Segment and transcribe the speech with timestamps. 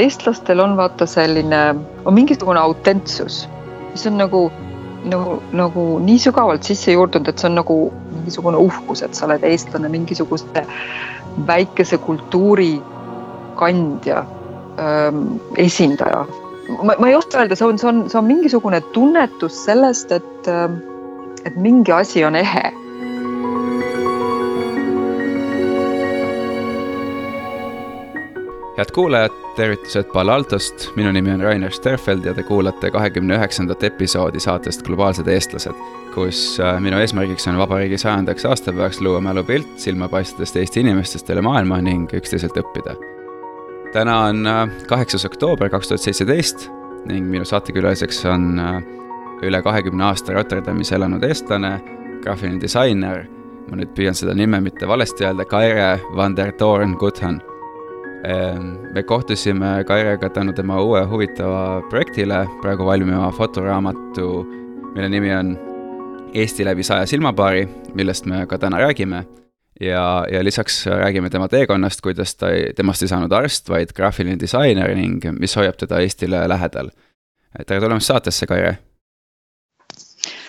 [0.00, 1.60] eestlastel on vaata selline,
[2.04, 3.44] on mingisugune autentsus,
[3.90, 4.42] mis on nagu,
[5.10, 7.78] nagu, nagu nii sügavalt sisse juurdunud, et see on nagu
[8.12, 10.64] mingisugune uhkus, et sa oled eestlane, mingisuguse
[11.48, 12.76] väikese kultuuri
[13.60, 14.24] kandja
[14.80, 16.24] ähm,, esindaja.
[16.82, 20.50] ma, ma ei oska öelda, see on, see on, see on mingisugune tunnetus sellest, et,
[21.44, 22.72] et mingi asi on ehe
[28.76, 33.82] head kuulajad, tervitused Palo Altost, minu nimi on Rainer Sterfeld ja te kuulate kahekümne üheksandat
[33.82, 35.78] episoodi saatest Globaalsed eestlased,
[36.14, 41.80] kus äh, minu eesmärgiks on vabariigi sajandaks aastapäevaks luua mälupilt silmapaistvatest Eesti inimestest üle maailma
[41.80, 42.98] ning üksteiselt õppida.
[43.92, 46.68] täna on äh, kaheksas oktoober kaks tuhat seitseteist
[47.08, 48.78] ning minu saatekülaliseks on äh,
[49.42, 51.78] üle kahekümne aasta Rotterdamis elanud eestlane,
[52.22, 53.24] graafiline disainer,
[53.70, 57.55] ma nüüd püüan seda nime mitte valesti öelda, Kaire van der Toorn Guthan Ehm,
[58.92, 64.44] me kohtusime Kairega tänu tema uue huvitava projektile, praegu valmiva fotoraamatu,
[64.94, 65.56] mille nimi on
[66.34, 69.24] Eesti läbi saja silmapaari, millest me ka täna räägime.
[69.80, 74.94] ja, ja lisaks räägime tema teekonnast, kuidas ta, temast ei saanud arst, vaid graafiline disainer
[74.94, 76.90] ning mis hoiab teda Eestile lähedal.
[77.66, 78.78] tere tulemast saatesse, Kaire!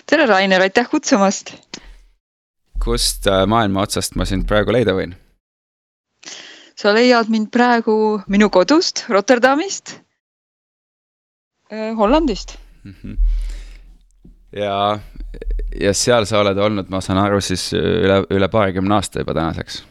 [0.06, 1.56] tere, Rainer, aitäh kutsumast!
[2.84, 5.14] kust äh, maailma otsast ma sind praegu leida võin?
[6.78, 9.98] Sa leiad mind praegu minu kodust, Rotterdamist,
[11.72, 12.94] äh, Hollandist mm.
[13.02, 13.16] -hmm.
[14.52, 14.98] ja,
[15.80, 19.82] ja seal sa oled olnud, ma saan aru, siis üle, üle paarikümne aasta juba tänaseks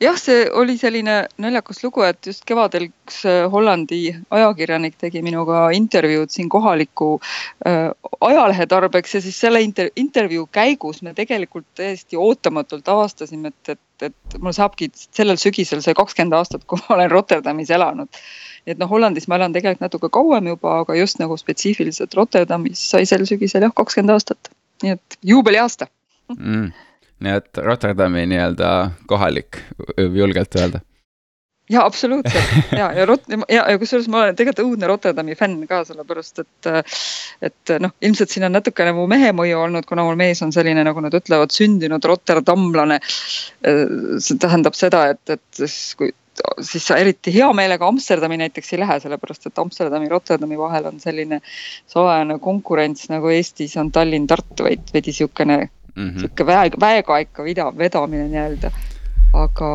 [0.00, 4.00] jah, see oli selline naljakas lugu, et just kevadel üks äh, Hollandi
[4.34, 7.16] ajakirjanik tegi minuga intervjuud siin kohaliku
[7.66, 7.88] äh,
[8.20, 14.10] ajalehe tarbeks ja siis selle inter intervjuu käigus me tegelikult täiesti ootamatult avastasime, et, et,
[14.10, 18.22] et mul saabki sellel sügisel see kakskümmend aastat, kui ma olen Rotterdamis elanud.
[18.66, 22.82] nii et noh, Hollandis ma elan tegelikult natuke kauem juba, aga just nagu spetsiifiliselt Rotterdamis
[22.90, 24.52] sai sel sügisel jah, kakskümmend aastat,
[24.84, 25.88] nii et juubeliaasta.
[26.36, 26.74] Mm
[27.24, 28.72] nii et Rotterdami nii-öelda
[29.08, 29.62] kohalik,
[29.96, 30.82] julgelt öelda
[31.70, 35.82] ja absoluutselt ja, ja Rot- ja, ja kusjuures ma olen tegelikult õudne Rotterdami fänn ka,
[35.88, 36.68] sellepärast et.
[37.46, 40.84] et noh, ilmselt siin on natukene mu mehe mõju olnud, kuna mul mees on selline,
[40.86, 43.00] nagu nad ütlevad, sündinud rotterdamlane.
[43.02, 46.14] see tähendab seda, et, et siis kui
[46.60, 51.00] siis sa eriti hea meelega Amsterdami näiteks ei lähe, sellepärast et Amsterdami, Rotterdami vahel on
[51.00, 51.40] selline
[51.88, 55.58] salajane konkurents nagu Eestis on Tallinn-Tartu veidi, veidi sihukene
[55.96, 56.20] mm -hmm.
[56.20, 58.70] sihuke väe, väega ikka vida, vedamine nii-öelda.
[59.32, 59.70] aga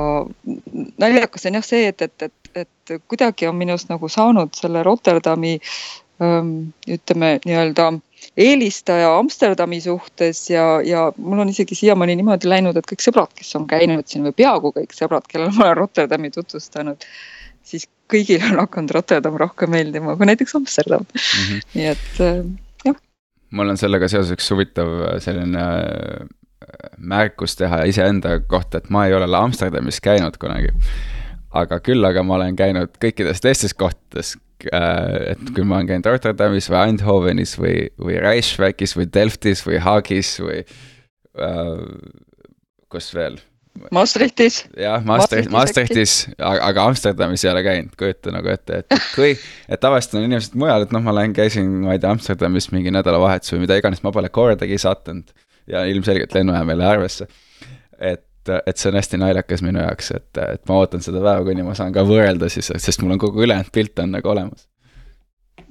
[0.97, 5.59] naljakas on jah see, et, et, et, et kuidagi on minust nagu saanud selle Rotterdami
[6.21, 7.91] ähm, ütleme nii-öelda
[8.37, 13.55] eelistaja Amsterdami suhtes ja, ja mul on isegi siiamaani niimoodi läinud, et kõik sõbrad, kes
[13.59, 17.05] on käinud siin või peaaegu kõik sõbrad, kellele ma olen Rotterdami tutvustanud,
[17.63, 21.21] siis kõigil on hakanud Rotterdam rohkem meeldima kui näiteks Amsterdam mm.
[21.21, 21.71] -hmm.
[21.73, 22.45] nii et äh,
[23.55, 26.29] mul on sellega seoses üks huvitav äh, selline äh,
[26.97, 30.73] märkus teha iseenda kohta, et ma ei ole Amsterdamis käinud kunagi.
[31.51, 34.37] aga küll aga ma olen käinud kõikides teistes kohtades,
[34.71, 39.81] äh, et kui ma olen käinud Rotterdamis või Eindhovenis või, või Reichswekis või Delftis või
[39.83, 40.63] Haagis või
[42.91, 43.37] kus veel
[43.91, 44.65] Maastrichtis.
[44.77, 49.31] jah, Maastricht, Maastrichtis, aga Amsterdamis ei ole käinud, kujuta nagu ette, et kui,
[49.69, 52.93] et tavaliselt on inimesed mujal, et noh, ma lähen, käisin, ma ei tea, Amsterdamis mingi
[52.93, 55.31] nädalavahetus või mida iganes, ma pole kordagi sattunud.
[55.71, 57.27] ja ilmselgelt lennujaam ei lähe arvesse.
[57.99, 58.25] et,
[58.65, 61.77] et see on hästi naljakas minu jaoks, et, et ma ootan seda päeva, kuni ma
[61.77, 64.70] saan ka võrrelda siis, sest mul on kogu ülejäänud pilt on nagu olemas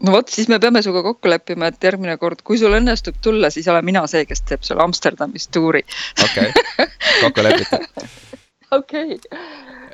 [0.04, 3.50] no vot, siis me peame sinuga kokku leppima, et järgmine kord, kui sul õnnestub tulla,
[3.52, 5.82] siis olen mina see, kes teeb sulle Amsterdamis tuuri.
[6.24, 6.52] okei,
[7.22, 8.06] kokku lepitud.
[8.78, 9.18] okei.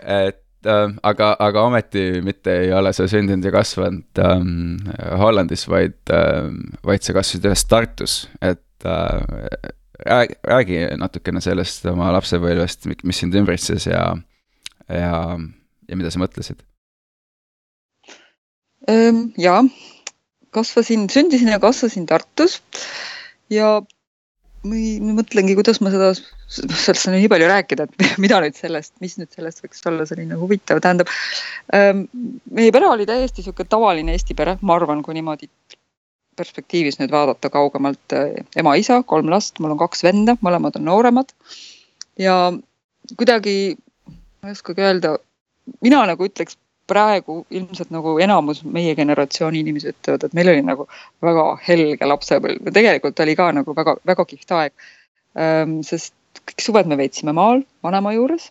[0.03, 4.77] et äh, aga, aga ometi mitte ei ole sa sündinud ja kasvanud ähm,
[5.21, 6.53] Hollandis, vaid äh,,
[6.87, 9.75] vaid sa kasvasid üles Tartus, et äh,
[10.07, 14.09] räägi, räägi natukene sellest oma lapsepõlvest, mis sind ümbritses ja,
[14.89, 15.21] ja,
[15.89, 16.63] ja mida sa mõtlesid?
[19.43, 19.57] ja
[20.57, 22.61] kasvasin, sündisin ja kasvasin Tartus
[23.53, 23.77] ja
[24.67, 26.11] mõtlengi, kuidas ma seda,
[26.49, 30.39] sellest on nii palju rääkida, et mida nüüd sellest, mis nüüd sellest võiks olla selline
[30.41, 31.11] huvitav, tähendab
[31.77, 32.07] ähm,.
[32.51, 35.51] meie pere oli täiesti sihuke tavaline Eesti pere, ma arvan, kui niimoodi
[36.37, 41.33] perspektiivis nüüd vaadata kaugemalt äh, ema-isa, kolm last, mul on kaks venda, mõlemad on nooremad.
[42.21, 42.37] ja
[43.17, 43.77] kuidagi,
[44.43, 45.17] ma ei oskagi öelda,
[45.85, 50.87] mina nagu ütleks praegu ilmselt nagu enamus meie generatsiooni inimesi ütlevad, et meil oli nagu
[51.25, 54.75] väga helge lapsepõlv tegelikult oli ka nagu väga, väga kihvt aeg.
[55.87, 56.15] Sest
[56.47, 58.51] kõik suved me veetsime maal, vanaema juures.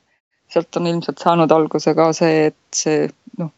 [0.53, 3.07] sealt on ilmselt saanud alguse ka see, et see
[3.41, 3.49] noh,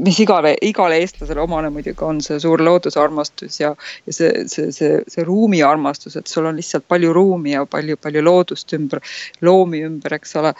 [0.00, 3.74] mis igale, igale eestlasele omane muidugi on see suur loodusarmastus ja,
[4.06, 8.24] ja see, see, see, see ruumiarmastus, et sul on lihtsalt palju ruumi ja palju, palju
[8.24, 9.02] loodust ümber,
[9.44, 10.54] loomi ümber, eks ole.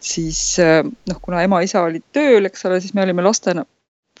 [0.00, 3.66] Siis noh, kuna ema-isa olid tööl, eks ole, siis me olime lastena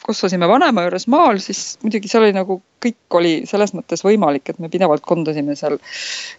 [0.06, 4.60] kasvasime vanema juures maal, siis muidugi seal oli nagu kõik oli selles mõttes võimalik, et
[4.62, 5.76] me pidevalt kondasime seal,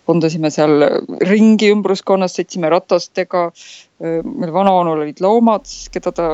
[0.09, 0.87] kondasime seal
[1.29, 3.49] ringi ümbruskonnas, sõitsime ratastega.
[4.01, 6.29] meil vanaonul olid loomad, keda ta,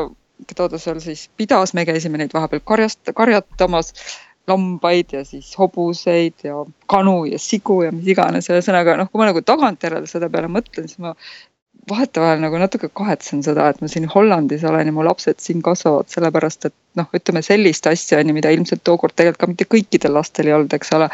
[0.48, 3.92] keda ta seal siis pidas, me käisime neid vahepeal karjast, karjatamas
[4.48, 9.28] lambaid ja siis hobuseid ja kanu ja sigu ja mis iganes, ühesõnaga noh, kui ma
[9.28, 11.12] nagu tagantjärele selle peale mõtlen, siis ma
[11.90, 16.10] vahetevahel nagu natuke kahetsen seda, et ma siin Hollandis olen ja mu lapsed siin kasvavad,
[16.12, 20.16] sellepärast et noh, ütleme sellist asja on ju, mida ilmselt tookord tegelikult ka mitte kõikidel
[20.18, 21.08] lastel ei olnud, eks ole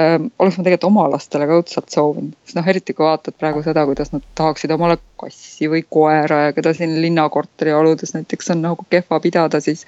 [0.00, 0.30] ähm,.
[0.38, 3.84] oleks ma tegelikult oma lastele ka õudselt soovinud, sest noh, eriti kui vaatad praegu seda,
[3.90, 8.88] kuidas nad tahaksid omale kassi või koera ja keda siin linnakorteri oludes näiteks on nagu
[8.90, 9.84] kehva pidada, siis.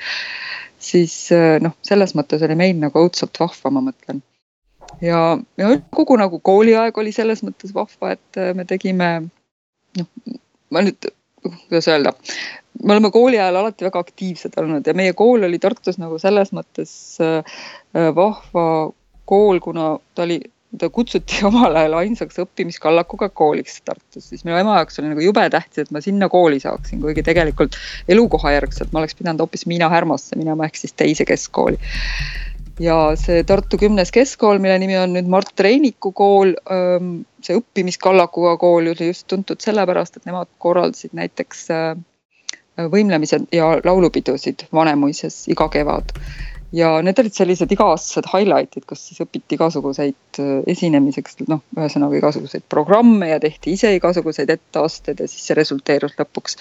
[0.81, 1.15] siis
[1.61, 4.21] noh, selles mõttes oli meil nagu õudselt vahva, ma mõtlen
[5.01, 9.31] ja, ja kogu nagu kooliaeg oli selles mõttes vahva, et me tegime
[9.99, 10.39] noh,
[10.71, 11.11] ma nüüd,
[11.43, 12.15] kuidas öelda,
[12.83, 16.53] me oleme kooli ajal alati väga aktiivsed olnud ja meie kool oli Tartus nagu selles
[16.57, 16.93] mõttes
[17.25, 17.61] äh,
[18.17, 18.65] vahva
[19.31, 20.41] kool, kuna ta oli
[20.79, 25.47] ta kutsuti omal ajal ainsaks õppimiskallakuga kooliks Tartus, siis minu ema jaoks oli nagu jube
[25.53, 27.79] tähtis, et ma sinna kooli saaksin, kuigi tegelikult
[28.09, 31.81] elukohajärgselt ma oleks pidanud hoopis Miina Härmasse minema ehk siis teise keskkooli.
[32.81, 36.55] Ja see Tartu kümnes keskkool, mille nimi on nüüd Mart Reiniku kool,
[37.43, 41.67] see õppimiskallakuga kool oli just tuntud sellepärast, et nemad korraldasid näiteks
[42.91, 46.15] võimlemised ja laulupidusid Vanemuises iga kevad
[46.73, 52.67] ja need olid sellised iga-aastased highlight'id, kus siis õpiti igasuguseid äh, esinemiseks, noh, ühesõnaga igasuguseid
[52.71, 56.59] programme ja tehti ise igasuguseid etteasted ja siis see resulteerus lõpuks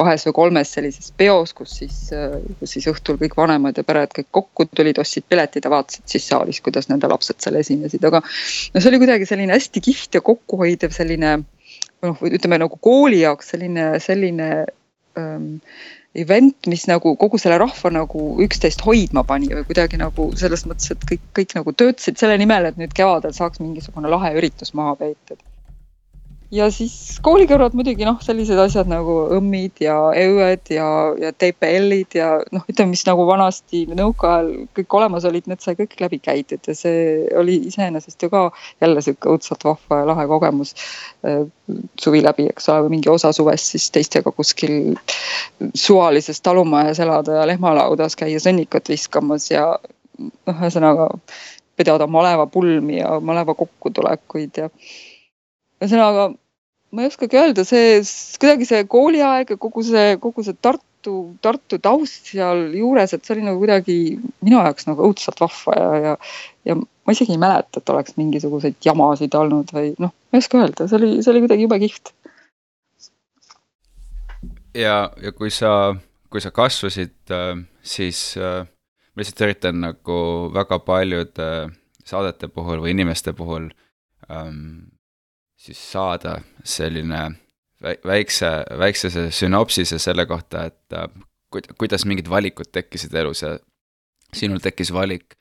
[0.00, 4.16] kahes või kolmes sellises peos, kus siis, äh, kus siis õhtul kõik vanemad ja pered
[4.16, 8.22] kõik kokku tulid, ostsid piletid ja vaatasid siis saalis, kuidas nende lapsed seal esinesid, aga
[8.24, 13.52] no see oli kuidagi selline hästi kihvt ja kokkuhoidev selline noh, ütleme nagu kooli jaoks
[13.52, 14.50] selline, selline
[15.20, 15.58] ähm,
[16.18, 20.90] event, mis nagu kogu selle rahva nagu üksteist hoidma pani või kuidagi nagu selles mõttes,
[20.94, 24.96] et kõik, kõik nagu töötasid selle nimel, et nüüd kevadel saaks mingisugune lahe üritus maha
[24.98, 25.38] peetud
[26.54, 30.86] ja siis koolikõrvad muidugi noh, sellised asjad nagu õmmid ja EÜE-d ja,
[31.20, 35.94] ja TPL-id ja noh, ütleme, mis nagu vanasti nõukaajal kõik olemas olid, need sai kõik
[36.02, 37.04] läbi käidud ja see
[37.38, 38.48] oli iseenesest ju ka
[38.82, 40.74] jälle sihuke õudselt vahva ja lahe kogemus
[41.26, 41.44] äh,
[42.00, 44.96] suvi läbi, eks ole, või mingi osa suvest siis teistega kuskil
[45.74, 49.68] suvalises talumajas elada ja lehmalaudas käia sõnnikut viskamas ja
[50.18, 51.12] noh, ühesõnaga
[51.78, 54.68] pidada malevapulmi ja maleva kokkutulekuid ja
[55.80, 56.30] ühesõnaga,
[56.92, 57.98] ma ei oskagi öelda, see
[58.40, 63.46] kuidagi see kooliaeg ja kogu see, kogu see Tartu, Tartu taust sealjuures, et see oli
[63.46, 63.98] nagu kuidagi
[64.44, 66.16] minu jaoks nagu õudselt vahva ja, ja,
[66.68, 70.60] ja ma isegi ei mäleta, et oleks mingisuguseid jamasid olnud või noh, ma ei oska
[70.60, 72.12] öelda, see oli, see oli kuidagi jube kihvt.
[74.76, 75.94] ja, ja kui sa,
[76.30, 78.66] kui sa kasvasid, äh, siis äh,
[79.14, 80.20] ma lihtsalt üritan nagu
[80.54, 81.50] väga paljude
[82.06, 83.68] saadete puhul või inimeste puhul
[84.30, 84.90] ähm,
[85.60, 87.24] siis saada selline
[88.06, 91.08] väikse, väikse sünopsise selle kohta, et äh,
[91.78, 93.58] kuidas mingid valikud tekkisid elus ja
[94.36, 95.34] sinul tekkis valik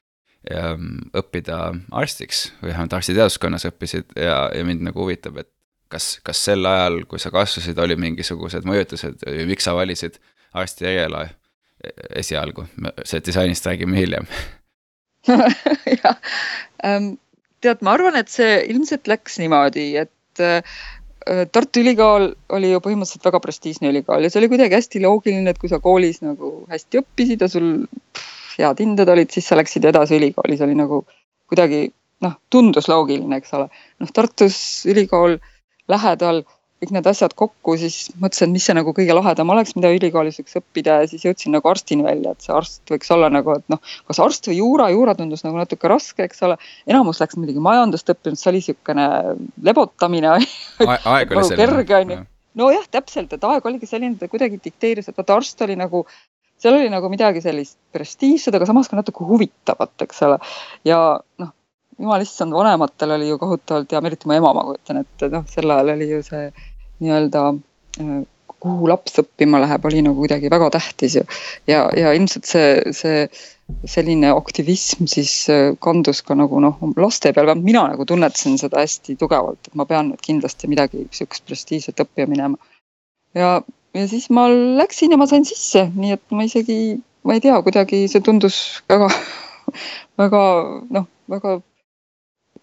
[0.51, 1.59] ähm, õppida
[1.91, 5.51] arstiks või vähemalt arstiteaduskonnas õppisid ja, ja mind nagu huvitab, et
[5.91, 10.19] kas, kas sel ajal, kui sa kasvasid, oli mingisugused mõjutused või miks sa valisid
[10.57, 11.27] arsti eriala
[12.19, 12.65] esialgu,
[13.07, 14.27] see disainist räägime hiljem.
[15.29, 16.17] Jah.
[16.83, 17.13] Ähm,,
[17.63, 20.79] tead, ma arvan, et see ilmselt läks niimoodi, et äh,
[21.51, 25.59] Tartu Ülikool oli ju põhimõtteliselt väga prestiižne ülikool ja see oli kuidagi hästi loogiline, et
[25.61, 27.67] kui sa koolis nagu hästi õppisid ja sul
[28.55, 31.03] head hinded olid, siis sa läksid edasi ülikooli, see oli nagu
[31.51, 31.89] kuidagi
[32.25, 33.67] noh, tundus loogiline, eks ole.
[34.01, 35.37] noh, Tartus ülikool
[35.91, 36.43] lähedal
[36.79, 40.39] kõik need asjad kokku, siis mõtlesin, et mis see nagu kõige lahedam oleks, mida ülikoolis
[40.39, 43.65] võiks õppida ja siis jõudsin nagu arstina välja, et see arst võiks olla nagu, et
[43.73, 46.55] noh, kas arst või juura, juura tundus nagu natuke raske, eks ole.
[46.87, 49.09] enamus läks muidugi majandust õppima, see oli niisugune
[49.67, 50.47] lebotamine aeg
[50.87, 51.59] oli nagu selline.
[51.59, 52.19] kerge on ju.
[52.63, 56.05] nojah, täpselt, et aeg oligi selline, ta kuidagi dikteeris, et vaata arst oli nagu
[56.59, 60.39] seal oli nagu midagi sellist prestiižset, aga samas ka natuke huvitavat, eks ole.
[60.87, 60.99] ja
[61.43, 61.55] noh,
[61.99, 65.71] jumal issand, vanematel oli ju kohutavalt hea, eriti mu ema, ma kujutan ette, noh, sel
[65.75, 66.49] ajal oli ju see
[67.03, 67.45] nii-öelda
[68.01, 68.19] äh,
[68.59, 71.23] kuhu laps õppima läheb, oli nagu kuidagi väga tähtis ju.
[71.67, 73.27] ja, ja ilmselt see, see
[73.87, 78.81] selline aktivism siis äh, kandus ka nagu noh, laste peal, vähemalt mina nagu tunnetasin seda
[78.83, 82.57] hästi tugevalt, et ma pean nüüd kindlasti midagi sihukest prestiižset õppima minema.
[83.37, 83.59] ja,
[83.95, 86.79] ja siis ma läksin ja ma sain sisse, nii et ma isegi
[87.23, 89.09] ma ei tea, kuidagi see tundus väga,
[90.21, 90.43] väga
[90.95, 91.59] noh, väga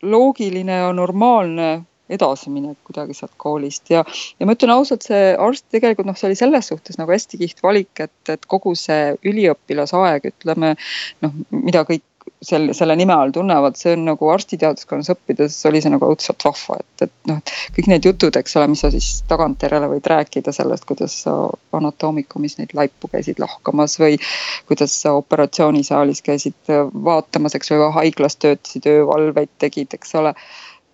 [0.03, 1.71] loogiline ja normaalne
[2.09, 3.91] edasiminek kuidagi sealt koolist.
[3.91, 4.05] Ja,
[4.41, 7.62] ja ma ütlen ausalt, see arst tegelikult noh, see oli selles suhtes nagu hästi kihvt
[7.65, 10.76] valik, et, et kogu see üliõpilasaeg, ütleme
[11.25, 12.05] noh, mida kõik
[12.47, 16.79] selle, selle nime all tunnevad, see on nagu arstiteaduskonnas õppides oli see nagu õudselt vahva,
[16.83, 17.41] et, et noh,
[17.76, 21.35] kõik need jutud, eks ole, mis sa siis tagantjärele võid rääkida sellest, kuidas sa
[21.76, 24.21] anatoomikumis neid laipu käisid lahkamas või
[24.69, 26.75] kuidas sa operatsioonisaalis käisid
[27.09, 30.35] vaatamas, eks ole, haiglas töötasid, öövalveid tegid, eks ole.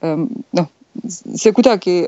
[0.03, 0.71] Ehm, noh,
[1.09, 2.03] see kuidagi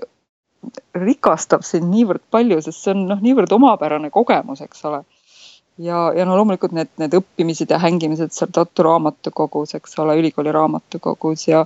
[0.96, 5.02] rikastab sind niivõrd palju, sest see on noh, niivõrd omapärane kogemus, eks ole.
[5.78, 10.52] Ja, ja no loomulikult need, need õppimised ja hängimised seal Tartu raamatukogus, eks ole, ülikooli
[10.54, 11.64] raamatukogus ja,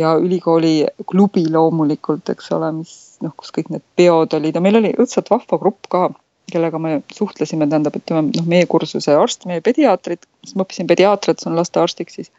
[0.00, 2.94] ja ülikooli klubi loomulikult, eks ole, mis
[3.24, 4.56] noh, kus kõik need peod olid.
[4.56, 6.08] Ja meil oli õudselt vahva grupp ka
[6.52, 11.40] kellega me suhtlesime, tähendab, ütleme noh, meie kursuse arst, meie pediaatrid, siis ma õppisin pediaatriat,
[11.40, 12.32] saan lastearstiks siis.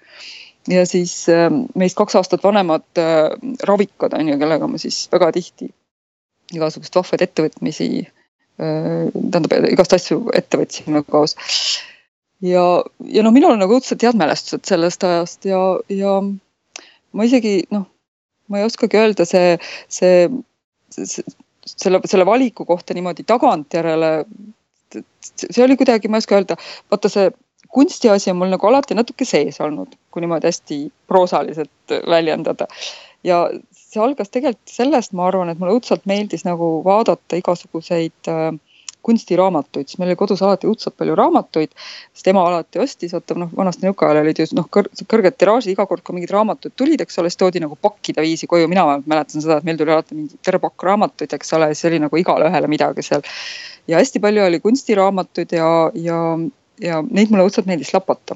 [0.69, 3.33] Ja siis ähm, meist kaks aastat vanemad äh,
[3.67, 5.71] ravikad on ju, kellega ma siis väga tihti
[6.53, 8.22] igasugust vahvaid ettevõtmisi, äh,
[8.57, 11.35] tähendab igast asju ette võtsime koos.
[12.43, 12.63] ja,
[13.07, 16.19] ja noh, minul on nagu õudselt head mälestused sellest ajast ja, ja
[17.13, 17.87] ma isegi noh,
[18.49, 19.55] ma ei oskagi öelda, see,
[19.91, 20.27] see,
[20.93, 21.23] see,
[21.65, 24.11] selle, selle valiku kohta niimoodi tagantjärele.
[24.93, 26.59] see oli kuidagi, ma ei oska öelda,
[26.91, 27.31] vaata see
[27.73, 30.79] kunstiasi on mul nagu alati natuke sees olnud, kui niimoodi hästi
[31.09, 32.67] proosaliselt väljendada.
[33.23, 33.47] ja
[33.93, 38.53] see algas tegelikult sellest, ma arvan, et mulle õudselt meeldis nagu vaadata igasuguseid äh,
[39.03, 41.73] kunstiraamatuid, siis meil oli kodus alati õudselt palju raamatuid,
[42.15, 45.85] sest ema alati ostis, vaata noh, vanasti nõukaajal olid ju noh kõr, kõrged tiraažid, iga
[45.89, 49.43] kord, kui mingid raamatud tulid, eks ole, siis toodi nagu pakkide viisi koju, mina mäletan
[49.43, 52.47] seda, et meil tuli alati mingi terve pakk raamatuid, eks ole, siis oli nagu igale
[52.47, 53.27] ühele midagi seal.
[53.91, 55.69] ja hästi palju oli kunstiraamatuid ja,
[55.99, 56.19] ja
[56.81, 58.35] ja neid mulle õudselt meeldis lapata.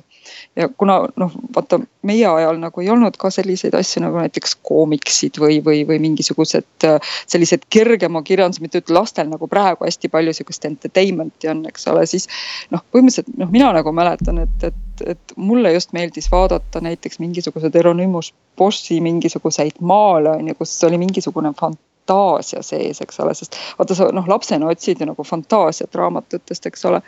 [0.55, 5.39] ja kuna noh, vaata meie ajal nagu ei olnud ka selliseid asju nagu näiteks koomiksid
[5.41, 10.35] või, või, või mingisugused äh, sellised kergema kirjanduse, mitte ütle lastel nagu praegu hästi palju
[10.37, 12.27] sihukest entertainment'i on, eks ole, siis
[12.73, 17.75] noh, põhimõtteliselt noh, mina nagu mäletan, et, et, et mulle just meeldis vaadata näiteks mingisugused
[17.75, 23.57] Euronymous Boschi mingisuguseid maale on ju, kus oli mingisugune fant-, fantaasia sees, eks ole, sest
[23.77, 27.01] vaata sa noh, lapsena otsid ju nagu fantaasiat raamatutest, eks ole.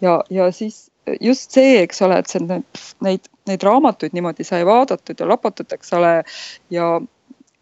[0.00, 0.90] ja, ja siis
[1.20, 2.64] just see, eks ole, et see neid,
[3.00, 6.22] neid, neid raamatuid niimoodi sai vaadatud ja lapatud, eks ole.
[6.70, 6.98] ja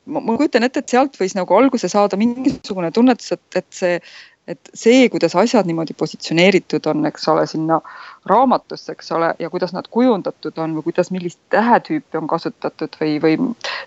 [0.06, 4.00] ma, ma kujutan ette, et sealt võis nagu alguse saada mingisugune tunnetus, et, et see
[4.46, 7.80] et see, kuidas asjad niimoodi positsioneeritud on, eks ole, sinna
[8.30, 13.16] raamatusse, eks ole, ja kuidas nad kujundatud on või kuidas, millist tähetüüpi on kasutatud või,
[13.24, 13.34] või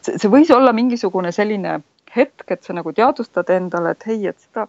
[0.01, 1.77] see, see võis olla mingisugune selline
[2.15, 4.65] hetk, et sa nagu teadvustad endale, et hei, et seda,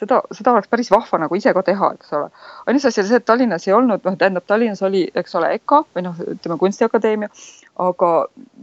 [0.00, 2.30] seda, seda oleks päris vahva nagu ise ka teha, eks ole.
[2.66, 5.80] ainus asi oli see, et Tallinnas ei olnud, noh, tähendab Tallinnas oli, eks ole, EKA
[5.96, 7.30] või noh, ütleme kunstiakadeemia,
[7.84, 8.10] aga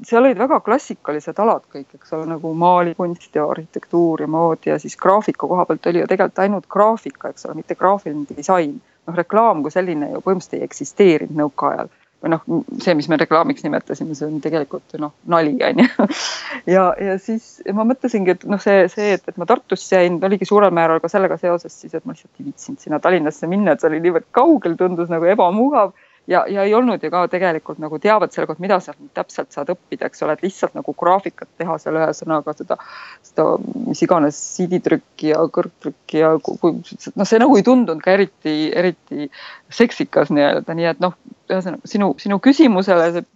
[0.07, 4.79] seal olid väga klassikalised alad kõik, eks ole, nagu maalikunst ja arhitektuur ja mood ja
[4.79, 8.79] siis graafiku koha pealt oli ju tegelikult ainult graafika, eks ole, mitte graafiline disain.
[9.07, 11.87] noh, reklaam kui selline ju põhimõtteliselt ei eksisteerinud nõukaajal
[12.21, 12.43] või noh,
[12.83, 16.07] see, mis me reklaamiks nimetasime, see on tegelikult noh, nali on ju.
[16.75, 20.47] ja, ja siis ma mõtlesingi, et noh, see, see, et, et ma Tartusse jäin, oligi
[20.49, 23.81] suurel määral ka sellega seoses siis, et ma lihtsalt ei viitsinud sinna Tallinnasse minna, et
[23.83, 25.95] see oli niivõrd kaugel, tundus nagu ebamugav
[26.27, 29.71] ja, ja ei olnud ju ka tegelikult nagu teavet selle kohta, mida sealt täpselt saad
[29.73, 32.77] õppida, eks ole, et lihtsalt nagu graafikat teha seal ühesõnaga seda,
[33.25, 33.45] seda
[33.87, 39.29] mis iganes CD-trükki ja kõrgtrükki ja kui noh, see nagu ei tundunud ka eriti, eriti
[39.73, 41.17] seksikas nii-öelda, nii et noh,
[41.49, 43.27] ühesõnaga sinu, sinu küsimusele see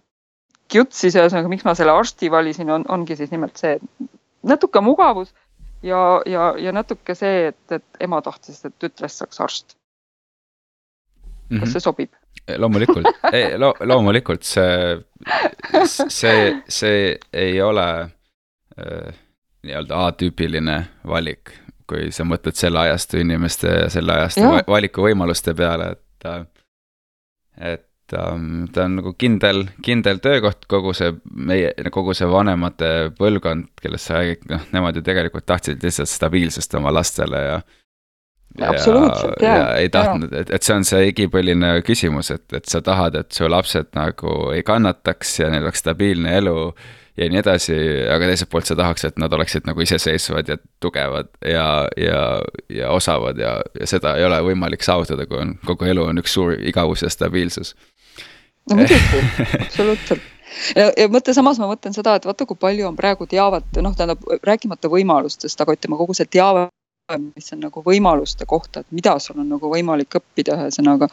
[0.74, 3.78] jutt siis ühesõnaga, miks ma selle arsti valisin, on, ongi siis nimelt see
[4.46, 5.34] natuke mugavus
[5.82, 9.76] ja, ja, ja natuke see, et, et ema tahtis, et tütrest saaks arst.
[11.48, 11.72] kas mm -hmm.
[11.72, 12.25] see sobib?
[12.58, 14.96] Loomulikult, ei lo, loomulikult see,
[15.84, 19.14] see, see ei ole äh,
[19.66, 20.76] nii-öelda atüüpiline
[21.06, 21.54] valik,
[21.90, 24.62] kui sa mõtled selle ajastu inimeste ja selle ajastu ja.
[24.68, 26.06] valikuvõimaluste peale, et
[27.56, 33.72] et ähm, ta on nagu kindel, kindel töökoht, kogu see meie, kogu see vanemate põlvkond,
[33.80, 37.56] kellest sa räägid, noh, nemad ju tegelikult tahtsid lihtsalt stabiilsust oma lastele ja
[38.64, 39.56] absoluutselt, jaa.
[39.56, 43.32] ja ei tahtnud, et, et see on see igipõline küsimus, et, et sa tahad, et
[43.36, 46.56] su lapsed nagu ei kannataks ja neil oleks stabiilne elu
[47.16, 47.76] ja nii edasi,
[48.12, 52.22] aga teiselt poolt sa tahaks, et nad oleksid nagu iseseisvad ja tugevad ja, ja,
[52.72, 56.36] ja osavad ja, ja seda ei ole võimalik saavutada, kui on, kogu elu on üks
[56.36, 57.74] suur igavus ja stabiilsus.
[58.70, 59.22] no muidugi,
[59.60, 60.32] absoluutselt
[60.76, 63.94] ja, ja mõtle samas ma mõtlen seda, et vaata, kui palju on praegu teavet, noh,
[63.96, 66.68] tähendab rääkimata võimalustest, aga ütleme kogu see teave
[67.14, 71.06] mis on nagu võimaluste kohta, et mida sul on nagu võimalik õppida, ühesõnaga.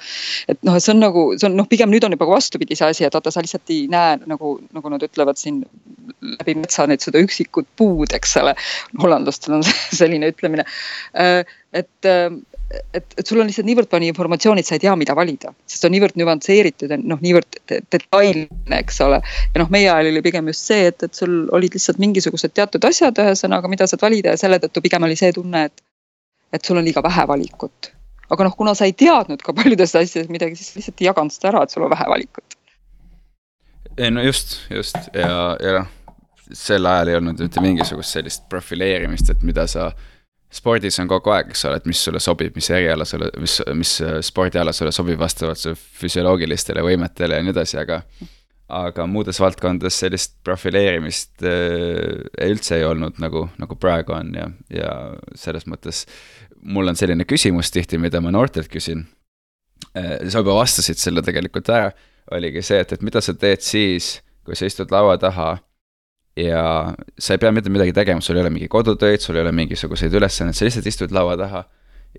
[0.49, 2.87] et noh, et see on nagu, see on noh, pigem nüüd on juba vastupidi see
[2.89, 5.61] asi, et vaata, sa lihtsalt ei näe nagu, nagu nad ütlevad siin
[6.39, 8.55] läbi metsa nüüd seda üksikut puud, eks ole.
[9.03, 9.67] hollandlastel on
[9.99, 10.65] selline ütlemine.
[11.13, 11.43] Äh,
[11.77, 12.09] et
[12.93, 15.85] et, et sul on lihtsalt niivõrd palju informatsiooni, et sa ei tea, mida valida, sest
[15.87, 19.19] on niivõrd nüansseeritud ja noh, niivõrd detailne, eks ole.
[19.23, 22.85] ja noh, meie ajal oli pigem just see, et, et sul olid lihtsalt mingisugused teatud
[22.89, 25.85] asjad, ühesõnaga, mida saad valida ja selle tõttu pigem oli see tunne, et,
[26.55, 27.91] et sul on liiga vähe valikut.
[28.33, 31.53] aga noh, kuna sa ei teadnud ka paljudest asjadest midagi, siis lihtsalt ei jaganud seda
[31.53, 32.57] ära, et sul on vähe valikut.
[33.97, 35.91] ei no just, just ja, ja noh,
[36.53, 39.91] sel ajal ei olnud mitte mingisugust sellist profileerimist, et mida sa
[40.53, 43.97] spordis on kogu aeg, eks ole, et mis sulle sobib, mis eriala sulle, mis, mis
[44.27, 48.03] spordiala sulle sobib vastavalt su füsioloogilistele võimetele ja nii edasi, aga
[48.73, 54.93] aga muudes valdkondades sellist profileerimist äh, üldse ei olnud nagu, nagu praegu on ja, ja
[55.37, 56.05] selles mõttes
[56.63, 59.05] mul on selline küsimus tihti, mida ma noortelt küsin
[59.97, 60.23] äh,.
[60.29, 61.91] sa juba vastasid selle tegelikult ära,
[62.31, 64.15] oligi see, et, et mida sa teed siis,
[64.47, 65.57] kui sa istud laua taha
[66.37, 69.51] ja sa ei pea mitte midagi tegema, sul ei ole mingi kodutöid, sul ei ole
[69.55, 71.63] mingisuguseid ülesandeid, sa lihtsalt istud laua taha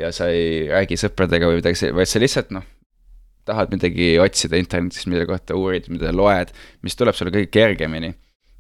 [0.00, 2.66] ja sa ei räägi sõpradega või midagi, vaid sa lihtsalt noh,
[3.49, 6.54] tahad midagi otsida internetis, mille kohta uurid, mida loed,
[6.87, 8.14] mis tuleb sulle kõige kergemini.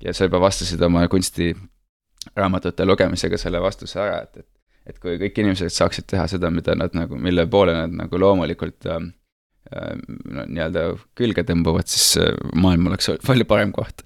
[0.04, 4.48] ja sa juba vastasid oma kunstiraamatute lugemisega selle vastuse ära, et, et,
[4.90, 8.90] et kui kõik inimesed saaksid teha seda, mida nad nagu, mille poole nad nagu loomulikult
[8.90, 14.04] äh, no, nii-öelda külge tõmbuvad, siis äh, maailm oleks palju parem koht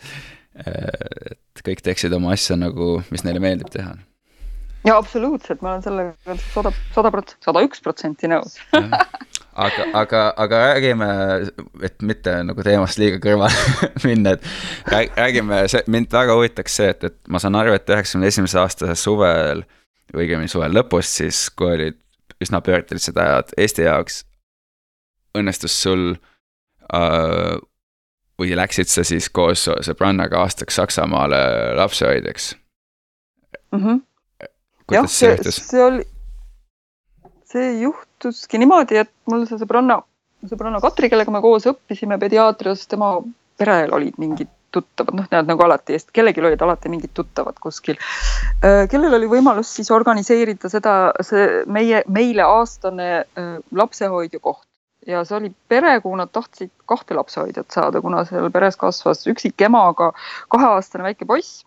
[0.67, 3.95] et kõik teeksid oma asja nagu, mis neile meeldib teha.
[4.87, 8.59] ja absoluutselt, ma olen sellega sada, sada protsenti, sada üks protsenti nõus
[9.59, 11.09] aga, aga, aga räägime,
[11.83, 17.09] et mitte nagu teemast liiga kõrvale minna, et räägime, see, mind väga huvitaks see, et,
[17.11, 19.65] et ma saan aru, et üheksakümne esimese aasta suvel,
[20.15, 21.99] õigemini suve lõpus siis, kui olid
[22.43, 24.23] üsna pöördelised ajad Eesti jaoks,
[25.39, 26.13] õnnestus sul
[26.95, 27.59] äh,
[28.39, 31.41] või läksid sa siis koos sõbrannaga aastaks Saksamaale
[31.79, 32.53] lapsehoidjaks
[33.73, 33.81] mm?
[33.85, 34.01] -hmm.
[34.87, 35.63] kuidas see juhtus?
[35.71, 36.05] see oli,
[37.53, 40.01] see juhtuski niimoodi, et mul see sõbranna,
[40.47, 43.17] sõbranna Katri, kellega me koos õppisime pediaatrias, tema
[43.59, 47.97] perel olid mingid tuttavad, noh, need nagu alati, kellelgi olid alati mingid tuttavad kuskil,
[48.61, 54.68] äh, kellel oli võimalus siis organiseerida seda, see meie, meile aastane äh, lapsehoidja koht
[55.09, 60.13] ja see oli pere, kuhu nad tahtsid kahte lapsehoidjat saada, kuna seal peres kasvas üksikemaga
[60.53, 61.65] kaheaastane väike poiss.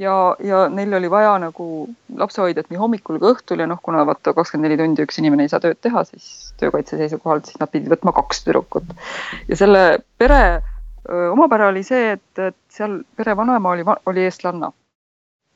[0.00, 1.64] ja, ja neil oli vaja nagu
[2.16, 5.52] lapsehoidjat nii hommikul kui õhtul ja noh, kuna vaata kakskümmend neli tundi üks inimene ei
[5.52, 8.94] saa tööd teha, siis töökaitse seisukohalt, siis nad pidid võtma kaks tüdrukut.
[9.48, 9.84] ja selle
[10.18, 10.42] pere
[11.32, 14.72] omapära oli see, et, et seal pere vanaema oli, oli eestlanna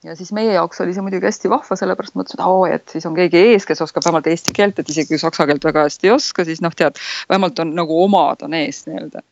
[0.04, 3.06] ja siis meie jaoks oli see muidugi hästi vahva, sellepärast mõtlesin, et oo, et siis
[3.08, 6.10] on keegi ees, kes oskab vähemalt eesti keelt, et isegi kui saksa keelt väga hästi
[6.10, 9.24] ei oska, siis noh, tead, vähemalt on nagu omad on ees nii-öelda.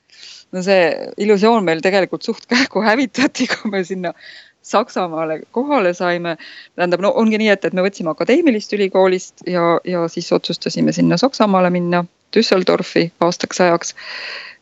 [0.52, 0.88] no see
[1.24, 4.16] illusioon meil tegelikult suht kähku hävitati, kui me sinna
[4.62, 6.36] Saksamaale kohale saime.
[6.76, 11.18] tähendab, no ongi nii, et, et me võtsime akadeemilist ülikoolist ja, ja siis otsustasime sinna
[11.18, 13.94] Saksamaale minna, Düsseldorfi aastaks ajaks.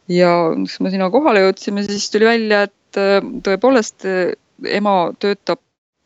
[0.08, 0.32] ja
[0.64, 3.00] siis me sinna kohale jõudsime, siis tuli välja, et
[3.44, 4.08] tõepoolest
[4.80, 5.60] ema töötab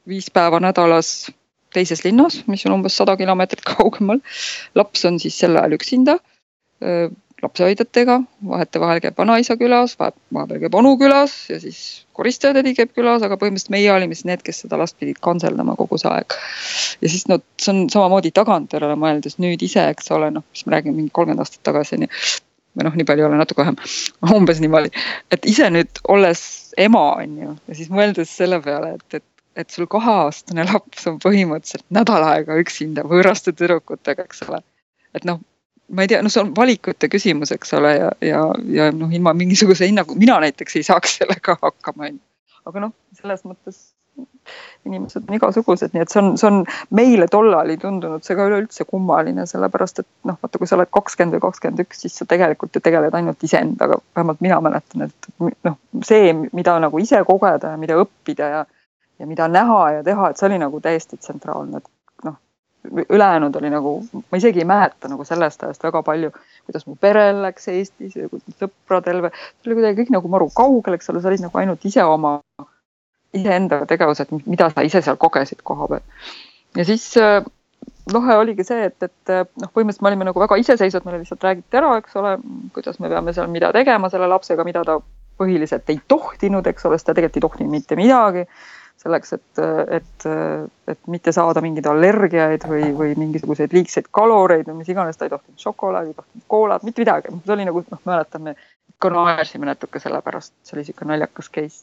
[0.09, 1.31] viis päeva nädalas
[1.75, 4.23] teises linnas, mis on umbes sada kilomeetrit kaugemal.
[4.75, 6.19] laps on siis sel ajal üksinda
[7.45, 11.79] lapsehoidjatega, vahetevahel käib vanaisa külas, vahepeal käib onu külas ja siis
[12.17, 15.99] koristajatädi käib külas, aga põhimõtteliselt meie olime siis need, kes seda last pidid kantseldama kogu
[16.01, 16.37] see aeg.
[17.03, 20.77] ja siis no see on samamoodi tagantjärele mõeldes nüüd ise, eks ole, noh, mis me
[20.77, 22.11] räägime mingi kolmkümmend aastat tagasi onju.
[22.75, 23.79] või noh, nii palju ei ole, natuke vähem,
[24.39, 24.95] umbes niimoodi,
[25.35, 26.43] et ise nüüd olles
[26.81, 31.19] ema on ju ja siis mõeldes selle peale, et, et et sul kaheaastane laps on
[31.23, 34.61] põhimõtteliselt nädal aega üksinda võõraste tüdrukutega, eks ole.
[35.15, 35.41] et noh,
[35.95, 38.45] ma ei tea, noh, see on valikute küsimus, eks ole, ja, ja,
[38.79, 42.25] ja noh, ilma mingisuguse hinnaga, mina näiteks ei saaks sellega hakkama, on ju.
[42.71, 43.83] aga noh, selles mõttes
[44.85, 46.59] inimesed on igasugused, nii et see on, see on
[46.95, 50.91] meile tollal ei tundunud see ka üleüldse kummaline, sellepärast et noh, vaata, kui sa oled
[50.93, 55.31] kakskümmend või kakskümmend üks, siis sa tegelikult ju tegeled ainult iseendaga, vähemalt mina mäletan, et
[55.67, 58.63] noh, see, mida nagu ise kogeda ja mida õppida ja
[59.19, 62.37] ja mida näha ja teha, et see oli nagu täiesti tsentraalne, et noh,
[63.05, 66.31] ülejäänud oli nagu, ma isegi ei mäleta nagu sellest ajast väga palju,
[66.67, 68.29] kuidas mu perel läks Eestis ja
[68.61, 71.87] sõpradel või, see oli kuidagi kõik nagu maru kaugel, eks ole, sa olid nagu ainult
[71.91, 72.37] ise oma,
[73.35, 76.05] iseenda tegevused, mida sa ise seal kogesid koha peal.
[76.77, 77.13] ja siis
[78.13, 81.81] lahe oligi see, et, et noh, põhimõtteliselt me olime nagu väga iseseisvad, meile lihtsalt räägiti
[81.81, 82.37] ära, eks ole,
[82.75, 84.99] kuidas me peame seal mida tegema selle lapsega, mida ta
[85.39, 88.45] põhiliselt ei tohtinud, eks ole, sest ta tegelikult ei tohtinud mitte midagi
[89.01, 89.63] selleks, et,
[89.99, 90.27] et,
[90.89, 95.35] et mitte saada mingeid allergiaid või, või mingisuguseid liigseid kaloreid või mis iganes, ta ei
[95.35, 98.55] tohtinud šokolaadi, ei tohtinud koolat, mitte midagi, see oli nagu noh, mäletame,
[98.95, 101.83] ikka naersime natuke selle pärast, see oli niisugune naljakas case.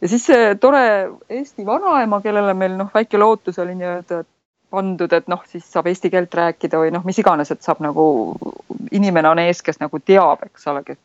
[0.00, 0.84] ja siis see tore
[1.28, 4.22] Eesti vanaema, kellele meil noh, väike lootus oli nii-öelda
[4.74, 8.06] pandud, et noh, siis saab eesti keelt rääkida või noh, mis iganes, et saab nagu,
[8.94, 10.96] inimene on ees, kes nagu teab, eks ole,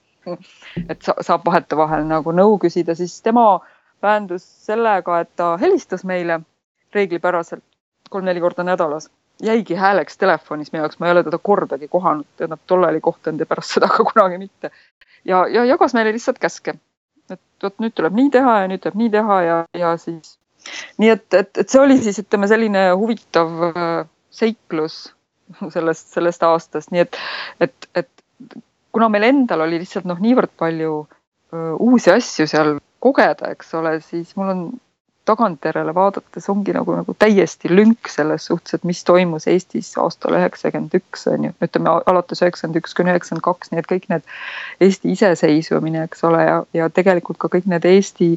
[0.89, 3.59] et saab vahetevahel nagu nõu küsida, siis tema
[4.03, 6.39] väändus sellega, et ta helistas meile
[6.95, 7.63] reeglipäraselt
[8.09, 9.09] kolm-neli korda nädalas.
[9.41, 13.39] jäigi hääleks telefonis minu jaoks, ma ei ole teda kordagi kohanud, tähendab tollal ei kohtunud
[13.39, 14.71] ja pärast seda ka kunagi mitte.
[15.25, 16.73] ja, ja jagas meile lihtsalt käske.
[17.29, 20.39] et vot nüüd tuleb nii teha ja nüüd tuleb nii teha ja, ja siis
[20.97, 25.13] nii et, et, et see oli siis ütleme selline huvitav äh, seiklus
[25.75, 27.21] sellest, sellest aastast, nii et,
[27.61, 28.59] et, et
[28.91, 33.97] kuna meil endal oli lihtsalt noh, niivõrd palju uh, uusi asju seal kogeda, eks ole,
[34.05, 34.63] siis mul on
[35.29, 40.95] tagantjärele vaadates ongi nagu, nagu täiesti lünk selles suhtes, et mis toimus Eestis aastal üheksakümmend
[40.97, 44.25] üks on ju, ütleme alates üheksakümmend üks kuni üheksakümmend kaks, nii et kõik need
[44.87, 48.31] Eesti iseseisvumine, eks ole, ja, ja tegelikult ka kõik need Eesti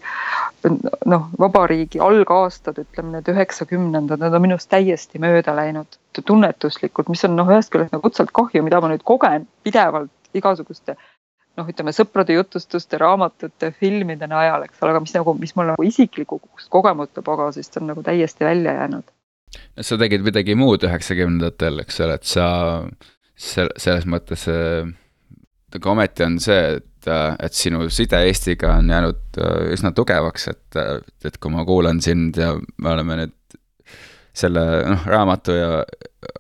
[1.15, 7.39] noh, vabariigi algaastad, ütleme need üheksakümnendad, need on minust täiesti mööda läinud tunnetuslikult, mis on
[7.41, 10.97] noh, ühest küljest nagu õudselt kahju, mida ma nüüd kogen pidevalt igasuguste
[11.59, 15.87] noh, ütleme sõprade jutustuste, raamatute, filmide najal, eks ole, aga mis nagu, mis mul nagu
[15.87, 19.13] isiklikust kogemuse pagasist on nagu täiesti välja jäänud.
[19.81, 22.47] sa tegid midagi muud üheksakümnendatel, eks ole, et sa
[23.37, 24.49] sel-, selles mõttes
[25.77, 27.11] aga ometi on see, et,
[27.43, 30.81] et sinu side Eestiga on jäänud äh, üsna tugevaks, et,
[31.25, 33.39] et kui ma kuulan sind ja me oleme nüüd
[34.37, 35.71] selle noh, raamatu ja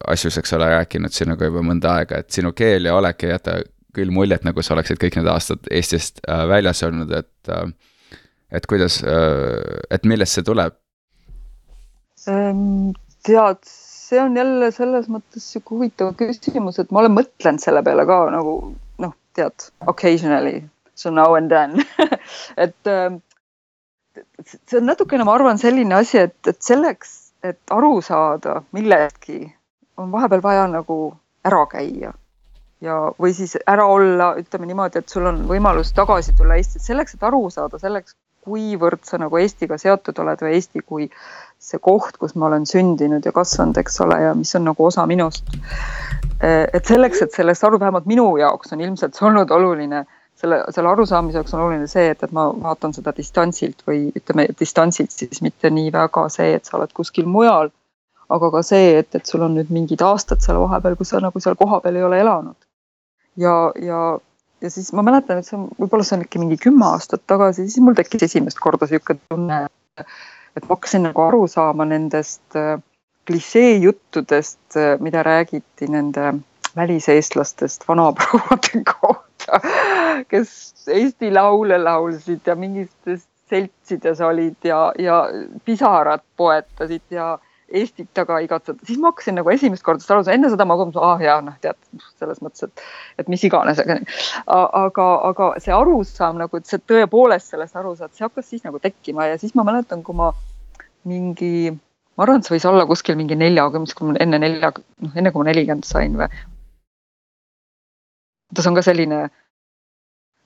[0.08, 3.58] asjus, eks ole, rääkinud sinuga juba mõnda aega, et sinu keel ja olek ei jäta
[3.96, 7.66] küll muljet, nagu sa oleksid kõik need aastad Eestist äh, väljas olnud, et äh,
[8.52, 10.76] et kuidas äh,, et millest see tuleb?
[12.28, 12.92] Ehm,
[13.26, 18.06] tead, see on jälle selles mõttes sihuke huvitav küsimus, et ma olen mõtlenud selle peale
[18.08, 18.56] ka nagu
[19.02, 20.62] noh, tead, occasionally,
[20.94, 21.80] so now and then
[22.64, 23.10] et äh,
[24.44, 29.46] see on natukene, ma arvan, selline asi, et, et selleks, et aru saada millestki,
[29.98, 30.98] on vahepeal vaja nagu
[31.48, 32.12] ära käia
[32.82, 37.16] ja, või siis ära olla, ütleme niimoodi, et sul on võimalus tagasi tulla Eestisse selleks,
[37.16, 41.04] et aru saada selleks, kuivõrd sa nagu Eestiga seotud oled või Eesti kui
[41.62, 45.06] see koht, kus ma olen sündinud ja kasvanud, eks ole, ja mis on nagu osa
[45.06, 45.52] minust.
[46.42, 50.02] et selleks, et sellest aru, vähemalt minu jaoks on ilmselt see olnud oluline,
[50.42, 55.14] selle, selle arusaamiseks on oluline see, et, et ma vaatan seda distantsilt või ütleme distantsilt
[55.14, 57.70] siis mitte nii väga see, et sa oled kuskil mujal,
[58.32, 61.40] aga ka see, et, et sul on nüüd mingid aastad seal vahepeal, kus sa nagu
[61.40, 62.58] seal kohapeal ei ole elanud
[63.36, 64.18] ja, ja,
[64.60, 67.66] ja siis ma mäletan, et see on, võib-olla see on äkki mingi kümme aastat tagasi,
[67.68, 69.60] siis mul tekkis esimest korda niisugune tunne,
[70.56, 72.76] et ma hakkasin nagu aru saama nendest äh,
[73.30, 76.34] klišeejuttudest, äh, mida räägiti nende
[76.76, 79.60] väliseestlastest vanaprouade kohta,
[80.28, 85.24] kes Eesti laule laulsid ja mingites seltsides olid ja, ja
[85.64, 87.38] pisarad poetasid ja
[87.72, 91.04] Eestit taga igatseda, siis ma hakkasin nagu esimest korda aru saama, enne seda ma mõtlesin,
[91.08, 91.78] ah jaa, noh tead,
[92.20, 92.82] selles mõttes, et,
[93.22, 93.98] et mis iganes, aga,
[94.82, 98.80] aga, aga see arusaam nagu, et sa tõepoolest sellest aru saad, see hakkas siis nagu
[98.82, 100.32] tekkima ja siis ma mäletan, kui ma
[101.08, 101.72] mingi,
[102.16, 104.72] ma arvan, et see võis olla kuskil mingi neljakümnes, kui ma enne nelja,
[105.06, 106.28] noh enne kui ma nelikümmend sain või.
[108.52, 109.22] ta on ka selline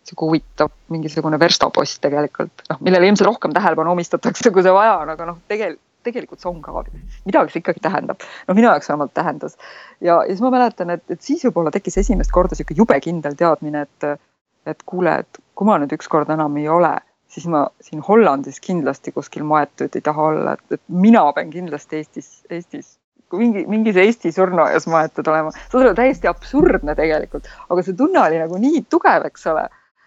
[0.06, 5.10] sihuke huvitav mingisugune verstapost tegelikult, noh, millele ilmselt rohkem tähelepanu omistatakse, kui see vaja on,
[5.16, 6.84] aga noh, tegelikult tegelikult see on ka,
[7.28, 8.22] midagi see ikkagi tähendab.
[8.48, 9.58] no minu jaoks vähemalt tähendas.
[10.00, 13.36] ja, ja siis ma mäletan, et, et siis võib-olla tekkis esimest korda sihuke jube kindel
[13.38, 14.26] teadmine, et,
[14.66, 16.94] et kuule, et kui ma nüüd ükskord enam ei ole,
[17.32, 22.00] siis ma siin Hollandis kindlasti kuskil maetud ei taha olla, et, et mina pean kindlasti
[22.00, 22.96] Eestis, Eestis
[23.32, 25.52] mingi, mingis Eesti surnuaias maetud olema.
[25.56, 29.66] see on täiesti absurdne tegelikult, aga see tunne oli nagu nii tugev, eks ole.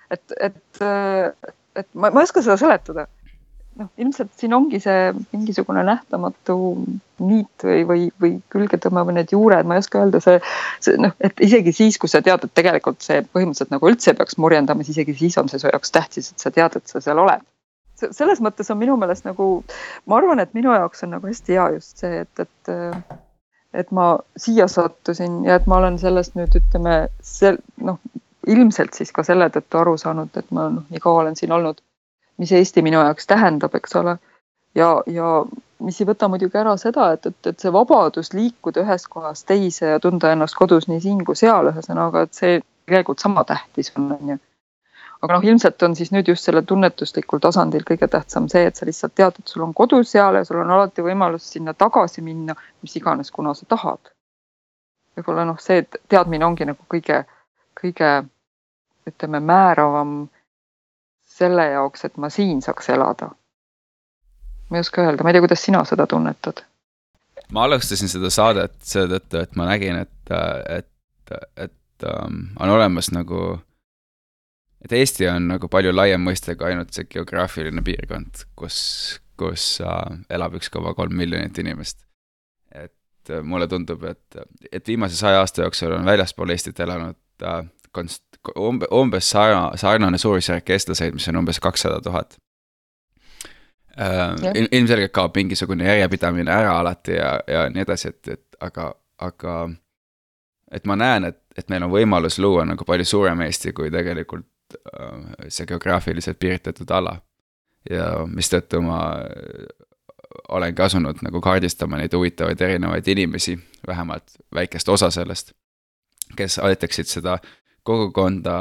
[0.09, 0.83] et, et,
[1.75, 3.05] et ma, ma ei oska seda seletada
[3.79, 6.55] noh, ilmselt siin ongi see mingisugune nähtamatu
[7.23, 10.39] niit või, või, või külge tõmbav need juured, ma ei oska öelda, see,
[10.83, 14.39] see noh, et isegi siis, kui sa tead, et tegelikult see põhimõtteliselt nagu üldse peaks
[14.41, 17.23] murjendama, siis isegi siis on see su jaoks tähtis, et sa tead, et sa seal
[17.23, 17.45] oled.
[17.99, 19.49] selles mõttes on minu meelest nagu,
[20.07, 23.17] ma arvan, et minu jaoks on nagu hästi hea just see, et, et
[23.79, 27.99] et ma siia sattusin ja et ma olen sellest nüüd ütleme, sel-, noh,
[28.49, 31.83] ilmselt siis ka selle tõttu aru saanud, et ma noh, nii kaua olen siin olnud
[32.39, 34.17] mis Eesti minu jaoks tähendab, eks ole.
[34.75, 35.29] ja, ja
[35.79, 39.93] mis ei võta muidugi ära seda, et, et, et see vabadus liikuda ühest kohast teise
[39.93, 44.11] ja tunda ennast kodus nii siin kui seal, ühesõnaga, et see tegelikult sama tähtis on,
[44.15, 44.37] on ju.
[45.21, 48.87] aga noh, ilmselt on siis nüüd just sellel tunnetuslikul tasandil kõige tähtsam see, et sa
[48.87, 52.55] lihtsalt tead, et sul on kodu seal ja sul on alati võimalus sinna tagasi minna,
[52.83, 54.11] mis iganes, kuna sa tahad.
[55.17, 57.23] võib-olla noh, see teadmine ongi nagu kõige,
[57.81, 58.11] kõige
[59.09, 60.29] ütleme, määravam
[61.39, 63.31] selle jaoks, et ma siin saaks elada.
[64.69, 66.63] ma ei oska öelda, ma ei tea, kuidas sina seda tunnetad?
[67.53, 70.33] ma alustasin seda saadet seetõttu, et ma nägin, et,
[70.69, 73.57] et, et um, on olemas nagu,
[74.85, 78.77] et Eesti on nagu palju laiem mõiste kui ainult see geograafiline piirkond, kus,
[79.39, 82.05] kus uh, elab üks koma kolm miljonit inimest.
[82.71, 84.37] et mulle tundub, et,
[84.71, 87.63] et viimase saja aasta jooksul on väljaspool Eestit elanud uh,
[87.95, 92.37] konst-, umbe, umbes sarna-, sarnane suurusjärk eestlaseid, mis on umbes kakssada tuhat.
[94.71, 99.55] Ilmselgelt kaob mingisugune järjepidamine ära alati ja, ja nii edasi, et, et aga, aga
[100.71, 104.47] et ma näen, et, et meil on võimalus luua nagu palju suurem Eesti kui tegelikult
[105.49, 107.17] see geograafiliselt piiritletud ala.
[107.89, 108.99] ja mistõttu ma
[110.49, 115.53] olengi asunud nagu kaardistama neid huvitavaid erinevaid inimesi, vähemalt väikest osa sellest,
[116.37, 117.37] kes aitaksid seda
[117.83, 118.59] kogukonda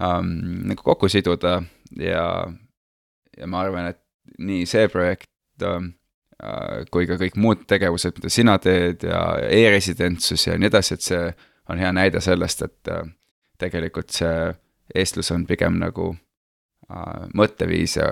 [0.00, 1.60] ähm, nagu kokku siduda
[2.00, 2.26] ja,
[3.36, 4.02] ja ma arvan, et
[4.38, 5.90] nii see projekt äh,
[6.92, 11.22] kui ka kõik muud tegevused, mida sina teed ja e-residentsus ja nii edasi, et see
[11.72, 13.04] on hea näide sellest, et äh,
[13.58, 14.50] tegelikult see
[14.94, 18.10] eestlus on pigem nagu äh, mõtteviis ja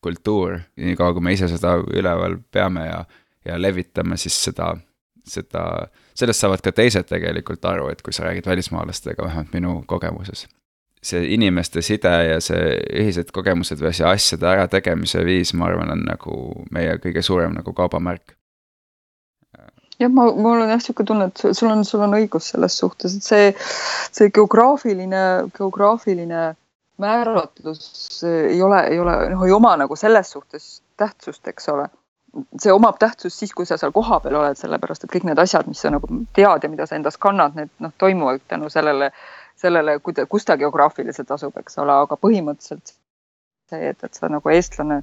[0.00, 3.00] kultuur, niikaua kui me ise seda üleval peame ja,
[3.44, 4.72] ja levitame, siis seda,
[5.28, 5.64] seda
[6.20, 10.48] sellest saavad ka teised tegelikult aru, et kui sa räägid välismaalastega, vähemalt minu kogemuses.
[11.02, 16.02] see inimeste side ja see ühised kogemused või see asjade ärategemise viis, ma arvan, on
[16.04, 16.34] nagu
[16.76, 18.34] meie kõige suurem nagu kaubamärk.
[19.98, 23.16] jah, ma, mul on jah niisugune tunne, et sul on, sul on õigus selles suhtes,
[23.16, 23.54] et see,
[24.12, 25.22] see geograafiline,
[25.56, 26.42] geograafiline
[27.00, 30.68] määratlus ei ole, ei ole, noh, ei oma nagu selles suhtes
[31.00, 31.88] tähtsust, eks ole
[32.60, 35.80] see omab tähtsust siis, kui sa seal kohapeal oled, sellepärast et kõik need asjad, mis
[35.82, 39.10] sa nagu tead ja mida sa endas kannad, need noh, toimuvad tänu sellele,
[39.60, 42.94] sellele, kus ta geograafiliselt asub, eks ole, aga põhimõtteliselt
[43.70, 45.00] see, et, et sa nagu eestlane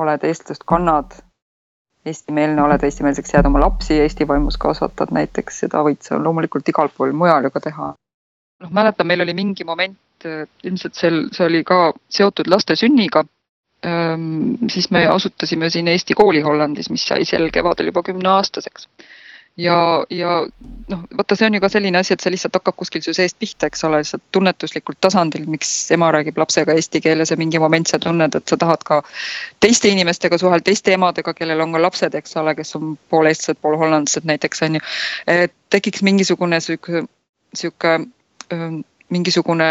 [0.00, 1.14] oled, eestlust kannad,
[2.06, 6.90] eestimeelne oled, eestimeelseks jääd oma lapsi Eesti vaimus kasvatad näiteks, seda võid sa loomulikult igal
[6.96, 7.92] pool mujal ju ka teha.
[8.64, 10.26] noh, mäletan, meil oli mingi moment,
[10.64, 13.24] ilmselt sel, see oli ka seotud laste sünniga
[14.70, 18.88] siis me asutasime siin Eesti kooli Hollandis, mis sai sel kevadel juba kümneaastaseks.
[19.56, 20.30] ja, ja
[20.88, 23.36] noh, vaata, see on ju ka selline asi, et see lihtsalt hakkab kuskil su seest
[23.38, 27.86] pihta, eks ole, lihtsalt tunnetuslikul tasandil, miks ema räägib lapsega eesti keeles ja mingi moment
[27.86, 29.02] sa tunned, et sa tahad ka
[29.62, 33.60] teiste inimestega suhelda, teiste emadega, kellel on ka lapsed, eks ole, kes on pool eestlased,
[33.62, 34.86] pool hollandlased näiteks on ju.
[35.36, 37.04] et tekiks mingisugune sihuke,
[37.54, 37.98] sihuke
[39.14, 39.68] mingisugune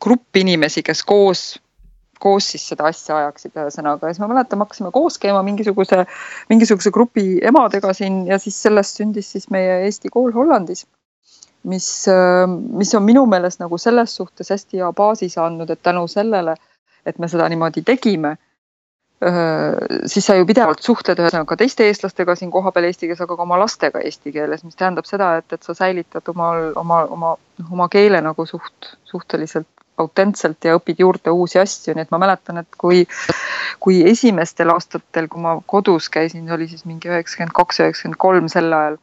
[0.00, 1.50] grupp inimesi, kes koos
[2.20, 6.04] koos siis seda asja ajaksid, ühesõnaga, ja siis ma mäletan, me hakkasime koos käima mingisuguse,
[6.52, 10.86] mingisuguse grupi emadega siin ja siis sellest sündis siis meie Eesti kool Hollandis.
[11.70, 11.86] mis,
[12.80, 16.54] mis on minu meelest nagu selles suhtes hästi hea baasi saanud, et tänu sellele,
[17.06, 18.36] et me seda niimoodi tegime
[19.20, 23.58] siis sa ju pidevalt suhtled ühesõnaga teiste eestlastega siin kohapeal eesti keeles, aga ka oma
[23.60, 27.34] lastega eesti keeles, mis tähendab seda, et, et sa säilitad omal, oma, oma,
[27.68, 29.68] oma keele nagu suht, suhteliselt
[30.00, 33.04] autentselt ja õpid juurde uusi asju, nii et ma mäletan, et kui,
[33.84, 38.72] kui esimestel aastatel, kui ma kodus käisin, oli siis mingi üheksakümmend kaks, üheksakümmend kolm sel
[38.72, 39.00] ajal.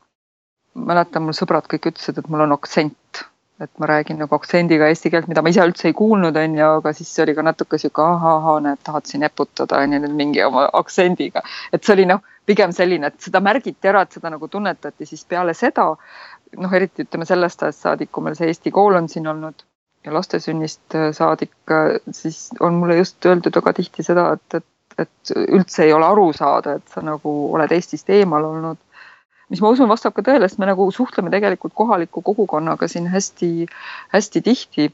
[0.77, 3.23] mäletan, mul sõbrad kõik ütlesid, et mul on aktsent,
[3.63, 6.65] et ma räägin nagu aktsendiga eesti keelt, mida ma ise üldse ei kuulnud, on ju,
[6.79, 10.43] aga siis oli ka natuke sihuke ahah, näed, tahad siin eputada on ju nüüd mingi
[10.45, 11.41] oma aktsendiga,
[11.73, 15.25] et see oli noh, pigem selline, et seda märgiti ära, et seda nagu tunnetati, siis
[15.25, 15.89] peale seda
[16.55, 19.65] noh, eriti ütleme sellest ajast saadik, kui meil see Eesti kool on siin olnud
[20.05, 24.61] ja laste sünnist äh, saadik, äh, siis on mulle just öeldud väga tihti seda, et,
[24.61, 28.79] et, et üldse ei ole aru saada, et sa nagu oled Eestist eemal olnud.
[29.49, 34.43] Mis ma usun, vastab ka tõele, sest me nagu suhtleme tegelikult kohaliku kogukonnaga siin hästi-hästi
[34.43, 34.91] tihti.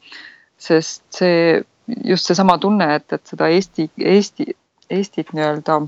[0.64, 1.64] sest see,
[2.06, 4.46] just seesama tunne, et, et seda Eesti, Eesti,
[4.90, 5.80] Eestit nii-öelda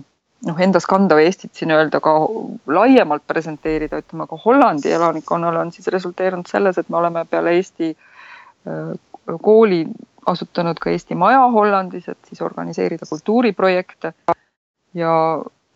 [0.50, 2.16] noh, endas kanda või Eestit siin öelda ka
[2.68, 7.94] laiemalt presenteerida, ütleme ka Hollandi elanikkonnale on siis resulteerunud selles, et me oleme peale Eesti
[9.42, 9.86] kooli
[10.26, 14.14] asutanud ka Eesti Maja Hollandis, et siis organiseerida kultuuriprojekte.
[14.94, 15.12] ja,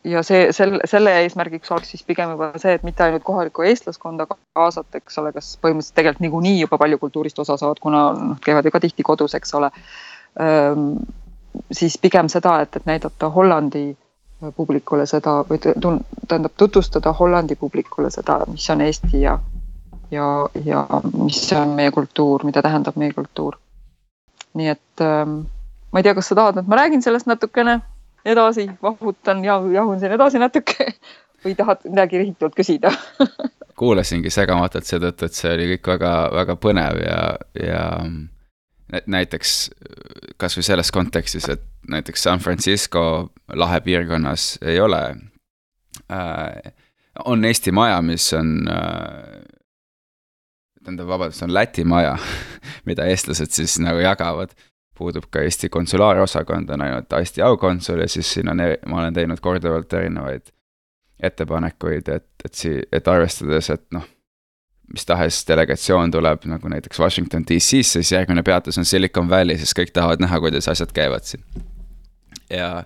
[0.03, 4.27] ja see, selle, selle eesmärgiks oleks siis pigem juba see, et mitte ainult kohalikku eestlaskonda
[4.29, 8.65] kaasata, eks ole, kes põhimõtteliselt tegelikult niikuinii juba palju kultuurist osa saavad, kuna noh, käivad
[8.67, 9.71] ju ka tihti kodus, eks ole.
[11.71, 13.89] siis pigem seda, et, et näidata Hollandi
[14.55, 19.39] publikule seda või tähendab tutvustada Hollandi publikule seda, mis on Eesti ja
[20.11, 20.85] ja, ja
[21.25, 23.57] mis on meie kultuur, mida tähendab meie kultuur.
[24.53, 27.81] nii et ma ei tea, kas sa tahad, et ma räägin sellest natukene
[28.25, 30.87] edasi, vahvutan ja jahun siin edasi natuke
[31.45, 32.91] või tahad midagi rihitult küsida
[33.79, 37.21] kuulasingi segamatult seetõttu, et see oli kõik väga-väga põnev ja,
[37.55, 37.83] ja
[39.07, 39.53] näiteks
[40.41, 43.03] kasvõi selles kontekstis, et näiteks San Francisco
[43.53, 45.03] lahe piirkonnas ei ole
[46.11, 46.73] äh,,
[47.25, 49.39] on Eesti Maja, mis on äh,
[50.83, 52.17] tähendab, vabandust, on Läti maja
[52.89, 54.53] mida eestlased siis nagu jagavad.
[54.99, 59.39] Puudub ka Eesti konsulaarosakond, on ainult Eesti aukonsul ja siis siin on, ma olen teinud
[59.41, 60.51] korduvalt erinevaid
[61.23, 64.05] ettepanekuid, et, et sii-, et arvestades, et noh,
[64.93, 69.77] mis tahes delegatsioon tuleb nagu näiteks Washington DC-sse, siis järgmine peatus on Silicon Valley, sest
[69.77, 71.43] kõik tahavad näha, kuidas asjad käivad siin.
[72.49, 72.83] ja,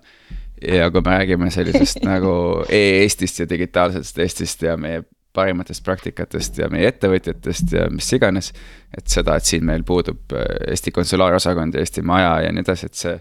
[0.62, 2.36] ja kui me räägime sellisest nagu
[2.70, 8.54] e-Eestist ja digitaalsest Eestist ja meie parimatest praktikatest ja meie ettevõtjatest ja mis iganes.
[8.98, 12.86] et seda, et siin meil puudub äh, Eesti konsulaarosakond ja Eesti maja ja nii edasi,
[12.86, 13.16] et see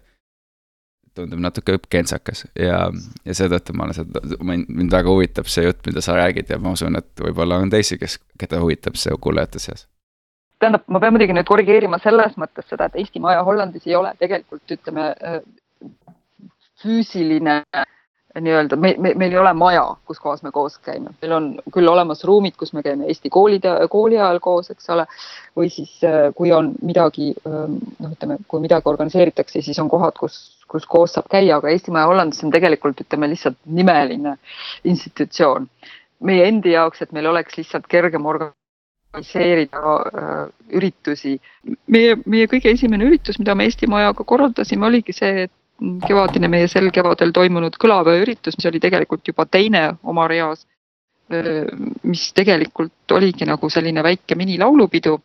[1.14, 2.84] tundub natuke kentsakas ja,
[3.24, 6.72] ja seetõttu ma olen seda, mind väga huvitab see jutt, mida sa räägid ja ma
[6.76, 9.86] usun, et võib-olla on teisi, kes, keda huvitab see kuulajate seas.
[10.62, 14.14] tähendab, ma pean muidugi nüüd korrigeerima selles mõttes seda, et Eesti Maja Hollandis ei ole
[14.20, 15.40] tegelikult ütleme äh,
[16.82, 17.62] füüsiline
[18.40, 21.88] nii-öelda, me, me, meil ei ole maja, kus kohas me koos käime, meil on küll
[21.88, 25.06] olemas ruumid, kus me käime Eesti koolide, kooli ajal koos, eks ole.
[25.56, 30.16] või siis, äh, kui on midagi, ähm, noh, ütleme, kui midagi organiseeritakse, siis on kohad,
[30.16, 34.38] kus, kus koos saab käia, aga Eesti Maja Hollandis on tegelikult ütleme lihtsalt nimeline
[34.84, 35.68] institutsioon.
[36.22, 41.40] meie endi jaoks, et meil oleks lihtsalt kergem organiseerida äh, üritusi.
[41.86, 45.52] meie, meie kõige esimene üritus, mida me Eesti Majaga korraldasime, oligi see, et
[46.06, 50.66] kevadine meie sel kevadel toimunud kõlaväeüritus, mis oli tegelikult juba teine oma reas,
[52.06, 55.16] mis tegelikult oligi nagu selline väike minilaulupidu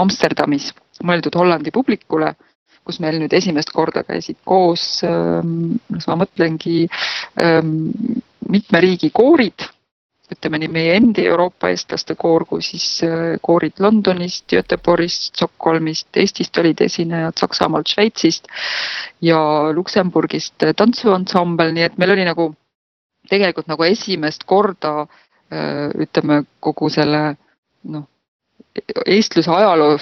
[0.00, 0.70] Amsterdamis,
[1.04, 2.32] mõeldud Hollandi publikule,
[2.86, 6.86] kus meil nüüd esimest korda käisid koos, las ma mõtlengi,
[8.48, 9.66] mitme riigi koorid
[10.34, 16.58] ütleme nii meie endi Euroopa eestlaste koor kui siis äh, koorid Londonist, Göteborgist, Stockholmist, Eestist
[16.62, 18.48] olid esinejad, Saksamaalt, Šveitsist
[19.24, 19.40] ja
[19.74, 22.52] Luksemburgist tantsuansambel, nii et meil oli nagu
[23.30, 27.34] tegelikult nagu esimest korda äh, ütleme kogu selle
[27.90, 28.06] noh,
[29.06, 29.98] eestluse ajaloo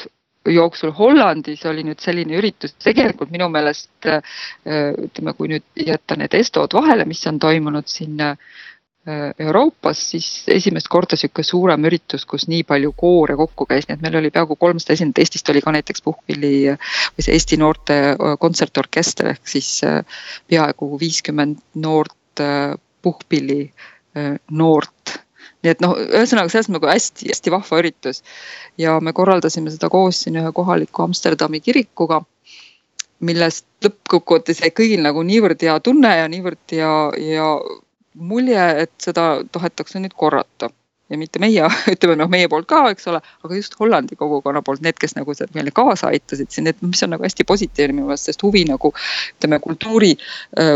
[0.49, 4.23] jooksul Hollandis oli nüüd selline üritus, tegelikult minu meelest äh,
[5.09, 8.37] ütleme, kui nüüd jätta need Estod vahele, mis on toimunud siin Äh,
[9.41, 14.03] Euroopas, siis esimest korda niisugune suurem üritus, kus nii palju koore kokku käis, nii et
[14.05, 18.35] meil oli peaaegu kolmsada esindajat, Eestist oli ka näiteks puhkpilli või see Eesti noorte äh,
[18.43, 20.03] kontsertorkester ehk siis äh,
[20.51, 22.43] peaaegu viiskümmend noort
[23.03, 23.63] puhkpilli
[24.55, 25.15] noort.
[25.65, 28.21] Nii et noh, ühesõnaga selles nagu hästi-hästi vahva üritus.
[28.79, 32.21] Ja me korraldasime seda koos siin ühe kohaliku Amsterdami kirikuga
[33.25, 36.93] millest lõppkokkuvõttes jäi kõigil nagu niivõrd hea tunne ja niivõrd hea
[37.25, 37.49] ja
[38.19, 40.71] mulje, et seda tahetakse nüüd korrata.
[41.09, 44.83] Ja mitte meie, ütleme noh, meie poolt ka, eks ole, aga just Hollandi kogukonna poolt,
[44.85, 48.29] need, kes nagu meile kaasa aitasid siin, et mis on nagu hästi positiivne minu meelest,
[48.29, 48.93] sest huvi nagu
[49.39, 50.13] ütleme kultuuri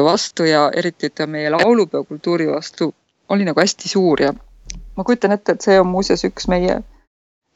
[0.06, 2.94] vastu ja eriti ütleme meie laulupeo kultuuri vastu
[3.32, 4.32] oli nagu hästi suur ja
[4.96, 6.78] ma kujutan ette, et see on muuseas üks meie,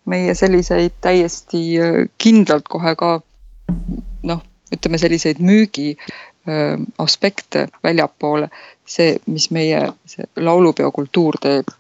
[0.09, 1.63] meie selliseid täiesti
[2.23, 3.11] kindlalt kohe ka
[4.31, 4.45] noh,
[4.75, 5.95] ütleme selliseid müügi
[6.99, 8.49] aspekte väljapoole,
[8.87, 11.73] see, mis meie see laulupeo kultuur teeb.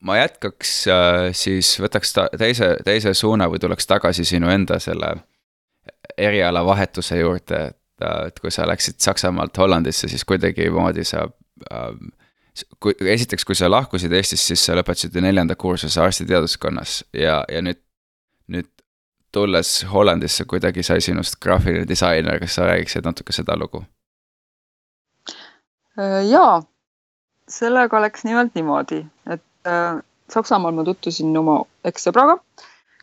[0.00, 5.14] ma jätkaks äh, siis, võtaks ta teise, teise suuna või tuleks tagasi sinu enda selle
[6.18, 11.28] erialavahetuse juurde, et, äh, et kui sa läksid Saksamaalt Hollandisse, siis kuidagimoodi sa
[11.70, 11.86] äh,
[12.80, 17.62] kui, esiteks, kui sa lahkusid Eestist, siis sa lõpetasid ju neljanda kursuse arstiteaduskonnas ja, ja
[17.64, 17.80] nüüd,
[18.52, 18.70] nüüd
[19.32, 23.82] tulles Hollandisse kuidagi sai sinust graafiline disainer, kas sa räägiksid natuke seda lugu?
[25.98, 26.62] Äh, jaa,
[27.48, 30.00] sellega läks nimelt niimoodi, et äh,
[30.32, 32.38] Saksamaal ma tutvusin oma ekssõbraga,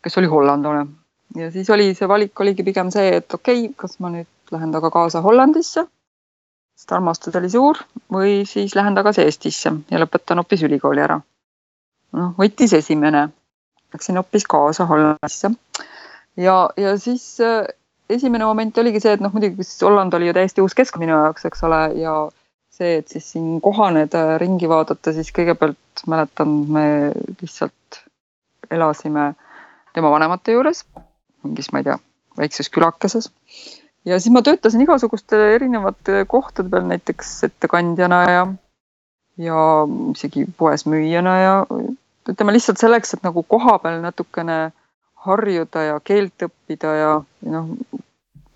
[0.01, 0.87] kes oli hollandlane
[1.35, 4.71] ja siis oli see valik oligi pigem see, et okei okay,, kas ma nüüd lähen
[4.73, 5.85] temaga kaasa Hollandisse,
[6.77, 7.77] sest armastus oli suur,
[8.11, 11.19] või siis lähen tagasi Eestisse ja lõpetan hoopis ülikooli ära.
[12.17, 13.27] noh, võttis esimene,
[13.93, 15.53] läksin hoopis kaasa Hollandisse
[16.39, 17.67] ja, ja siis äh,
[18.09, 21.45] esimene moment oligi see, et noh, muidugi Holland oli ju täiesti uus keskkond minu jaoks,
[21.49, 22.15] eks ole, ja
[22.73, 26.85] see, et siis siin kohaneda ringi vaadata, siis kõigepealt mäletan, me
[27.41, 28.01] lihtsalt
[28.71, 29.33] elasime
[29.93, 30.83] tema vanemate juures,
[31.45, 31.99] mingis, ma ei tea,
[32.39, 33.29] väikses külakeses.
[34.05, 38.43] ja siis ma töötasin igasuguste erinevate kohtade peal, näiteks ettekandjana ja,
[39.37, 39.63] ja
[40.15, 41.55] isegi poes müüjana ja
[42.29, 44.69] ütleme lihtsalt selleks, et nagu kohapeal natukene
[45.25, 47.09] harjuda ja keelt õppida ja
[47.51, 47.71] noh,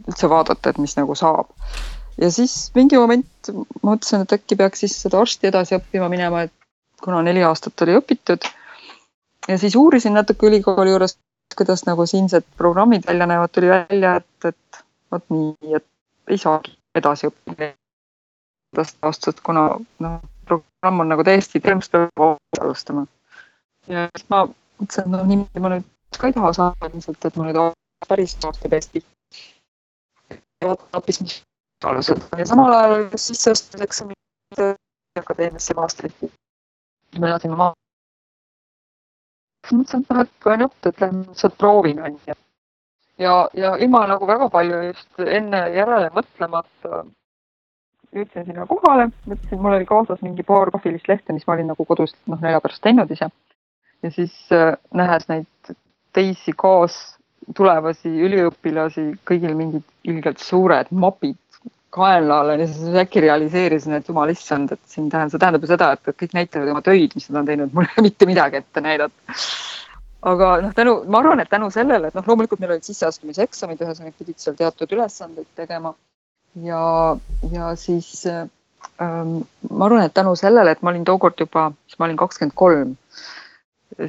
[0.08, 1.52] üldse vaadata, et mis nagu saab.
[2.22, 3.52] ja siis mingi moment
[3.82, 6.54] mõtlesin, et äkki peaks siis seda arsti edasi õppima minema, et
[7.04, 8.48] kuna neli aastat oli õpitud.
[9.48, 11.18] ja siis uurisin natuke ülikooli juures,
[11.58, 15.88] kuidas nagu siinsed programmid välja näevad, tuli välja, et, et vot nii, et
[16.32, 17.74] ei saagi edasi õppida
[19.04, 19.68] aastast, kuna
[20.02, 21.62] noh, programm on nagu täiesti
[22.62, 23.06] alustama.
[23.88, 27.40] ja siis ma mõtlesin, et noh, niimoodi ma nüüd ka ei taha saada ilmselt, et
[27.40, 27.60] ma nüüd
[28.08, 29.04] päris aasta täiesti.
[30.64, 31.42] hoopis mis
[31.84, 34.64] alused ja samal ajal sisseastumiseksamid
[35.20, 36.32] akadeemiasse maastrichti.
[37.20, 37.74] ma elasin maa.
[39.72, 42.38] mõtlesin, et noh, et loen õpet, et lähen lihtsalt proovin onju.
[43.26, 47.04] ja, ja ilma nagu väga palju just enne järele mõtlemata
[48.14, 51.86] jõudsin sinna kohale, mõtlesin, mul oli kaasas mingi paar kohvilist lehte, mis ma olin nagu
[51.86, 53.30] kodus noh, nelja pärast teinud ise.
[54.04, 55.76] ja siis äh, nähes neid
[56.14, 56.98] teisi kaas
[57.56, 61.38] tulevasi üliõpilasi, kõigil mingid ilgelt suured mapid
[61.94, 65.66] kaenla all on ja siis äkki realiseerisin, et jumal issand, et siin tähendab, see tähendab
[65.66, 68.30] ju seda, et kõik näitavad oma töid, mis nad on teinud, mul ei ole mitte
[68.30, 69.38] midagi ette näidata.
[70.32, 74.18] aga noh, tänu, ma arvan, et tänu sellele, et noh, loomulikult meil olid sisseastumiseksamid, ühesõnaga
[74.18, 75.94] pidid seal teatud ülesandeid tegema
[76.64, 76.84] ja,
[77.52, 82.10] ja siis ähm, ma arvan, et tänu sellele, et ma olin tookord juba, siis ma
[82.10, 82.98] olin kakskümmend kolm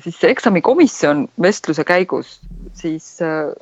[0.00, 2.38] siis see eksamikomisjon vestluse käigus
[2.78, 3.52] siis äh,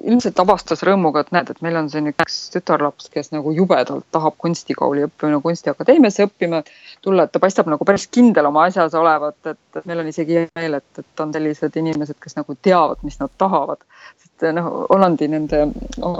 [0.00, 4.36] ilmselt avastas rõõmuga, et näed, et meil on siin üks tütarlaps, kes nagu jubedalt tahab
[4.40, 6.62] kunstikooli õppima, kunstiakadeemiasse õppima
[7.04, 10.48] tulla, et ta paistab nagu päris kindel oma asjas olevat, et meil on isegi hea
[10.56, 13.84] meel, et, et on sellised inimesed, kes nagu teavad, mis nad tahavad.
[14.22, 15.66] sest noh, Hollandi nende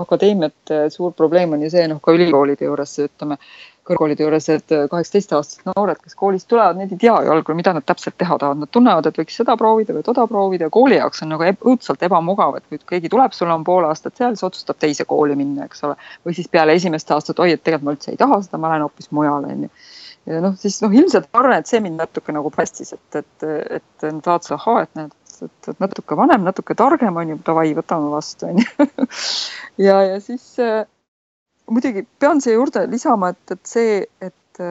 [0.04, 3.40] akadeemiate suur probleem on ju see, noh ka ülikoolide juures ütleme
[3.90, 7.86] kõrgkoolide juures, et kaheksateistaastased noored, kes koolist tulevad, need ei tea ju algul, mida nad
[7.86, 11.24] täpselt teha tahavad, nad tunnevad, et võiks seda proovida või toda proovida ja kooli jaoks
[11.26, 14.78] on nagu õudselt ebamugav, et kui keegi tuleb, sul on pool aastat seal, siis otsustab
[14.80, 15.98] teise kooli minna, eks ole.
[16.26, 18.86] või siis peale esimest aastat, oi, et tegelikult ma üldse ei taha seda, ma lähen
[18.86, 19.70] hoopis mujale, onju
[20.28, 23.48] ja noh, siis noh, ilmselt ma arvan, et see mind natuke nagu päästis, et, et,
[23.80, 25.14] et nad vaatasid, ahaa, et näed,
[25.46, 28.88] et, et natuke vanem, natuke targem on ju, davai, võtame vastu, onju.
[29.86, 30.84] ja, ja siis äh,
[31.70, 34.62] muidugi pean siia juurde lisama, et, et see, et,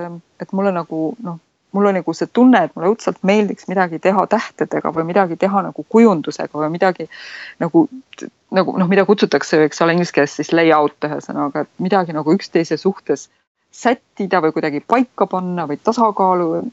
[0.43, 1.39] et mulle nagu noh,
[1.72, 5.62] mul on nagu see tunne, et mulle õudselt meeldiks midagi teha tähtedega või midagi teha
[5.68, 7.10] nagu kujundusega või midagi
[7.62, 7.86] nagu,
[8.56, 12.78] nagu noh, mida kutsutakse, eks ole, inglise keeles siis layout ühesõnaga, et midagi nagu üksteise
[12.82, 13.28] suhtes
[13.72, 16.64] sättida või kuidagi paika panna või tasakaalu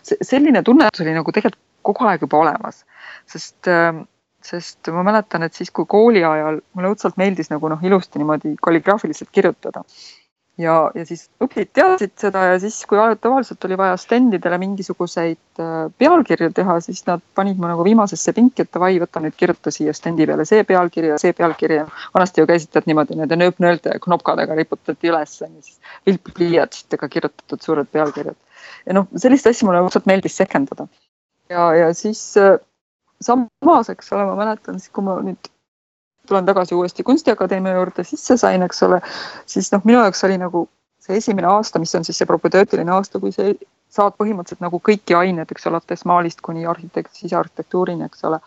[0.00, 2.82] selline tunnetus oli nagu tegelikult kogu aeg juba olemas,
[3.28, 3.92] sest äh,
[4.46, 8.56] sest ma mäletan, et siis, kui kooli ajal mulle õudselt meeldis nagu noh, ilusti niimoodi
[8.62, 9.84] kalligraafiliselt kirjutada.
[10.60, 15.86] ja, ja siis õpilased teadsid seda ja siis, kui tavaliselt oli vaja stendidele mingisuguseid äh,
[15.98, 19.94] pealkirju teha, siis nad panid mu nagu viimasesse pinki, et davai, võta nüüd kirjuta siia
[19.96, 23.96] stendi peale see pealkiri ja see pealkiri ja vanasti ju käisid tead niimoodi nende nööp-nöölte
[24.04, 25.78] knopkadega riputati üles siis
[26.08, 28.36] viltpliiatsidega kirjutatud suured pealkirjad.
[28.86, 30.88] ja noh, sellist asja mulle õudselt meeldis sekendada.
[31.48, 32.58] ja, ja siis äh,
[33.24, 35.50] samas, eks ole, ma mäletan siis, kui ma nüüd
[36.28, 39.00] tulen tagasi uuesti Kunstiakadeemia juurde sisse sain, eks ole,
[39.46, 40.68] siis noh, minu jaoks oli nagu
[41.00, 43.48] see esimene aasta, mis on siis see propedöötiline aasta, kui sa
[43.90, 48.40] saad põhimõtteliselt nagu kõiki aineid, eks ole, alates maalist kuni arhitekt, sisearhitektuurini, eks ole.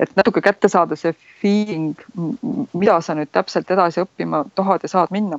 [0.00, 1.98] et natuke kätte saada see feeling,
[2.72, 5.38] mida sa nüüd täpselt edasi õppima tahad ja saad minna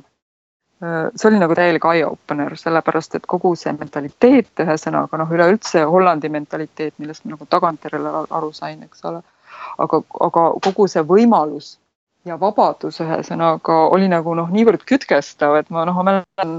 [1.16, 6.96] see oli nagu täielik eye-opener, sellepärast et kogu see mentaliteet, ühesõnaga noh, üleüldse Hollandi mentaliteet,
[6.98, 9.22] millest ma nagu tagantjärele aru sain, eks ole.
[9.78, 11.76] aga, aga kogu see võimalus
[12.24, 16.56] ja vabadus ühesõnaga oli nagu noh, niivõrd kütkestav, et ma noh, ma mäletan.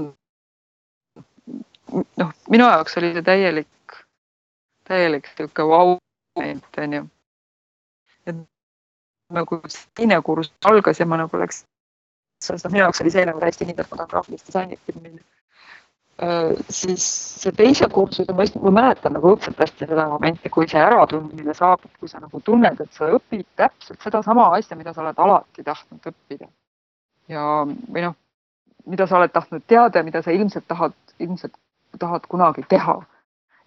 [2.22, 4.00] noh, minu jaoks oli see täielik,
[4.88, 7.06] täielik sihuke vau-moment onju.
[8.26, 8.36] et
[9.30, 9.60] nagu
[9.94, 11.66] teine kursus algas ja ma nagu läksin
[12.54, 15.24] sest minu jaoks oli see nagu täiesti kindel, et ma tahan graafilist disaini õppima minna.
[16.72, 17.06] siis
[17.42, 21.90] see teise kursuse, ma, ma mäletan nagu õudselt hästi seda momenti, kui see äratundmine saabub,
[22.00, 26.08] kui sa nagu tunned, et sa õpid täpselt sedasama asja, mida sa oled alati tahtnud
[26.12, 26.48] õppida.
[27.28, 28.16] ja, või noh,
[28.86, 31.52] mida sa oled tahtnud teada ja mida sa ilmselt tahad, ilmselt
[31.98, 32.96] tahad kunagi teha.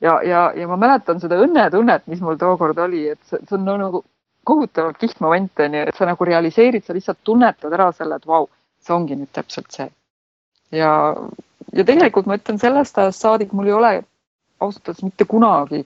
[0.01, 3.69] ja, ja, ja ma mäletan seda õnnetunnet, mis mul tookord oli, et see, see on
[3.77, 4.03] nagu
[4.49, 8.27] kohutavalt kihvt moment on ju, et sa nagu realiseerid, sa lihtsalt tunnetad ära selle, et
[8.27, 8.49] vau wow,,
[8.85, 9.89] see ongi nüüd täpselt see.
[10.71, 10.91] ja,
[11.73, 13.93] ja tegelikult ma ütlen, sellest ajast saadik mul ei ole
[14.59, 15.85] ausalt öeldes mitte kunagi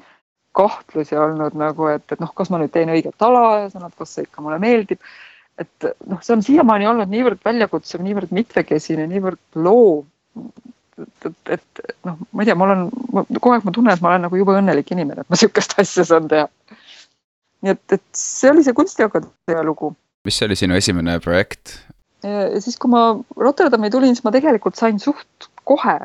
[0.54, 4.14] kahtlusi olnud nagu, et, et noh, kas ma nüüd teen õiget ala ja sõnad, kas
[4.14, 5.02] see ikka mulle meeldib.
[5.62, 10.06] et noh, see on siiamaani olnud niivõrd väljakutsuv, niivõrd mitmekesine, niivõrd loov.
[11.02, 12.86] et, et, et noh, ma ei tea, ma olen,
[13.40, 16.06] kogu aeg ma tunnen, et ma olen nagu jube õnnelik inimene, et ma sihukest asja
[16.10, 16.48] saan teha.
[17.64, 19.94] nii et, et see oli see kunstiakadeemia lugu.
[20.30, 21.80] mis oli sinu esimene projekt,
[22.24, 23.06] siis, kui ma
[23.38, 25.98] Rotterdami tulin, siis ma tegelikult sain suht kohe,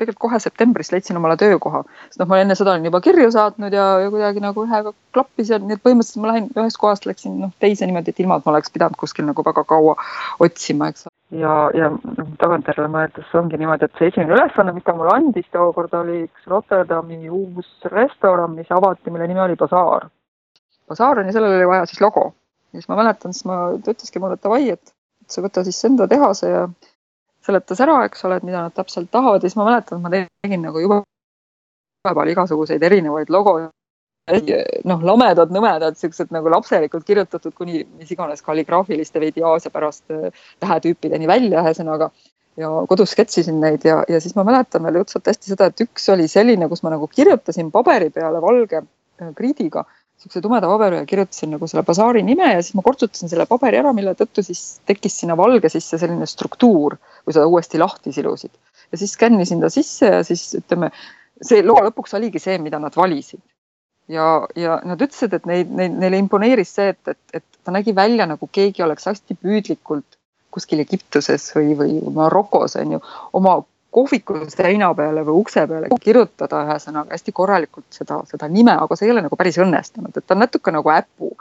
[0.00, 3.74] tegelikult kohe septembris leidsin omale töökoha, sest noh, ma enne seda olin juba kirju saatnud
[3.76, 7.36] ja, ja kuidagi nagu ühega klappis ja nii et põhimõtteliselt ma lähen ühest kohast läksin
[7.42, 9.96] noh teise niimoodi, et ilma, et ma oleks pidanud kuskil nagu väga kaua
[10.46, 11.08] otsima, eks.
[11.42, 15.50] ja, ja noh, tagantjärele mõeldes ongi niimoodi, et see esimene ülesanne, mis ta mulle andis
[15.52, 20.08] tookord, oli üks Rotterdami uus restoran, mis avati, mille nimi oli Bazaar.
[20.90, 22.30] Bazaar on ja sellel oli vaja siis logo.
[22.72, 24.94] ja siis ma mäletan, siis ma, ta ütleski mulle, et davai, et
[25.38, 26.64] et võta siis enda tehase ja
[27.46, 29.42] seletas ära, eks ole, et mida nad täpselt tahavad.
[29.42, 30.12] Ja siis ma mäletan, et ma
[30.44, 31.02] tegin nagu jube
[32.06, 33.70] palju igasuguseid erinevaid logosid.
[34.86, 41.26] Noh, lamedad, nõmedad, siuksed nagu lapselikult kirjutatud kuni mis iganes kalligraafiliste veidi Aasia-pärast äh, tähetüüpideni
[41.26, 42.10] välja, ühesõnaga.
[42.60, 46.08] ja kodus sketšisin neid ja, ja siis ma mäletan veel õudselt hästi seda, et üks
[46.12, 49.86] oli selline, kus ma nagu kirjutasin paberi peale valge äh, kriidiga
[50.20, 53.78] niisuguse tumeda paberi ja kirjutasin nagu selle basaari nime ja siis ma kortsutasin selle paberi
[53.80, 58.52] ära, mille tõttu siis tekkis sinna valge sisse selline struktuur, kui seda uuesti lahti silusid.
[58.92, 60.90] ja siis skännisin ta sisse ja siis ütleme,
[61.40, 63.40] see loo lõpuks oligi see, mida nad valisid.
[64.08, 67.94] ja, ja nad ütlesid, et neid, neid, neile imponeeris see, et, et, et ta nägi
[67.96, 73.00] välja nagu keegi oleks hästi püüdlikult kuskil Egiptuses või, või Marokos on ju
[73.38, 73.60] oma
[73.90, 79.08] kohviku seina peale või ukse peale kirjutada ühesõnaga hästi korralikult seda, seda nime, aga see
[79.08, 81.32] ei ole nagu päris õnnestunud, et ta on natuke nagu äpu.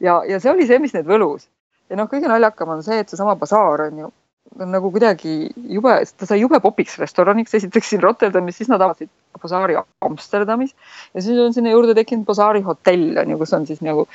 [0.00, 1.48] ja, ja see oli see, mis neid võlus.
[1.88, 4.12] ja noh, kõige naljakam on see, et seesama basaar on ju,
[4.58, 9.10] on nagu kuidagi jube, ta sai jube popiks restoraniks, esiteks siin Rotterdamis, siis nad avasid
[9.40, 10.74] basaari Amsterdamis
[11.14, 14.08] ja siis on sinna juurde tekkinud basaari hotell on ju, kus on siis nagu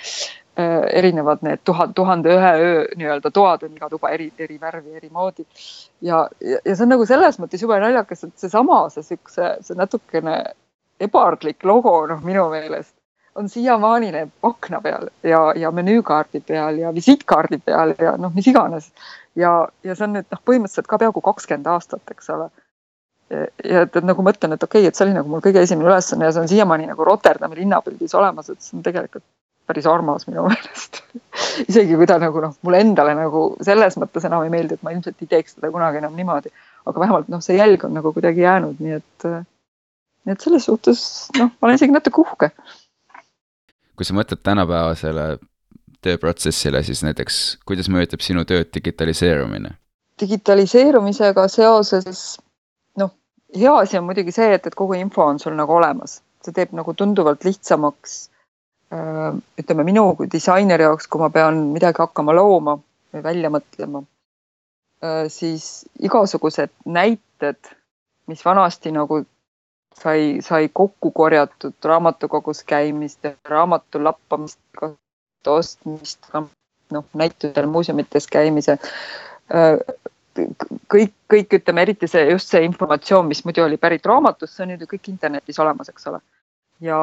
[0.57, 5.09] erinevad need tuhat, tuhande ühe öö nii-öelda toad on iga tuba eri, eri värvi, eri
[5.09, 5.45] moodi.
[6.01, 9.77] ja, ja, ja see on nagu selles mõttes jube naljakas, et seesama, see siukse, see
[9.79, 10.35] natukene
[11.01, 12.93] ebardlik logo, noh, minu meelest
[13.35, 18.47] on siiamaani need akna peal ja, ja menüükaardi peal ja visiitkaardi peal ja noh, mis
[18.47, 18.91] iganes.
[19.35, 22.49] ja, ja see on nüüd noh, põhimõtteliselt ka peaaegu kakskümmend aastat, eks ole.
[23.33, 25.89] ja et, et nagu mõtlen, et okei okay,, et see oli nagu mul kõige esimene
[25.89, 29.25] ülesanne ja see on siiamaani nagu Rotterdami linnapildis olemas, et see on tegelikult
[29.73, 31.01] päris armas minu meelest
[31.67, 34.93] isegi kui ta nagu noh, mulle endale nagu selles mõttes enam ei meeldi, et ma
[34.93, 36.51] ilmselt ei teeks seda kunagi enam niimoodi.
[36.85, 39.27] aga vähemalt noh, see jälg on nagu kuidagi jäänud, nii et,
[40.25, 41.03] nii et selles suhtes
[41.39, 42.51] noh, ma olen isegi natuke uhke.
[43.97, 45.27] kui sa mõtled tänapäevasele
[46.03, 49.77] tööprotsessile, siis näiteks kuidas mõjutab sinu tööd digitaliseerumine?
[50.21, 52.19] digitaliseerumisega seoses
[53.01, 53.15] noh,
[53.57, 56.75] hea asi on muidugi see, et, et kogu info on sul nagu olemas, see teeb
[56.77, 58.19] nagu tunduvalt lihtsamaks
[59.59, 62.77] ütleme minu kui disaineri jaoks, kui ma pean midagi hakkama looma
[63.13, 64.03] või välja mõtlema,
[65.03, 67.71] äh, siis igasugused näited,
[68.27, 69.23] mis vanasti nagu
[69.99, 74.59] sai, sai kokku korjatud raamatukogus käimist ja raamatu lappamist,
[75.47, 76.29] ostmist,
[76.91, 78.77] noh, näitusel muuseumites käimise.
[79.53, 79.77] Äh,
[80.89, 84.73] kõik, kõik ütleme, eriti see just see informatsioon, mis muidu oli pärit raamatust, see on
[84.73, 86.21] nüüd ju kõik internetis olemas, eks ole.
[86.81, 86.99] ja,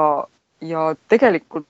[0.61, 1.69] ja tegelikult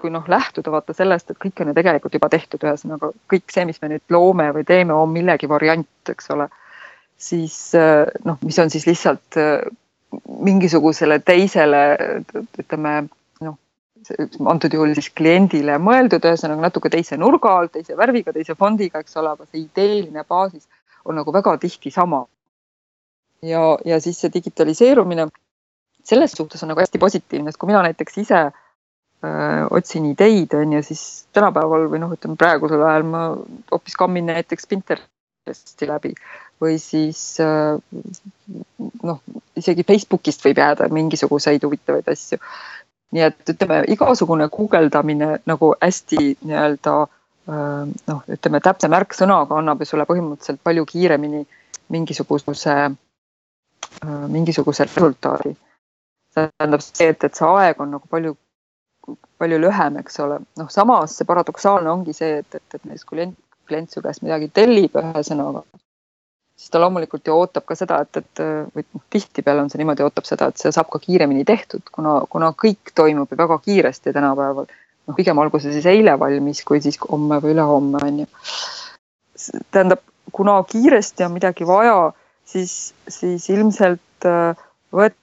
[0.00, 3.66] kui noh, lähtuda vaata sellest, et kõik on ju tegelikult juba tehtud, ühesõnaga kõik see,
[3.68, 6.48] mis me nüüd loome või teeme, on millegi variant, eks ole.
[7.20, 9.60] siis äh, noh, mis on siis lihtsalt äh,
[10.48, 11.82] mingisugusele teisele
[12.58, 12.94] ütleme
[13.44, 13.56] noh,
[14.52, 19.16] antud juhul siis kliendile mõeldud, ühesõnaga natuke teise nurga alt, teise värviga, teise fondiga, eks
[19.20, 20.66] ole, aga see ideeline baasis
[21.04, 22.26] on nagu väga tihti sama.
[23.42, 25.30] ja, ja siis see digitaliseerumine
[26.04, 28.40] selles suhtes on nagu hästi positiivne, sest kui mina näiteks ise
[29.70, 31.02] otsin ideid, on ju, siis
[31.36, 33.24] tänapäeval või noh, ütleme praegusel ajal ma
[33.72, 36.14] hoopis kammin näiteks Pinteresti läbi
[36.60, 37.36] või siis
[39.02, 39.20] noh,
[39.56, 42.40] isegi Facebookist võib jääda mingisuguseid huvitavaid asju.
[43.12, 46.96] nii et ütleme, igasugune guugeldamine nagu hästi nii-öelda
[47.50, 51.46] noh, ütleme täpse märksõnaga annab ju sulle põhimõtteliselt palju kiiremini
[51.90, 52.76] mingisuguse,
[54.28, 55.56] mingisuguse resultaadi.
[56.34, 58.36] tähendab see, et, et see aeg on nagu palju
[59.40, 60.40] palju lühem, eks ole.
[60.60, 63.38] noh, samas see paradoksaalne ongi see, et, et, et näiteks klient,
[63.68, 65.62] klient su käest midagi tellib ühesõnaga,
[66.60, 68.42] siis ta loomulikult ju ootab ka seda, et, et
[68.74, 72.18] või noh, tihtipeale on see niimoodi, ootab seda, et see saab ka kiiremini tehtud, kuna,
[72.32, 74.68] kuna kõik toimub ju väga kiiresti tänapäeval.
[75.08, 78.28] noh, pigem olgu see siis eile valmis, kui siis homme või ülehomme on ju.
[79.72, 82.12] tähendab, kuna kiiresti on midagi vaja,
[82.44, 85.18] siis, siis ilmselt äh, võet-,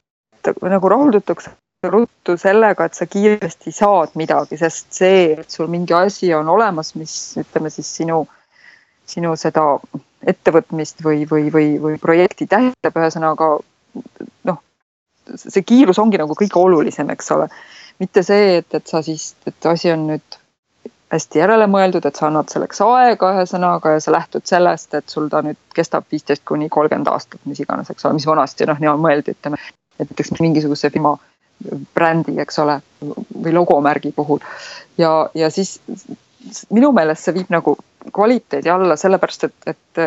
[0.64, 1.54] nagu rahuldutakse
[1.84, 6.96] ruttu sellega, et sa kiiresti saad midagi, sest see, et sul mingi asi on olemas,
[6.98, 8.24] mis ütleme siis sinu,
[9.06, 9.66] sinu seda
[10.28, 13.52] ettevõtmist või, või, või, või projekti tähendab, ühesõnaga
[14.50, 14.60] noh,
[15.36, 17.48] see kiirus ongi nagu kõige olulisem, eks ole.
[18.00, 20.42] mitte see, et, et sa siis, et asi on nüüd
[21.14, 25.30] hästi järele mõeldud, et sa annad selleks aega ühesõnaga ja sa lähtud sellest, et sul
[25.30, 29.06] ta nüüd kestab viisteist kuni kolmkümmend aastat, mis iganes, eks ole, mis vanasti noh, niimoodi
[29.06, 29.62] mõeldi, ütleme.
[29.98, 31.16] näiteks mingisuguse firma
[31.96, 34.40] brändi, eks ole, või logomärgi puhul.
[34.98, 35.78] Ja, ja siis
[36.74, 37.76] minu meelest see viib nagu
[38.14, 40.02] kvaliteedi alla, sellepärast et, et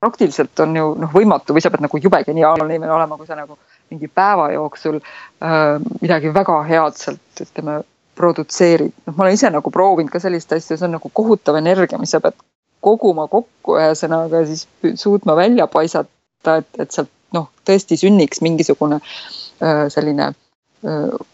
[0.00, 3.36] praktiliselt on ju noh, võimatu või sa pead nagu jube geniaalne inimene olema, kui sa
[3.38, 3.58] nagu
[3.92, 7.80] mingi päeva jooksul äh, midagi väga head sealt ütleme
[8.20, 12.00] produtseerid, noh, ma olen ise nagu proovinud ka sellist asja, see on nagu kohutav energia,
[12.00, 12.36] mis sa pead
[12.84, 14.66] koguma kokku ühesõnaga siis
[15.00, 20.38] suutma välja paisata, et, et sealt noh, tõesti sünniks mingisugune äh, selline äh,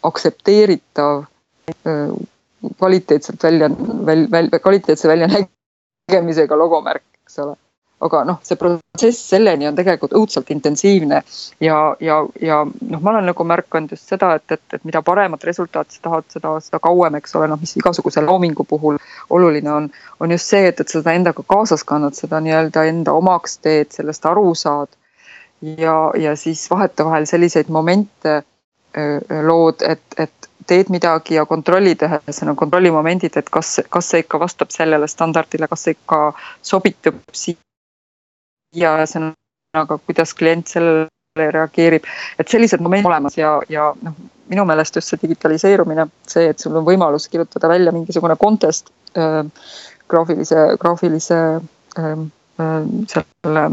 [0.02, 1.24] aktsepteeritav
[1.86, 2.16] äh,
[2.78, 3.70] kvaliteetselt välja,
[4.06, 7.56] välja, välja, kvaliteetse väljanägemisega logomärk, eks ole
[8.04, 11.22] aga noh, see protsess selleni on tegelikult õudselt intensiivne
[11.64, 15.46] ja, ja, ja noh, ma olen nagu märganud just seda, et, et, et mida paremat
[15.48, 19.00] resultaati sa tahad, seda, seda kauem, eks ole, noh, mis igasuguse loomingu puhul
[19.32, 19.88] oluline on,
[20.20, 24.28] on just see, et, et seda endaga kaasas kannad, seda nii-öelda enda omaks teed, sellest
[24.28, 24.92] aru saad.
[25.80, 28.42] ja, ja siis vahetevahel selliseid momente
[29.46, 34.72] lood, et, et teed midagi ja kontrollid ühesõnaga kontrollimomendid, et kas, kas see ikka vastab
[34.74, 36.20] sellele standardile, kas see ikka
[36.64, 42.06] sobitub siia ühesõnaga, kuidas klient sellele reageerib,
[42.40, 44.16] et sellised momendid olemas ja, ja noh,
[44.50, 49.42] minu meelest just see digitaliseerumine, see, et sul on võimalus kirjutada välja mingisugune contest äh,
[50.08, 51.40] graafilise, graafilise
[51.98, 52.10] äh,
[52.62, 52.80] äh,
[53.12, 53.68] selle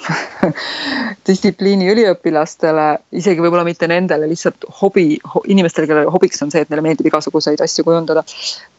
[1.28, 2.86] distsipliini üliõpilastele,
[3.16, 5.18] isegi võib-olla mitte nendele, lihtsalt hobi,
[5.52, 8.24] inimestele, kellele hobiks on see, et neile meeldib igasuguseid asju kujundada.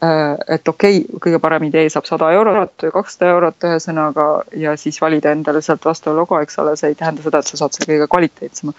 [0.04, 4.76] Äh, et okei okay,, kõige parem idee saab sada eurot või kakssada eurot ühesõnaga ja
[4.80, 7.78] siis valida endale sealt vastav logo, eks ole, see ei tähenda seda, et sa saad
[7.78, 8.76] selle kõige kvaliteetsema.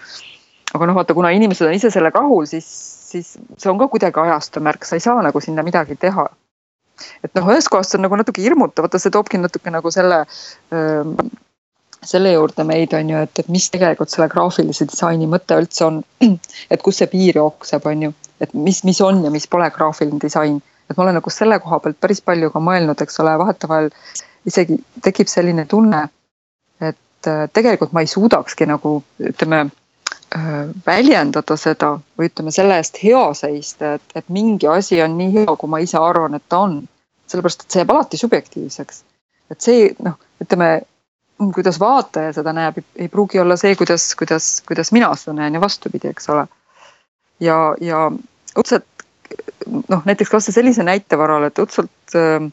[0.73, 2.67] aga noh, vaata, kuna inimesed on ise sellega rahul, siis,
[3.13, 6.27] siis see on ka kuidagi ajastu märk, sa ei saa nagu sinna midagi teha
[7.25, 10.23] et noh, ühest kohast on nagu natuke hirmutav, vaata see toobki natuke nagu selle
[10.73, 11.15] öö,
[12.05, 16.01] selle juurde meid on ju, et, et mis tegelikult selle graafilise disaini mõte üldse on.
[16.73, 20.21] et kus see piir jookseb, on ju, et mis, mis on ja mis pole graafiline
[20.21, 20.61] disain.
[20.89, 23.87] et ma olen nagu selle koha pealt päris palju ka mõelnud, eks ole, vahetevahel
[24.45, 26.01] isegi tekib selline tunne,
[26.81, 28.97] et äh, tegelikult ma ei suudakski nagu
[29.31, 30.49] ütleme äh,
[30.85, 35.55] väljendada seda või ütleme selle eest hea seista, et, et mingi asi on nii hea,
[35.55, 36.81] kui ma ise arvan, et ta on.
[37.31, 39.03] sellepärast, et see jääb alati subjektiivseks.
[39.55, 40.73] et see noh, ütleme
[41.53, 45.61] kuidas vaataja seda näeb, ei pruugi olla see, kuidas, kuidas, kuidas mina seda näen ja
[45.61, 46.47] vastupidi, eks ole.
[47.43, 48.05] ja, ja
[48.55, 48.85] õudselt
[49.89, 52.47] noh, näiteks kasvõi sellise näite varal, et õudselt äh,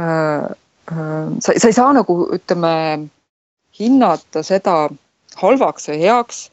[0.00, 0.48] äh,
[1.40, 2.72] sa, sa ei saa nagu ütleme
[3.78, 4.88] hinnata seda
[5.38, 6.48] halvaks või heaks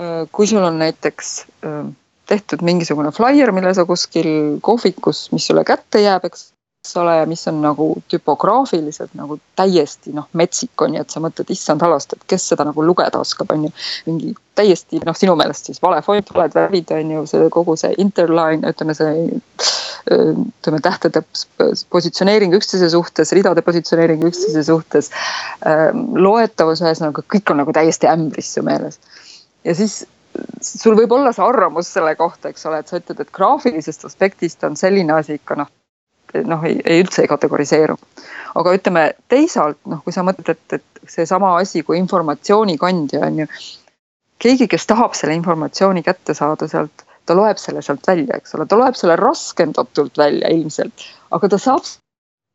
[0.00, 0.24] äh,.
[0.32, 1.34] kui sul on näiteks
[1.66, 1.84] äh,
[2.26, 6.53] tehtud mingisugune flaier, mille sa kuskil kohvikus, mis sulle kätte jääb, eks
[6.84, 11.20] eks ole, ja mis on nagu tüpograafiliselt nagu täiesti noh, metsik on ju, et sa
[11.24, 13.70] mõtled, issand halvast, et kes seda nagu lugeda oskab, on ju.
[14.04, 17.96] mingi täiesti noh, sinu meelest siis vale fond, valed värvid on ju, see kogu see
[18.04, 19.22] interline, ütleme see
[20.12, 21.22] ütleme tähtede
[21.90, 25.08] positsioneering üksteise suhtes, ridade positsioneering üksteise suhtes.
[26.26, 29.00] loetavus ühesõnaga kõik on nagu täiesti ämbris su meeles.
[29.64, 30.02] ja siis
[30.60, 34.68] sul võib olla see arvamus selle kohta, eks ole, et sa ütled, et graafilisest aspektist
[34.68, 35.72] on selline asi ikka noh
[36.42, 37.96] noh, ei, ei üldse ei kategoriseeru.
[38.54, 43.42] aga ütleme teisalt noh, kui sa mõtled, et, et seesama asi kui informatsiooni kandja on
[43.44, 43.46] ju.
[44.44, 48.66] keegi, kes tahab selle informatsiooni kätte saada sealt, ta loeb selle sealt välja, eks ole,
[48.66, 51.86] ta loeb selle raskendatult välja ilmselt, aga ta saab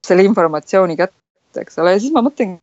[0.05, 2.59] selle informatsiooni kätte, eks ole, ja siis ma mõtlengi,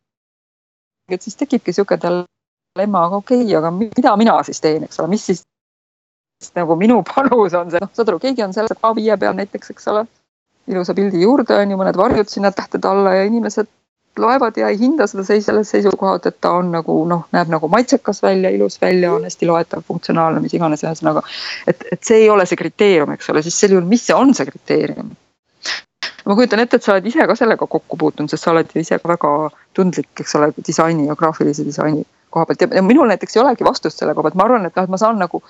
[1.11, 5.11] et siis tekibki sihuke dilemma, aga okei okay,, aga mida mina siis teen, eks ole,
[5.15, 5.43] mis siis
[6.55, 9.87] nagu minu panus on see, noh, saad aru, keegi on seal A5 peal näiteks, eks
[9.91, 10.05] ole
[10.67, 13.69] ilusa pildi juurde, on ju, mõned varjud sinna tähtede alla ja inimesed
[14.19, 17.69] loevad ja ei hinda seda seis sellest seisukohalt, et ta on nagu noh, näeb nagu
[17.71, 21.23] maitsekas välja, ilus välja, on hästi loetav, funktsionaalne, mis iganes, ühesõnaga.
[21.67, 24.33] et, et see ei ole see kriteerium, eks ole, siis sel juhul, mis see on,
[24.37, 25.15] see kriteerium?
[26.27, 28.81] ma kujutan ette, et sa oled ise ka sellega kokku puutunud, sest sa oled ju
[28.81, 29.33] ise ka väga
[29.77, 32.03] tundlik, eks ole, disaini ja graafilise disaini
[32.33, 34.87] koha pealt ja minul näiteks ei olegi vastust selle koha pealt, ma arvan, et noh,
[34.87, 35.41] et ma saan nagu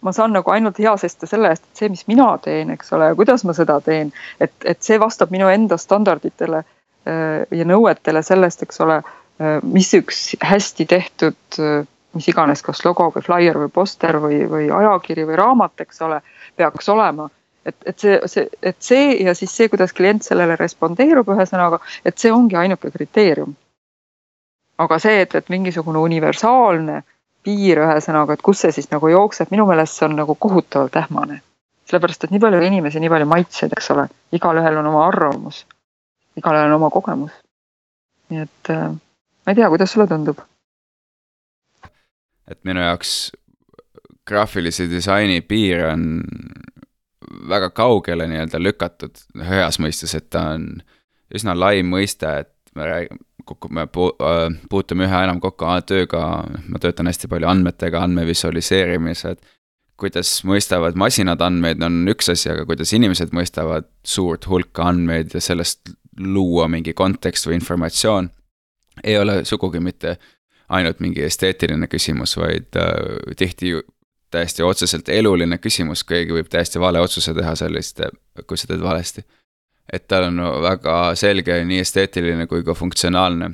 [0.00, 3.10] ma saan nagu ainult hea seista selle eest, et see, mis mina teen, eks ole,
[3.18, 8.66] kuidas ma seda teen, et, et see vastab minu enda standarditele äh, ja nõuetele sellest,
[8.66, 9.00] eks ole,
[9.40, 11.86] äh, mis üks hästi tehtud, äh,
[12.16, 16.20] mis iganes, kas logo või flaier või poster või, või ajakiri või raamat, eks ole,
[16.56, 17.28] peaks olema
[17.66, 22.18] et, et see, see, et see ja siis see, kuidas klient sellele respondeerub, ühesõnaga, et
[22.18, 23.56] see ongi ainuke kriteerium.
[24.78, 27.00] aga see, et, et mingisugune universaalne
[27.46, 31.40] piir ühesõnaga, et kus see siis nagu jookseb, minu meelest see on nagu kohutavalt ähmane.
[31.86, 35.62] sellepärast et nii palju inimesi, nii palju maitseid, eks ole, igalühel on oma arvamus,
[36.36, 37.32] igalühel on oma kogemus.
[38.30, 40.42] nii et äh, ma ei tea, kuidas sulle tundub?
[42.50, 43.12] et minu jaoks
[44.26, 46.20] graafilise disaini piir on
[47.48, 49.18] väga kaugele nii-öelda lükatud,
[49.48, 50.68] heas mõistes, et ta on
[51.34, 53.18] üsna lai mõiste, et me räägime,
[53.70, 56.22] me äh, puutume üha enam kokku tööga,
[56.68, 59.44] ma töötan hästi palju andmetega, andmevisualiseerimised
[59.96, 65.40] kuidas mõistavad masinad andmeid, on üks asi, aga kuidas inimesed mõistavad suurt hulka andmeid ja
[65.40, 68.28] sellest luua mingi kontekst või informatsioon,
[69.04, 70.16] ei ole sugugi mitte
[70.68, 73.76] ainult mingi esteetiline küsimus, vaid äh, tihti
[74.30, 78.02] täiesti otseselt eluline küsimus, keegi võib täiesti vale otsuse teha sellist,
[78.46, 79.24] kui sa teed valesti.
[79.92, 83.50] Et tal on väga selge nii esteetiline kui ka funktsionaalne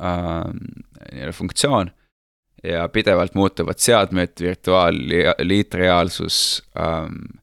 [0.00, 0.46] äh,
[1.12, 1.90] nii-öelda funktsioon
[2.64, 4.96] ja pidevalt muutuvad seadmed, virtuaal,
[5.42, 7.40] liitreaalsus ähm,,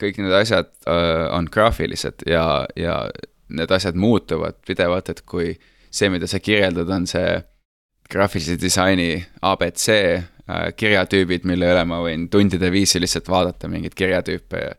[0.00, 3.02] kõik need asjad äh, on graafilised ja, ja
[3.48, 5.54] need asjad muutuvad pidevalt, et kui
[5.90, 7.40] see, mida sa kirjeldad, on see
[8.10, 9.12] graafilise disaini
[9.46, 10.22] abc äh,
[10.76, 14.72] kirjatüübid, mille üle ma võin tundide viisi lihtsalt vaadata mingeid kirjatüüpe ja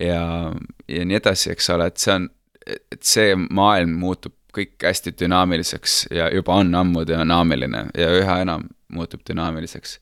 [0.00, 0.52] ja,
[0.88, 2.28] ja nii edasi, eks ole, et see on,
[2.66, 8.66] et see maailm muutub kõik hästi dünaamiliseks ja juba on ammu dünaamiline ja üha enam
[8.90, 9.98] muutub dünaamiliseks.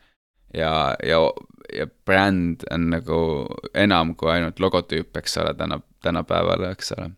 [0.54, 1.18] ja, ja,
[1.74, 3.20] ja bränd on nagu
[3.74, 7.10] enam kui ainult logotüüp, eks ole, täna, tänapäeval, eks ole.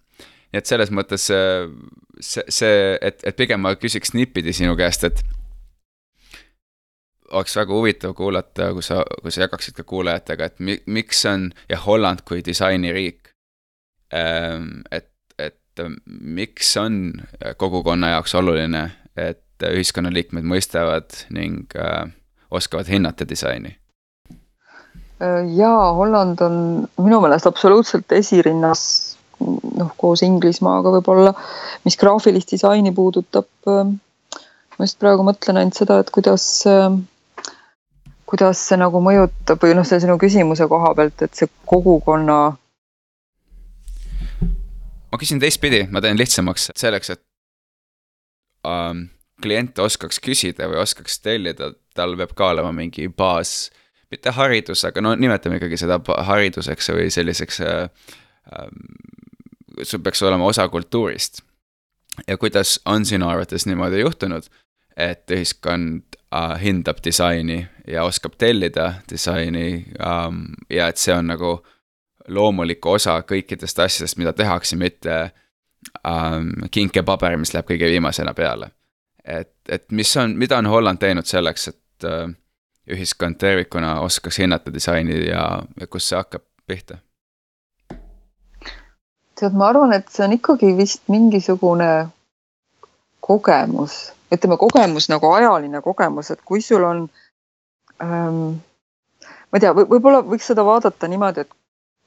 [0.50, 5.22] nii et selles mõttes see, see, et, et pigem ma küsiks nippidi sinu käest, et
[7.30, 11.50] oleks väga huvitav kuulata, kui sa, kui sa jagaksid ka kuulajatega, et mi, miks on
[11.68, 13.30] ja Holland kui disainiriik.
[14.14, 17.12] Ehm, et, et miks on
[17.56, 22.08] kogukonna jaoks oluline, et ühiskonnaliikmed mõistavad ning äh,
[22.50, 23.76] oskavad hinnata disaini?
[25.20, 26.54] Äh, jaa, Holland on
[26.98, 28.82] minu meelest absoluutselt esirinnas,
[29.40, 31.34] noh, koos Inglismaaga võib-olla,
[31.84, 33.50] mis graafilist disaini puudutab.
[33.68, 33.92] Äh,
[34.78, 36.46] ma just praegu mõtlen ainult seda, et kuidas,
[38.30, 42.38] kuidas see nagu mõjutab või noh, see sinu küsimuse koha pealt, et see kogukonna.
[45.10, 47.22] ma küsin teistpidi, ma teen lihtsamaks selleks, et
[48.66, 49.08] um,
[49.42, 53.70] klient oskaks küsida või oskaks tellida, tal peab ka olema mingi baas,
[54.10, 55.98] mitte haridus, aga no nimetame ikkagi seda
[56.30, 58.10] hariduseks või selliseks äh,,
[58.54, 58.66] äh,
[59.82, 61.42] sul peaks olema osa kultuurist.
[62.26, 64.46] ja kuidas on sinu arvates niimoodi juhtunud,
[64.96, 71.60] et ühiskond äh, hindab disaini ja oskab tellida disaini ähm, ja et see on nagu
[72.28, 75.30] loomulik osa kõikidest asjadest, mida tehakse, mitte
[76.06, 78.70] ähm, kinkepaber, mis läheb kõige viimasena peale
[79.24, 82.28] et, et mis on, mida on Holland teinud selleks, et äh,
[82.90, 87.00] ühiskond tervikuna oskaks hinnata disaini ja, ja kust see hakkab pihta?
[89.40, 92.10] tead, ma arvan, et see on ikkagi vist mingisugune
[93.24, 97.04] kogemus, ütleme kogemus nagu ajaline kogemus, et kui sul on
[98.02, 98.58] ähm,,
[99.20, 101.56] ma ei tea, võib-olla võiks seda vaadata niimoodi, et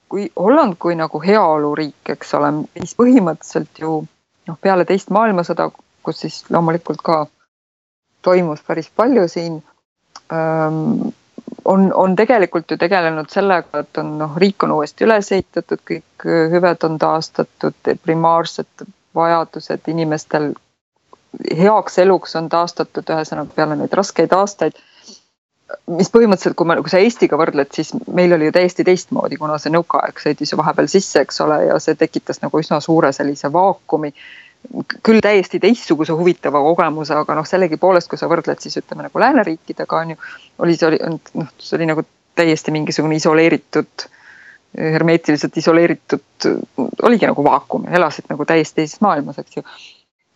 [0.10, 4.04] kui Holland kui nagu heaoluriik, eks ole, mis põhimõtteliselt ju
[4.48, 5.72] noh, peale teist maailmasõda
[6.04, 7.26] kus siis loomulikult ka
[8.22, 9.62] toimus päris palju siin
[11.66, 16.28] on, on tegelikult ju tegelenud sellega, et on noh, riik on uuesti üles ehitatud, kõik
[16.54, 20.54] hüved on taastatud, primaarsed vajadused inimestel
[21.58, 24.80] heaks eluks on taastatud, ühesõnaga peale neid raskeid aastaid.
[25.90, 29.58] mis põhimõtteliselt, kui ma, kui sa Eestiga võrdled, siis meil oli ju täiesti teistmoodi, kuna
[29.58, 33.50] see nõukaaeg sõitis ju vahepeal sisse, eks ole, ja see tekitas nagu üsna suure sellise
[33.54, 34.14] vaakumi
[35.04, 40.00] küll täiesti teistsuguse huvitava kogemuse, aga noh, sellegipoolest, kui sa võrdled siis ütleme nagu lääneriikidega
[40.00, 40.20] on ju,
[40.64, 42.06] oli see oli noh, see oli nagu
[42.36, 44.06] täiesti mingisugune isoleeritud,
[44.78, 46.48] hermeetiliselt isoleeritud,
[47.04, 49.66] oligi nagu vaakum, elasid nagu täiesti teises maailmas, eks ju.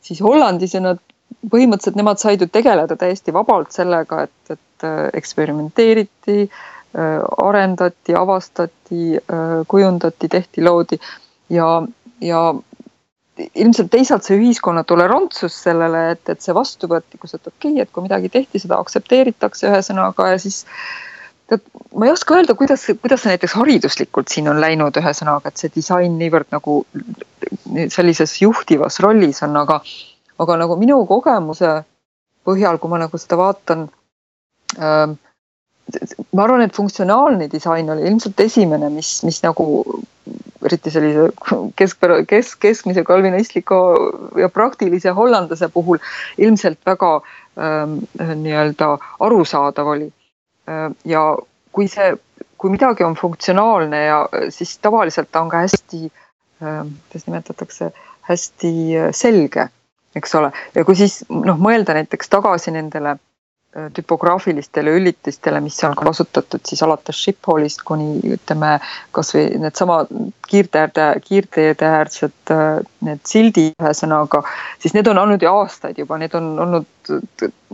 [0.07, 1.03] Siis Hollandis ja nad
[1.51, 9.03] põhimõtteliselt nemad said ju tegeleda täiesti vabalt sellega, et, et äh, eksperimenteeriti, äh, arendati, avastati,
[9.19, 10.99] äh, kujundati, tehti, loodi
[11.53, 11.69] ja,
[12.23, 12.41] ja
[13.55, 18.07] ilmselt teisalt see ühiskonna tolerantsus sellele, et, et see vastuvõtlikkus, et okei okay,, et kui
[18.07, 20.63] midagi tehti, seda aktsepteeritakse ühesõnaga ja siis
[21.47, 21.63] tead,
[21.95, 25.71] ma ei oska öelda, kuidas, kuidas see näiteks hariduslikult siin on läinud, ühesõnaga, et see
[25.75, 26.81] disain niivõrd nagu
[27.93, 29.79] sellises juhtivas rollis on, aga,
[30.43, 31.79] aga nagu minu kogemuse
[32.47, 33.87] põhjal, kui ma nagu seda vaatan
[34.79, 35.17] ähm,.
[36.35, 39.67] ma arvan, et funktsionaalne disain oli ilmselt esimene, mis, mis nagu
[40.67, 41.29] eriti sellise
[41.79, 43.77] keskpära-, kesk, keskmise kalvinistliku
[44.41, 46.01] ja praktilise hollandlase puhul
[46.37, 47.13] ilmselt väga
[47.55, 47.99] ähm,
[48.43, 50.09] nii-öelda arusaadav oli.
[51.05, 51.21] Ja
[51.71, 52.13] kui see
[52.57, 54.17] kui midagi on funktsionaalne ja
[54.49, 56.11] siis tavaliselt ta on ka hästi,
[56.59, 57.91] kuidas nimetatakse,
[58.29, 58.73] hästi
[59.13, 59.67] selge,
[60.17, 63.17] eks ole, ja kui siis noh, mõelda näiteks tagasi nendele
[63.93, 68.77] tüpograafilistele üllitistele, mis on kasutatud siis alates Shipholist kuni ütleme,
[69.13, 69.99] kasvõi needsama
[70.49, 72.53] kiirteede, kiirteede äärsed
[73.05, 74.41] need sildid, ühesõnaga,
[74.81, 77.13] siis need on olnud ju aastaid juba, need on olnud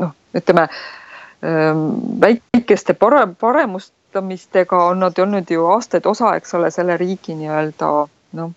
[0.02, 0.68] noh, ütleme
[2.24, 7.89] väikeste parem, paremustamistega on nad olnud ju aastaid osa, eks ole, selle riigi nii-öelda
[8.39, 8.54] noh,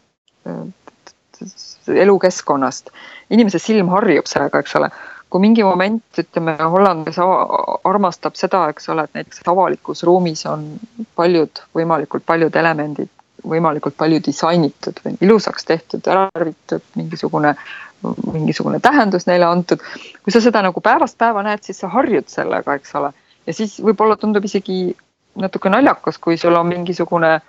[2.05, 2.91] elukeskkonnast.
[3.31, 4.91] inimese silm harjub sellega, eks ole
[5.31, 7.17] kui mingi moment, ütleme, Hollandis
[7.85, 10.69] armastab seda, eks ole, et näiteks avalikus ruumis on
[11.19, 13.11] paljud, võimalikult paljud elemendid
[13.47, 17.55] võimalikult palju disainitud või ilusaks tehtud, ära värvitud, mingisugune,
[18.33, 19.81] mingisugune tähendus neile antud.
[20.23, 23.13] kui sa seda nagu päevast päeva näed, siis sa harjud sellega, eks ole.
[23.47, 24.97] ja siis võib-olla tundub isegi
[25.37, 27.41] natuke naljakas, kui sul on mingisugune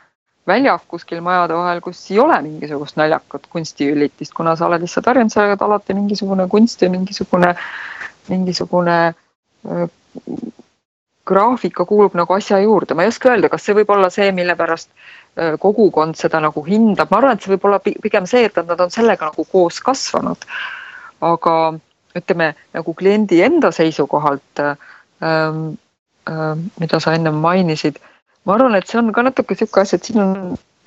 [0.48, 5.34] väljak kuskil majade vahel, kus ei ole mingisugust naljakat kunstiüllitist, kuna sa oled lihtsalt harjunud
[5.34, 7.54] sellega, et alati mingisugune kunst ja mingisugune,
[8.30, 8.98] mingisugune
[11.28, 14.56] graafika kuulub nagu asja juurde, ma ei oska öelda, kas see võib olla see, mille
[14.60, 14.90] pärast
[15.62, 18.94] kogukond seda nagu hindab, ma arvan, et see võib olla pigem see, et nad on
[18.94, 20.48] sellega nagu koos kasvanud.
[21.22, 21.54] aga
[22.18, 25.78] ütleme nagu kliendi enda seisukohalt ähm,,
[26.30, 27.98] ähm, mida sa ennem mainisid
[28.48, 30.34] ma arvan, et see on ka natuke niisugune asi, et siin on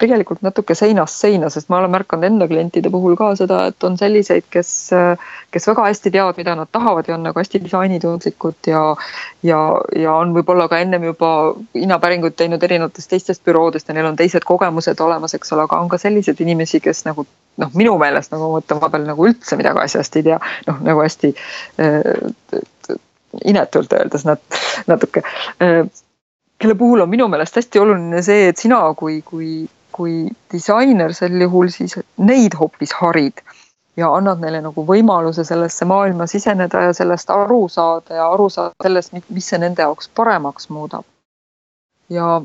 [0.00, 3.98] tegelikult natuke seinast seina, sest ma olen märganud enda klientide puhul ka seda, et on
[4.00, 4.72] selliseid, kes,
[5.52, 8.82] kes väga hästi teavad, mida nad tahavad ja on nagu hästi disainitundlikud ja
[9.46, 9.60] ja,
[9.96, 11.30] ja on võib-olla ka ennem juba
[11.76, 15.88] hinnapäringuid teinud erinevatest teistest büroodest ja neil on teised kogemused olemas, eks ole, aga on
[15.92, 17.26] ka selliseid inimesi, kes nagu
[17.60, 20.38] noh, minu meelest nagu mõtlen vahepeal nagu üldse midagi asjast ei tea,
[20.68, 21.32] noh nagu hästi
[21.84, 22.60] äh,
[23.44, 24.40] inetult öeldes nad
[24.90, 25.22] natuke.
[25.62, 25.84] Äh,
[26.60, 29.68] kelle puhul on minu meelest hästi oluline see, et sina kui, kui,
[30.00, 33.42] kui disainer sel juhul siis neid hoopis harid
[34.00, 38.86] ja annad neile nagu võimaluse sellesse maailma siseneda ja sellest aru saada ja aru saada
[38.86, 41.04] sellest, mis see nende jaoks paremaks muudab.
[42.08, 42.40] ja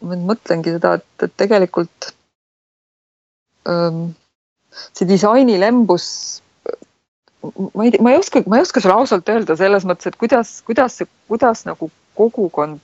[0.00, 2.10] ma mõtlengi seda, et, et tegelikult
[3.68, 4.10] ähm,
[4.92, 6.06] see disaini lembus
[7.74, 10.58] ma ei, ma ei oska, ma ei oska sulle ausalt öelda selles mõttes, et kuidas,
[10.68, 11.00] kuidas,
[11.32, 12.80] kuidas nagu kogukond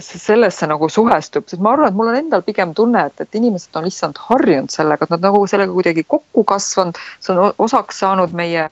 [0.00, 3.76] sellesse nagu suhestub, sest ma arvan, et mul on endal pigem tunne, et, et inimesed
[3.78, 8.34] on lihtsalt harjunud sellega, et nad nagu sellega kuidagi kokku kasvanud, see on osaks saanud
[8.38, 8.68] meie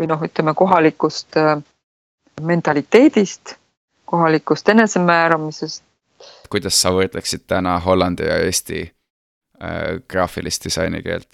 [0.00, 1.56] või noh, ütleme kohalikust äh,
[2.40, 3.56] mentaliteedist,
[4.04, 5.84] kohalikust enesemääramisest.
[6.52, 11.28] kuidas sa võrdleksid täna Hollandi ja Eesti äh, graafilist disaini keelt?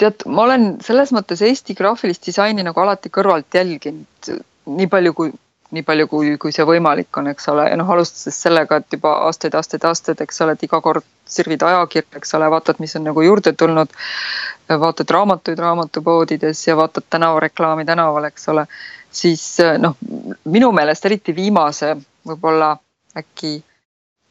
[0.00, 4.32] tead, ma olen selles mõttes Eesti graafilist disaini nagu alati kõrvalt jälginud,
[4.66, 5.32] nii palju kui
[5.70, 9.12] nii palju, kui, kui see võimalik on, eks ole, ja noh, alustades sellega, et juba
[9.28, 13.06] aastaid, aastaid, aastaid, eks ole, et iga kord sirvid ajakirja, eks ole, vaatad, mis on
[13.06, 13.94] nagu juurde tulnud.
[14.80, 18.66] vaatad raamatuid raamatupoodides ja vaatad tänavareklaami tänaval, eks ole.
[19.10, 19.96] siis noh,
[20.44, 21.96] minu meelest eriti viimase
[22.26, 22.76] võib-olla
[23.16, 23.62] äkki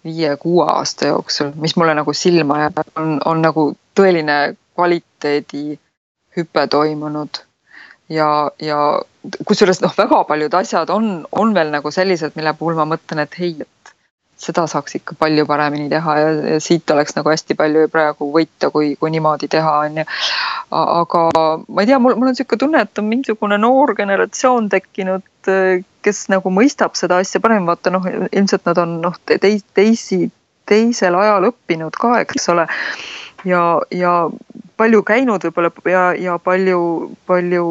[0.04, 7.44] viie-kuue aasta jooksul, mis mulle nagu silma jääb, on, on nagu tõeline kvaliteedihüpe toimunud
[8.10, 8.30] ja,
[8.62, 8.80] ja
[9.46, 13.38] kusjuures noh, väga paljud asjad on, on veel nagu sellised, mille puhul ma mõtlen, et
[13.40, 13.94] hei, et
[14.40, 18.70] seda saaks ikka palju paremini teha ja, ja siit oleks nagu hästi palju praegu võita,
[18.72, 20.06] kui, kui niimoodi teha, on ju.
[20.80, 21.24] aga
[21.68, 25.52] ma ei tea, mul, mul on niisugune tunne, et on mingisugune noor generatsioon tekkinud,
[26.06, 30.24] kes nagu mõistab seda asja paremini, vaata noh, ilmselt nad on noh, teis, teisi,
[30.70, 32.68] teisel ajal õppinud ka, eks ole.
[33.50, 34.16] ja, ja
[34.80, 36.82] palju käinud võib-olla ja, ja palju,
[37.28, 37.66] palju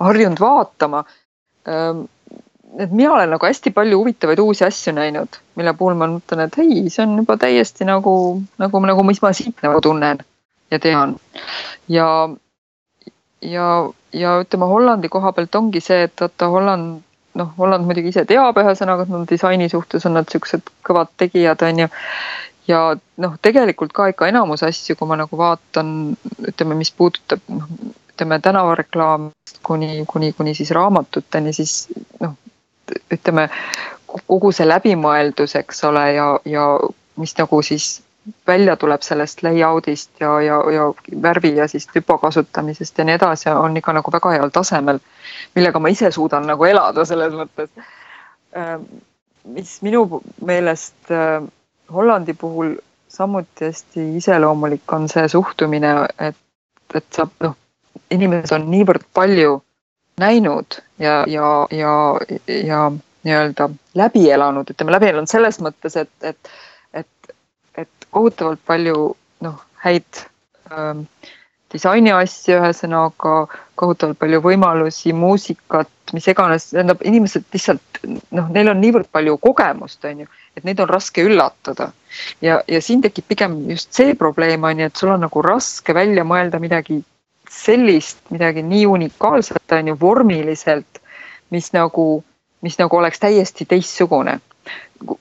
[0.00, 1.04] harjunud vaatama.
[1.68, 2.04] Ähm,
[2.78, 6.58] et mina olen nagu hästi palju huvitavaid uusi asju näinud, mille puhul ma mõtlen, et
[6.60, 8.14] hei, see on juba täiesti nagu,
[8.62, 10.22] nagu, nagu mis ma siit nagu tunnen
[10.70, 11.16] ja tean.
[11.88, 12.06] ja,
[13.42, 13.66] ja,
[14.12, 17.02] ja ütleme Hollandi koha pealt ongi see, et vaata Holland,
[17.34, 21.66] noh, Holland muidugi ise teab ühesõnaga, et nad disaini suhtes on nad siuksed kõvad tegijad,
[21.66, 21.90] on ju
[22.70, 22.80] ja
[23.24, 26.14] noh, tegelikult ka ikka enamus asju, kui ma nagu vaatan,
[26.52, 27.66] ütleme, mis puudutab noh,
[28.12, 31.88] ütleme tänavareklaamist kuni, kuni, kuni siis raamatuteni, siis
[32.20, 32.36] noh,
[33.12, 33.48] ütleme
[34.26, 36.66] kogu see läbimõeldus, eks ole, ja, ja
[37.20, 38.00] mis nagu siis
[38.46, 40.88] välja tuleb sellest layout'ist ja, ja, ja
[41.22, 45.00] värvi ja siis tüpo kasutamisest ja nii edasi, on ikka nagu väga heal tasemel,
[45.54, 47.70] millega ma ise suudan nagu elada selles mõttes.
[48.56, 48.84] Ähm,
[49.44, 51.40] mis minu meelest äh,
[51.90, 52.76] Hollandi puhul
[53.08, 56.36] samuti hästi iseloomulik on see suhtumine, et,
[56.94, 57.56] et sa noh,
[58.10, 59.60] inimesed on niivõrd palju
[60.20, 61.94] näinud ja, ja, ja,
[62.46, 62.80] ja
[63.24, 66.52] nii-öelda läbi elanud, ütleme läbi elanud selles mõttes, et, et,
[66.96, 67.34] et,
[67.78, 69.12] et kohutavalt palju
[69.44, 70.24] noh, häid
[70.72, 71.04] ähm,
[71.72, 73.34] disainiasju, ühesõnaga
[73.80, 78.02] kohutavalt palju võimalusi, muusikat, mis iganes, tähendab inimesed lihtsalt
[78.34, 81.90] noh, neil on niivõrd palju kogemust, on ju, et neid on raske üllatada.
[82.42, 85.94] ja, ja siin tekib pigem just see probleem on ju, et sul on nagu raske
[85.94, 87.02] välja mõelda midagi
[87.50, 91.00] sellist, midagi nii unikaalset on ju vormiliselt,
[91.50, 92.22] mis nagu
[92.60, 94.38] mis nagu oleks täiesti teistsugune.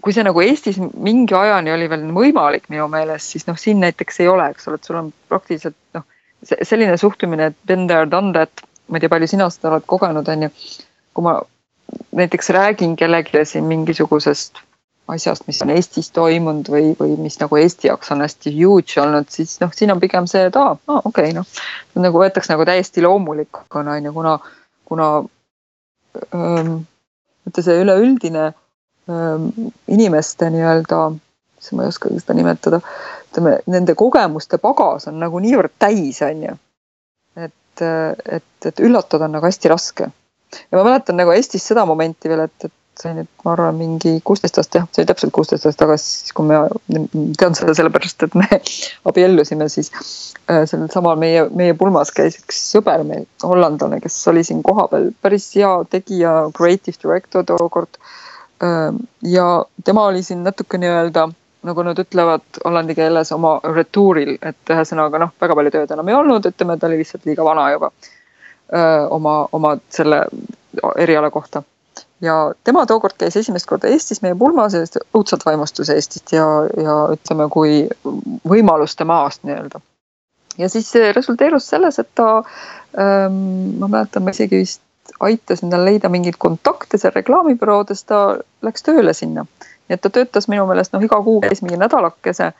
[0.04, 4.20] kui see nagu Eestis mingi ajani oli veel võimalik minu meelest, siis noh, siin näiteks
[4.20, 6.04] ei ole, eks ole, et sul on praktiliselt noh,
[6.44, 10.28] selline suhtumine, et been there, done that, ma ei tea, palju sina seda oled kogenud,
[10.28, 10.52] on ju.
[11.16, 11.38] kui ma
[12.20, 14.60] näiteks räägin kellelegi siin mingisugusest
[15.14, 19.30] asjast, mis on Eestis toimunud või, või mis nagu Eesti jaoks on hästi huge olnud,
[19.34, 21.47] siis noh, siin on pigem see, et aa, aa okei okay,, noh.
[21.99, 24.36] nagu võetakse nagu täiesti loomulikuna on ju, kuna,
[24.89, 25.10] kuna
[26.34, 26.76] ähm,
[27.47, 28.51] et see üleüldine
[29.10, 29.49] ähm,
[29.88, 31.01] inimeste nii-öelda,
[31.60, 32.82] siis ma ei oskagi seda nimetada,
[33.30, 36.57] ütleme nende kogemuste pagas on nagu niivõrd täis, on ju.
[37.39, 37.86] et,
[38.38, 40.10] et, et üllatada on nagu hästi raske.
[40.10, 44.18] ja ma mäletan nagu Eestis seda momenti veel, et, et see nüüd, ma arvan, mingi
[44.28, 46.62] kuusteist aastat jah, see oli täpselt kuusteist aastat tagasi, kui ma
[47.39, 48.47] tean seda sellepärast, et me
[49.10, 54.43] abiellusime siis äh, sellel samal meie, meie pulmas käis üks sõber meil, hollandlane, kes oli
[54.47, 58.02] siin kohapeal päris hea tegija, creative director tookord.
[58.64, 61.30] Ähm, ja tema oli siin natuke nii-öelda
[61.68, 66.16] nagu nad ütlevad hollandi keeles oma retuuril, et ühesõnaga noh, väga palju tööd enam ei
[66.16, 70.24] olnud, ütleme, ta oli lihtsalt liiga vana juba öö, äh, oma, oma selle
[71.00, 71.64] eriala kohta
[72.22, 74.84] ja tema tookord käis esimest korda Eestis meie pulmas ja
[75.15, 76.45] õudselt vaimustus Eestist ja,
[76.78, 77.88] ja ütleme, kui
[78.47, 79.82] võimaluste maast nii-öelda.
[80.57, 84.82] ja siis see resulteerus selles, et ta ähm,, ma mäletan, ma isegi vist
[85.20, 89.45] aitasin tal leida mingeid kontakte seal reklaamibüroodes, ta läks tööle sinna.
[89.89, 92.51] nii et ta töötas minu meelest noh, iga kuu käis mingi nädalakese,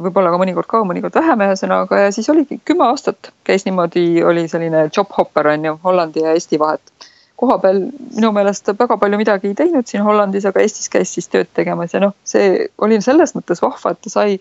[0.00, 4.48] võib-olla ka mõnikord ka, mõnikord vähem, ühesõnaga ja siis oligi kümme aastat käis niimoodi, oli
[4.48, 7.09] selline job hopper on ju, Hollandi ja Eesti vahet
[7.40, 7.78] koha peal
[8.14, 11.94] minu meelest väga palju midagi ei teinud siin Hollandis, aga Eestis käis siis tööd tegemas
[11.96, 14.36] ja noh, see oli selles mõttes vahva, et ta sai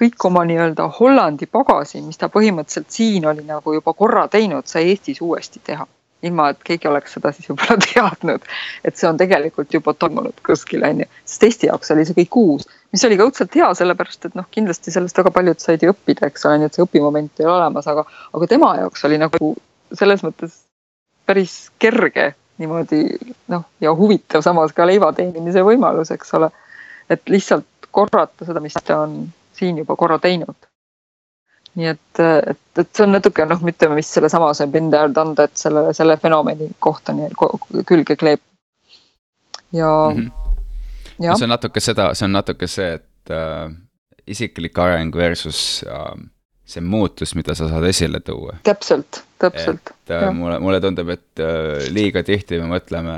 [0.00, 4.92] kõik oma nii-öelda Hollandi pagasi, mis ta põhimõtteliselt siin oli nagu juba korra teinud, sai
[4.92, 5.88] Eestis uuesti teha.
[6.20, 8.42] ilma, et keegi oleks seda siis võib-olla teadnud,
[8.84, 12.36] et see on tegelikult juba toimunud kuskil on ju, sest Eesti jaoks oli see kõik
[12.36, 15.94] uus, mis oli ka õudselt hea, sellepärast et noh, kindlasti sellest väga paljud said ju
[15.94, 18.04] õppida, eks ole, nii et see õpimoment ei ole olemas, aga,
[18.36, 19.54] aga tema jaoks oli nagu
[19.96, 20.60] selles mõttes
[21.30, 23.04] päris kerge niimoodi
[23.48, 26.50] noh, ja huvitav samas ka leiva teenimise võimalus, eks ole.
[27.10, 29.22] et lihtsalt korrata seda, mis ta on
[29.56, 30.68] siin juba korra teinud.
[31.78, 35.36] nii et, et, et see on natuke noh, ütleme, mis sellesama see been there done
[35.38, 37.30] that selle, selle fenomeni kohta nii
[37.86, 38.42] külge kleeb.
[39.72, 41.24] ja mm, -hmm.
[41.26, 41.36] ja.
[41.36, 43.70] see on natuke seda, see on natuke see, et äh,
[44.26, 46.14] isiklik areng versus äh,
[46.70, 48.58] see muutus, mida sa saad esile tuua.
[48.66, 49.92] täpselt, täpselt.
[50.06, 53.16] et äh, mulle, mulle tundub, et äh, liiga tihti me mõtleme,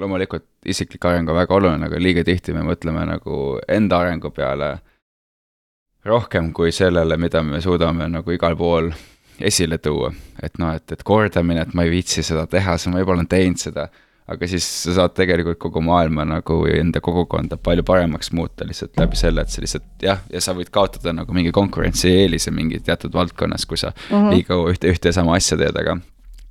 [0.00, 4.74] loomulikult isiklik areng on väga oluline, aga liiga tihti me mõtleme nagu enda arengu peale
[6.04, 8.90] rohkem kui sellele, mida me suudame nagu igal pool
[9.40, 10.12] esile tuua.
[10.42, 13.30] et noh, et, et kordamine, et ma ei viitsi seda teha, siis ma võib-olla olen
[13.30, 13.88] teinud seda
[14.30, 19.18] aga siis sa saad tegelikult kogu maailma nagu enda kogukonda palju paremaks muuta lihtsalt läbi
[19.18, 23.66] selle, et sa lihtsalt jah, ja sa võid kaotada nagu mingi konkurentsieelise mingi teatud valdkonnas,
[23.66, 24.30] kui sa mm -hmm.
[24.34, 25.98] liiga ühte, ühte ja sama asja teed, aga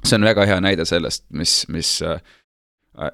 [0.04, 2.02] see on väga hea näide sellest, mis, mis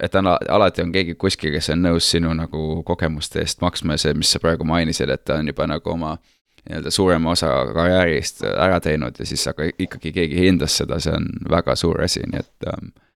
[0.00, 3.98] et ala, alati on keegi kuskil, kes on nõus sinu nagu kogemuste eest maksma ja
[3.98, 6.18] see, mis sa praegu mainisid, et ta on juba nagu oma
[6.66, 11.28] nii-öelda suurema osa karjäärist ära teinud ja siis aga ikkagi keegi hindas seda, see on
[11.50, 13.12] väga suur asi, nii et ähm, Äh,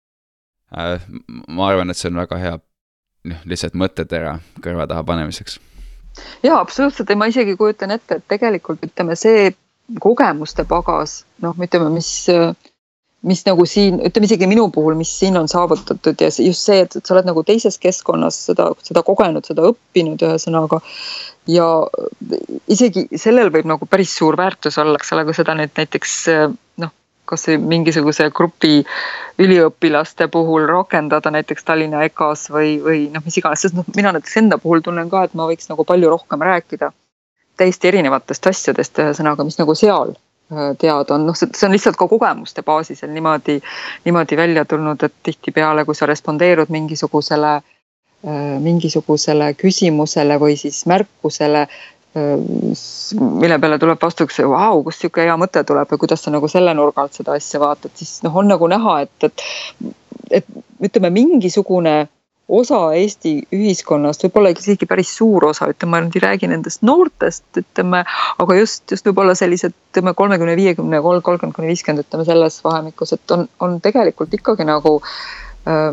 [0.72, 2.55] ma arvan, et see on väga hea
[3.32, 5.59] noh, lihtsalt mõttetera kõrva taha panemiseks.
[6.43, 9.51] ja absoluutselt ja ma isegi kujutan ette, et tegelikult ütleme, see
[10.03, 12.09] kogemuste pagas, noh, ütleme, mis,
[13.24, 16.99] mis nagu siin, ütleme isegi minu puhul, mis siin on saavutatud ja just see, et
[16.99, 20.82] sa oled nagu teises keskkonnas seda, seda kogenud, seda õppinud, ühesõnaga.
[21.47, 21.68] ja
[22.68, 26.18] isegi sellel võib nagu päris suur väärtus olla, eks ole, kui seda nüüd näiteks
[26.84, 26.91] noh
[27.28, 28.84] kasvõi mingisuguse grupi
[29.39, 34.39] üliõpilaste puhul rakendada näiteks Tallinna EKA-s või, või noh, mis iganes, sest noh, mina näiteks
[34.41, 36.91] enda puhul tunnen ka, et ma võiks nagu palju rohkem rääkida
[37.57, 42.07] täiesti erinevatest asjadest, ühesõnaga, mis nagu seal äh, teada on, noh, see on lihtsalt ka
[42.09, 43.59] kogemuste baasisel niimoodi,
[44.05, 51.67] niimoodi välja tulnud, et tihtipeale, kui sa respondeerud mingisugusele, äh, mingisugusele küsimusele või siis märkusele,
[52.15, 56.73] mille peale tuleb vastuseks, vau, kust sihuke hea mõte tuleb ja kuidas sa nagu selle
[56.77, 59.43] nurga alt seda asja vaatad, siis noh, on nagu näha, et, et,
[60.39, 60.47] et
[60.87, 61.97] ütleme, mingisugune
[62.47, 67.45] osa Eesti ühiskonnast, võib-olla isegi päris suur osa, ütleme, ma nüüd ei räägi nendest noortest,
[67.59, 68.03] ütleme,
[68.39, 73.35] aga just, just võib-olla sellised, ütleme kolmekümne, viiekümne, kolmkümmend kuni viiskümmend, ütleme selles vahemikus, et
[73.35, 74.97] on, on tegelikult ikkagi nagu
[75.67, 75.91] äh,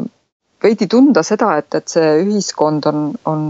[0.63, 3.49] veidi tunda seda, et, et see ühiskond on, on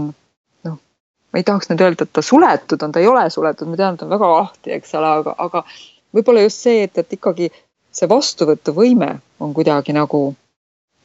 [1.35, 3.97] ma ei tahaks nüüd öelda, et ta suletud on, ta ei ole suletud, ma tean,
[3.97, 5.61] et on väga lahti, eks ole, aga, aga
[6.15, 7.49] võib-olla just see, et, et ikkagi
[7.91, 9.09] see vastuvõtuvõime
[9.43, 10.21] on kuidagi nagu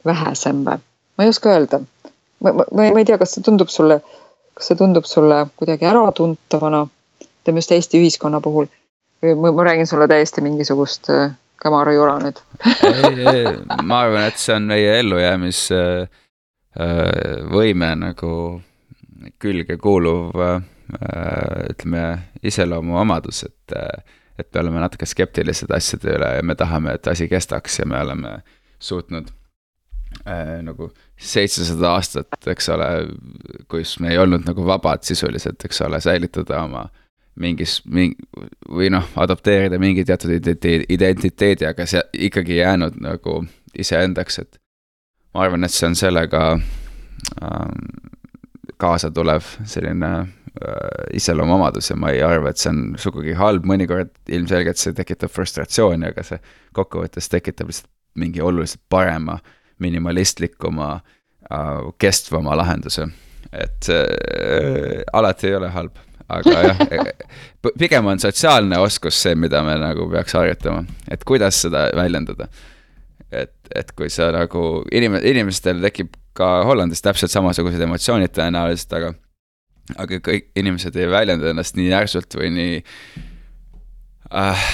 [0.07, 0.79] vähesem või?
[1.19, 1.81] Ma ei oska öelda.
[2.39, 3.99] ma, ma, ma ei tea, kas see tundub sulle,
[4.55, 6.81] kas see tundub sulle kuidagi äratuntavana,
[7.27, 8.71] ütleme just Eesti ühiskonna puhul.
[9.35, 12.39] Ma, ma räägin sulle täiesti mingisugust äh, kämara jura nüüd
[13.83, 18.31] ma arvan, et see on meie ellujäämisvõime äh, nagu
[19.39, 20.35] külge kuuluv
[21.69, 22.05] ütleme,
[22.43, 23.75] iseloomuomadus, et,
[24.39, 28.01] et me oleme natuke skeptilised asjade üle ja me tahame, et asi kestaks ja me
[28.01, 28.33] oleme
[28.81, 29.29] suutnud
[30.27, 30.89] äh, nagu
[31.21, 32.89] seitsesada aastat, eks ole,
[33.71, 36.87] kus me ei olnud nagu vabad sisuliselt, eks ole, säilitada oma
[37.39, 38.17] mingis, mingi
[38.67, 43.41] või noh, adopteerida mingi teatud identiteedi, aga see ikkagi jäänud nagu
[43.79, 44.59] iseendaks, et
[45.33, 48.10] ma arvan, et see on sellega ähm,
[48.81, 50.27] kaasa tulev selline äh,
[51.17, 56.11] iseloomuomadus ja ma ei arva, et see on sugugi halb, mõnikord ilmselgelt see tekitab frustratsiooni,
[56.11, 56.41] aga see
[56.77, 59.37] kokkuvõttes tekitab lihtsalt mingi oluliselt parema
[59.81, 60.93] minimalistlikuma,
[61.47, 63.07] äh, kestvama lahenduse.
[63.51, 65.95] et äh, alati ei ole halb,
[66.31, 66.83] aga jah,
[67.81, 72.47] pigem on sotsiaalne oskus see, mida me nagu peaks harjutama, et kuidas seda väljendada.
[73.31, 79.13] et, et kui sa nagu inim-, inimestel tekib ka Hollandis täpselt samasugused emotsioonid tõenäoliselt, aga
[79.99, 82.79] aga kõik inimesed ei väljenda ennast nii järsult või nii
[84.39, 84.65] äh,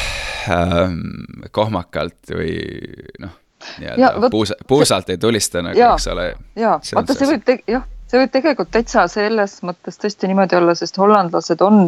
[0.52, 0.96] äh,
[1.52, 2.56] kohmakalt või
[3.24, 3.36] noh
[3.80, 6.28] nii-öelda puusa, puusalt ei tulista nagu, eks ole.
[6.56, 11.00] ja, vaata, see võib, jah, see võib tegelikult täitsa selles mõttes tõesti niimoodi olla, sest
[11.02, 11.88] hollandlased on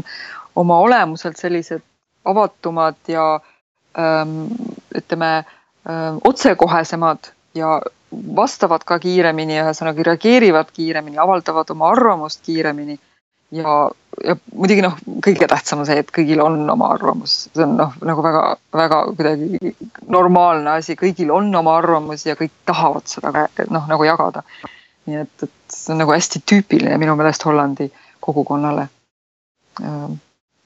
[0.59, 1.85] oma olemuselt sellised
[2.25, 3.27] avatumad ja
[3.99, 4.49] ähm,
[4.95, 7.79] ütleme ähm, otsekohesemad ja
[8.11, 12.97] vastavad ka kiiremini, ühesõnaga reageerivad kiiremini, avaldavad oma arvamust kiiremini
[13.51, 13.75] ja,
[14.25, 17.95] ja muidugi noh, kõige tähtsam on see, et kõigil on oma arvamus, see on noh,
[18.05, 19.73] nagu väga-väga kuidagi
[20.11, 24.43] normaalne asi, kõigil on oma arvamus ja kõik tahavad seda noh, nagu jagada.
[25.09, 27.89] nii et, et see on nagu hästi tüüpiline minu meelest Hollandi
[28.21, 28.87] kogukonnale.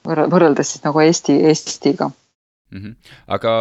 [0.03, 2.79] võrreldes siis nagu Eesti, Eestiga mm.
[2.79, 2.95] -hmm.
[3.27, 3.51] aga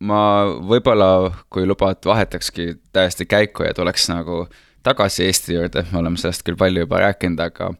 [0.00, 0.20] ma
[0.60, 6.20] võib-olla, kui lubad, vahetakski täiesti käiku ja tuleks nagu äh, tagasi Eesti juurde, me oleme
[6.20, 7.70] sellest küll palju juba rääkinud, aga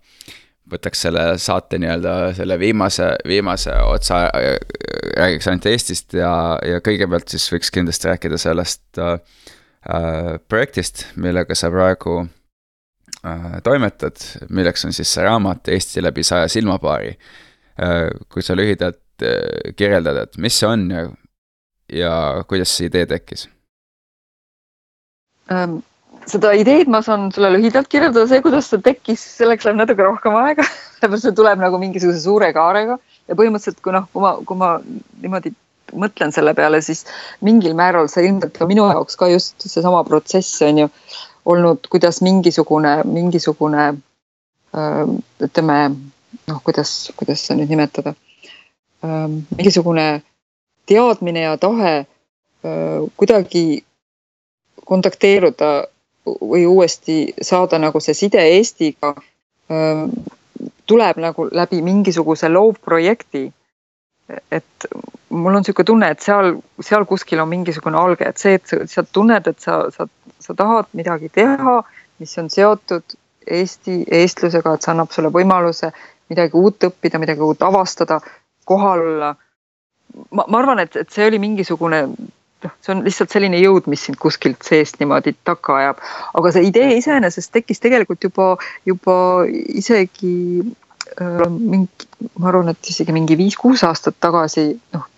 [0.72, 4.22] võtaks selle saate nii-öelda selle viimase, viimase otsa,
[5.18, 6.32] räägiks ainult Eestist ja,
[6.64, 9.18] ja kõigepealt siis võiks kindlasti rääkida sellest äh,
[10.48, 17.12] projektist, millega sa praegu äh, toimetad, milleks on siis see raamat Eesti läbi saja silmapaari
[17.12, 18.08] äh,.
[18.32, 21.04] kui sa lühidalt äh, kirjeldad, et mis see on ja,
[21.92, 23.48] ja kuidas see idee tekkis
[25.50, 25.82] um.?
[26.30, 30.36] seda ideed ma saan sulle lühidalt kirjeldada, see, kuidas see tekkis, selleks läheb natuke rohkem
[30.40, 30.64] aega
[30.96, 32.96] sellepärast see tuleb nagu mingisuguse suure kaarega
[33.28, 34.70] ja põhimõtteliselt, kui noh, kui ma, kui ma
[35.20, 35.52] niimoodi
[36.00, 37.04] mõtlen selle peale, siis
[37.44, 40.88] mingil määral see ilmselt ka minu jaoks ka just seesama protsess on ju
[41.52, 43.90] olnud, kuidas mingisugune, mingisugune
[45.44, 48.14] ütleme noh, kuidas, kuidas seda nüüd nimetada,
[49.04, 50.06] mingisugune
[50.86, 52.06] teadmine ja tahe
[53.16, 53.84] kuidagi
[54.84, 55.70] kontakteeruda
[56.24, 59.12] või uuesti saada nagu see side Eestiga
[60.86, 63.52] tuleb nagu läbi mingisuguse loovprojekti.
[64.50, 64.86] et
[65.28, 68.78] mul on niisugune tunne, et seal, seal kuskil on mingisugune alge, et see, et sa,
[68.88, 70.06] sa tunned, et sa, sa,
[70.40, 71.82] sa tahad midagi teha,
[72.22, 75.90] mis on seotud Eesti, eestlusega, et see annab sulle võimaluse
[76.32, 78.16] midagi uut õppida, midagi uut avastada,
[78.64, 79.34] kohal olla.
[80.30, 82.04] Ma, ma arvan, et, et see oli mingisugune
[82.64, 86.00] noh, see on lihtsalt selline jõud, mis sind kuskilt seest niimoodi takka ajab.
[86.40, 88.48] aga see idee iseenesest tekkis tegelikult juba,
[88.88, 89.16] juba
[89.50, 90.34] isegi
[91.20, 92.08] äh, mingi,
[92.38, 95.08] ma arvan, et isegi mingi viis-kuus aastat tagasi, noh,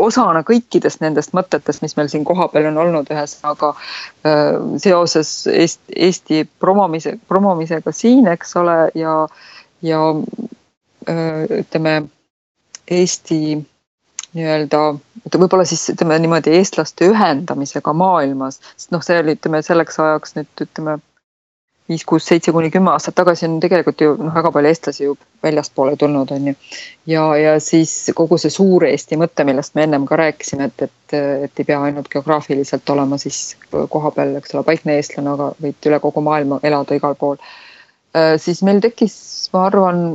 [0.00, 6.44] osana kõikidest nendest mõtetest, mis meil siin kohapeal on olnud, ühesõnaga äh, seoses Eesti, Eesti
[6.60, 9.20] promomise, promomisega siin, eks ole, ja,
[9.84, 10.02] ja
[11.08, 12.00] äh, ütleme,
[12.92, 13.62] Eesti
[14.36, 14.82] nii-öelda,
[15.34, 20.64] võib-olla siis ütleme niimoodi eestlaste ühendamisega maailmas, sest noh, see oli, ütleme selleks ajaks nüüd
[20.66, 20.98] ütleme
[21.88, 25.16] viis, kuus, seitse kuni kümme aastat tagasi on tegelikult ju noh, väga palju eestlasi ju
[25.44, 26.54] väljaspoole tulnud, on ju.
[27.10, 31.16] ja, ja siis kogu see suur Eesti mõte, millest me ennem ka rääkisime, et, et,
[31.48, 36.00] et ei pea ainult geograafiliselt olema siis kohapeal, eks ole, paikne eestlane, aga võid üle
[36.04, 37.40] kogu maailma elada igal pool.
[38.16, 39.16] Äh, siis meil tekkis,
[39.52, 40.06] ma arvan,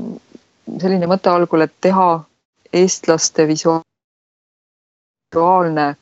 [0.82, 2.10] selline mõte algul, et teha
[2.76, 3.48] eestlaste
[5.36, 5.96] visuaalne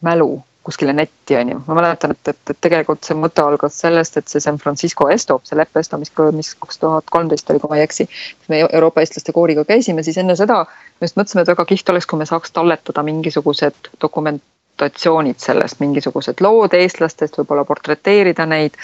[0.00, 1.62] mälu kuskile netti, on ju.
[1.66, 5.40] ma mäletan, et, et, et tegelikult see mõte algas sellest, et see San Francisco Esto,
[5.44, 8.06] see leppe Esto, mis, mis kaks tuhat kolmteist oli, kui ma ei eksi.
[8.48, 12.06] me Euroopa eestlastest kooriga käisime, siis enne seda me just mõtlesime, et väga kihvt oleks,
[12.06, 18.78] kui me saaks talletada mingisugused dokumentatsioonid sellest, mingisugused lood eestlastest, võib-olla portreteerida neid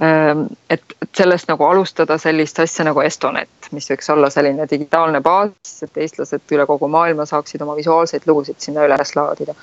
[0.00, 5.74] et, et sellest nagu alustada sellist asja nagu Estonet, mis võiks olla selline digitaalne baas,
[5.84, 9.54] et eestlased üle kogu maailma saaksid oma visuaalseid lugusid sinna üles laadida.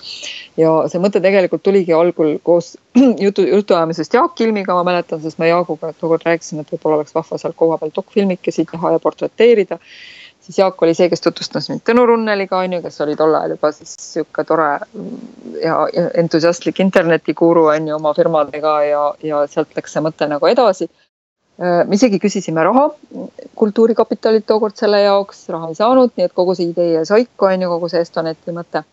[0.58, 2.76] ja see mõte tegelikult tuligi algul koos
[3.26, 7.42] jutu, jutuajamisest Jaak Kilmiga, ma mäletan, sest me Jaaguga tookord rääkisime, et võib-olla oleks vahva
[7.42, 9.82] seal kohapeal dokfilmikesi teha ja portreteerida
[10.48, 13.56] siis Jaak oli see, kes tutvustas mind Tõnu Runneliga, on ju, kes oli tol ajal
[13.58, 14.70] juba siis sihuke tore
[15.64, 15.80] ja
[16.24, 20.90] entusiastlik internetikuru on ju oma firmadega ja, ja sealt läks see mõte nagu edasi.
[21.60, 22.90] me isegi küsisime raha
[23.58, 27.62] Kultuurkapitalilt tookord selle jaoks, raha ei saanud, nii et kogu see idee jäi soiku, on
[27.62, 28.84] ju, kogu see Estoneti mõte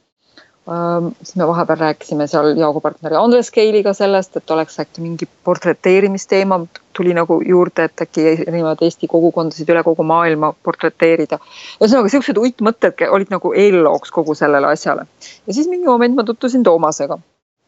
[0.64, 6.60] siis me vahepeal rääkisime seal Jaagu partneri Andres Keiliga sellest, et oleks äkki mingi portreteerimisteema
[6.96, 11.38] tuli nagu juurde, et äkki erinevaid Eesti kogukondasid üle kogu maailma portreteerida.
[11.82, 15.06] ühesõnaga siuksed uitmõtted olid nagu eellooks kogu sellele asjale.
[15.46, 17.18] ja siis mingi moment ma tutvusin Toomasega.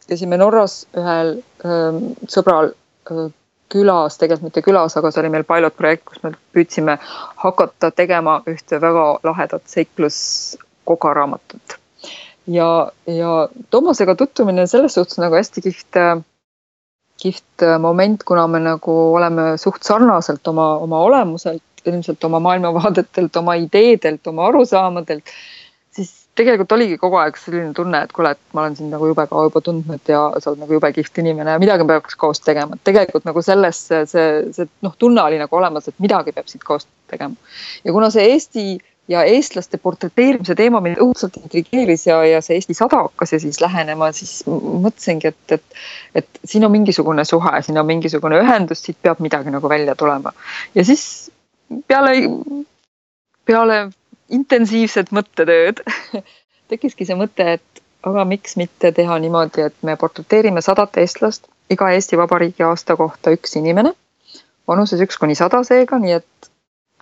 [0.08, 1.92] käisime Norras ühel öö,
[2.32, 2.72] sõbral
[3.10, 3.28] öö,
[3.68, 6.98] külas, tegelikult mitte külas, aga see oli meil pilot projekt, kus me püüdsime
[7.44, 11.85] hakata tegema ühte väga lahedat seikluskogaraamatut
[12.46, 16.00] ja, ja Toomasega tutvumine selles suhtes nagu hästi kihvt,
[17.22, 23.54] kihvt moment, kuna me nagu oleme suht sarnaselt oma, oma olemuselt, ilmselt oma maailmavaadetelt, oma
[23.60, 25.34] ideedelt, oma arusaamadelt,
[25.94, 29.24] siis tegelikult oligi kogu aeg selline tunne, et kuule, et ma olen sind nagu jube
[29.30, 32.76] kaua juba tundnud ja sa oled nagu jube kihvt inimene ja midagi peaks koos tegema,
[32.76, 34.02] et tegelikult nagu selles see,
[34.52, 37.38] see noh, tunne oli nagu olemas, et midagi peab siit koos tegema.
[37.84, 38.66] ja kuna see Eesti
[39.08, 43.60] ja eestlaste portreteerimise teema mind õudselt intrigeeris ja, ja see Eesti sada hakkas ja siis
[43.62, 45.78] lähenema, siis mõtlesingi, et, et,
[46.22, 50.32] et siin on mingisugune suhe, siin on mingisugune ühendus, siit peab midagi nagu välja tulema.
[50.74, 51.30] ja siis
[51.88, 52.16] peale,
[53.46, 53.80] peale
[54.28, 55.84] intensiivset mõttetööd
[56.70, 61.90] tekkiski see mõte, et aga miks mitte teha niimoodi, et me portreteerime sadat eestlast, iga
[61.94, 63.92] Eesti Vabariigi aasta kohta üks inimene,
[64.68, 66.26] vanuses üks kuni sada seega, nii et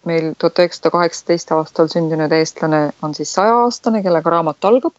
[0.08, 4.94] meil tuhat üheksasada kaheksateist aastal sündinud eestlane on siis sajaaastane, kellega raamat algab.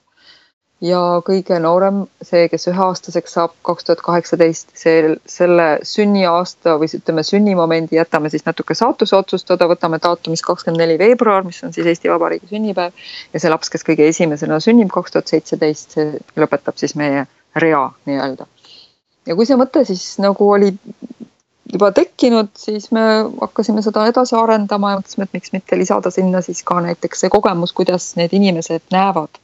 [0.86, 7.23] ja kõige noorem, see, kes üheaastaseks saab kaks tuhat kaheksateist, see, selle sünniaasta või ütleme,
[7.23, 12.11] sünnimomendi jätame siis natuke saatuse otsustada, võtame daatumis kakskümmend neli veebruar, mis on siis Eesti
[12.11, 13.07] Vabariigi sünnipäev.
[13.34, 17.23] ja see laps, kes kõige esimesena sünnib kaks tuhat seitseteist, see lõpetab siis meie
[17.56, 18.48] rea nii-öelda.
[19.26, 20.76] ja kui see mõte siis nagu oli
[21.76, 23.03] juba tekkinud, siis me
[23.41, 27.34] hakkasime seda edasi arendama ja mõtlesime, et miks mitte lisada sinna siis ka näiteks see
[27.34, 29.41] kogemus, kuidas need inimesed näevad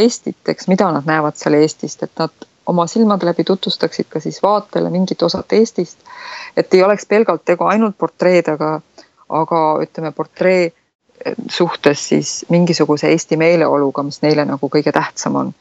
[0.00, 4.38] Eestit, eks, mida nad näevad seal Eestist, et nad oma silmade läbi tutvustaksid ka siis
[4.42, 5.98] vaatele mingit osat Eestist.
[6.56, 8.70] et ei oleks pelgalt tegu ainult portreedega,
[9.28, 10.70] aga ütleme, portree
[11.50, 15.52] suhtes siis mingisuguse Eesti meeleoluga, mis neile nagu kõige tähtsam on.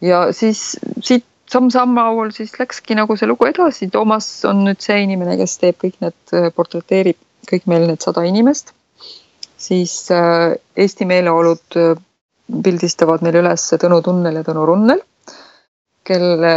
[0.00, 5.36] ja siis siit samm-sammhaaval siis läkski nagu see lugu edasi, Toomas on nüüd see inimene,
[5.40, 7.18] kes teeb kõik need, äh, portreteerib
[7.50, 8.74] kõik meil need sada inimest.
[9.56, 11.94] siis äh, Eesti meeleolud äh,
[12.62, 15.00] pildistavad meil üles Tõnu Tunnel ja Tõnu Runnel,
[16.06, 16.54] kelle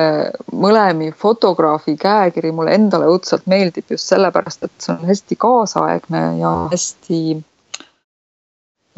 [0.53, 6.52] mõlemi fotograafi käekiri mulle endale õudselt meeldib just sellepärast, et see on hästi kaasaegne ja
[6.74, 7.22] hästi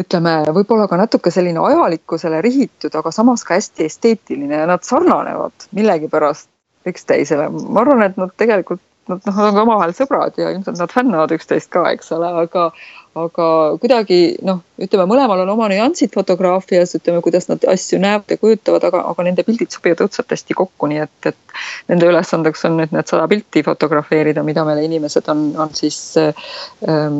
[0.01, 5.67] ütleme, võib-olla ka natuke selline ajalikkusele rihitud, aga samas ka hästi esteetiline ja nad sarnanevad
[5.77, 6.49] millegipärast
[6.87, 7.49] üksteisele.
[7.49, 11.33] ma arvan, et nad tegelikult nad noh, on ka omavahel sõbrad ja ilmselt nad fännavad
[11.35, 12.69] üksteist ka, eks ole, aga
[13.15, 13.45] aga
[13.81, 18.85] kuidagi noh, ütleme mõlemal on oma nüansid fotograafias, ütleme, kuidas nad asju näevad ja kujutavad,
[18.87, 21.57] aga, aga nende pildid sobivad õudselt hästi kokku, nii et, et
[21.91, 27.19] nende ülesandeks on nüüd need sada pilti fotografeerida, mida meile inimesed on, on siis ähm,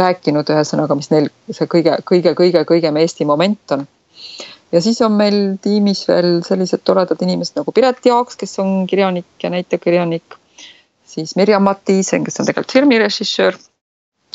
[0.00, 3.84] rääkinud, ühesõnaga, mis neil see kõige, kõige, kõige, kõigem Eesti moment on.
[4.72, 9.28] Ja siis on meil tiimis veel sellised toredad inimesed nagu Piret Jaaks, kes on kirjanik
[9.42, 10.40] ja näitekirjanik.
[11.06, 13.60] Siis Mirjam Mattiisen, kes on tegelikult filmirežissöör,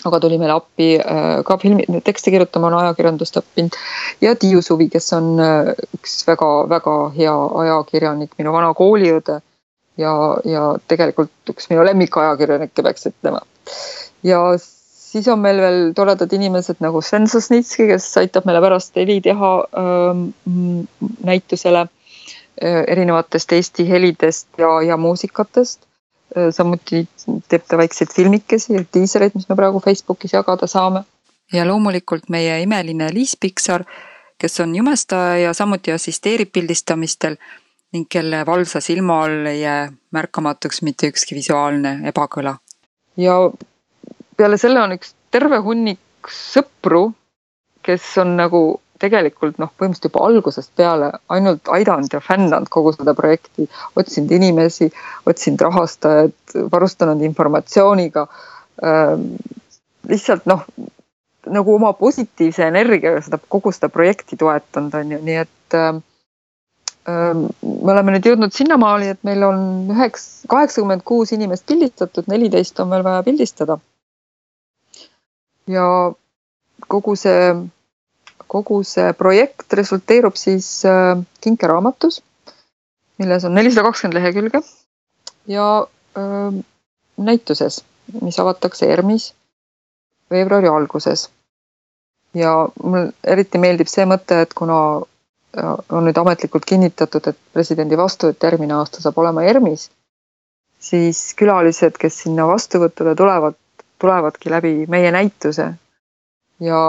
[0.06, 3.78] aga tuli meile appi äh, ka filmi, tekste kirjutama, on ajakirjandust õppinud.
[4.22, 9.42] ja Tiiu Suvi, kes on äh, üks väga-väga hea ajakirjanik, minu vana kooliõde
[10.02, 10.14] ja,
[10.48, 13.44] ja tegelikult üks minu lemmikajakirjanikke peaks ütlema.
[14.24, 14.42] ja
[15.12, 19.52] siis on meil veel toredad inimesed nagu Sven Sosnitski, kes aitab meile pärast heli teha
[19.82, 20.28] ähm,
[21.28, 25.84] näitusele äh, erinevatest Eesti helidest ja, ja muusikatest.
[26.52, 27.08] Samuti
[27.50, 31.04] teeb ta väikseid filmikesi ja diisereid, mis me praegu Facebookis jagada saame.
[31.54, 33.84] ja loomulikult meie imeline Liis Piksar,
[34.38, 37.36] kes on jumestaja ja samuti assisteerib pildistamistel
[37.94, 42.56] ning kelle valvsa silma all ei jää märkamatuks mitte ükski visuaalne ebakõla.
[43.18, 43.36] ja
[44.38, 46.00] peale selle on üks terve hunnik
[46.32, 47.12] sõpru,
[47.84, 48.62] kes on nagu
[49.02, 53.68] tegelikult noh, põhimõtteliselt juba algusest peale ainult aidanud ja fännanud kogu seda projekti,
[54.00, 54.92] otsinud inimesi,
[55.30, 58.28] otsinud rahastajaid, varustanud informatsiooniga
[58.86, 59.34] ähm,.
[60.10, 60.64] lihtsalt noh,
[61.50, 66.02] nagu oma positiivse energiaga seda kogu seda projekti toetanud on ju, nii et ähm,
[67.10, 69.62] ähm me oleme nüüd jõudnud sinnamaali, et meil on
[69.94, 73.78] üheks, kaheksakümmend kuus inimest pildistatud, neliteist on veel vaja pildistada
[75.72, 75.86] ja
[76.88, 77.54] kogu see,
[78.52, 82.22] kogu see projekt resulteerub siis äh, kinkeraamatus,
[83.22, 84.62] milles on nelisada kakskümmend lehekülge
[85.48, 85.68] ja
[86.18, 86.58] äh,
[87.18, 87.84] näituses,
[88.22, 89.32] mis avatakse ERM-is
[90.32, 91.30] veebruari alguses.
[92.34, 92.52] ja
[92.84, 98.44] mul eriti meeldib see mõte, et kuna äh, on nüüd ametlikult kinnitatud, et presidendi vastuvõtt
[98.48, 99.90] järgmine aasta saab olema ERM-is,
[100.80, 103.58] siis külalised, kes sinna vastuvõtule tulevad,
[104.00, 105.74] tulevadki läbi meie näituse.
[106.60, 106.80] ja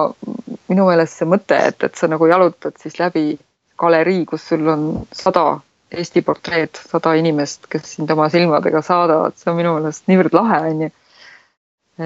[0.73, 3.37] minu meelest see mõte, et, et sa nagu jalutad siis läbi
[3.83, 5.61] galerii, kus sul on sada
[5.93, 10.61] Eesti portreed, sada inimest, kes sind oma silmadega saadavad, see on minu meelest niivõrd lahe,
[10.71, 10.89] on ju.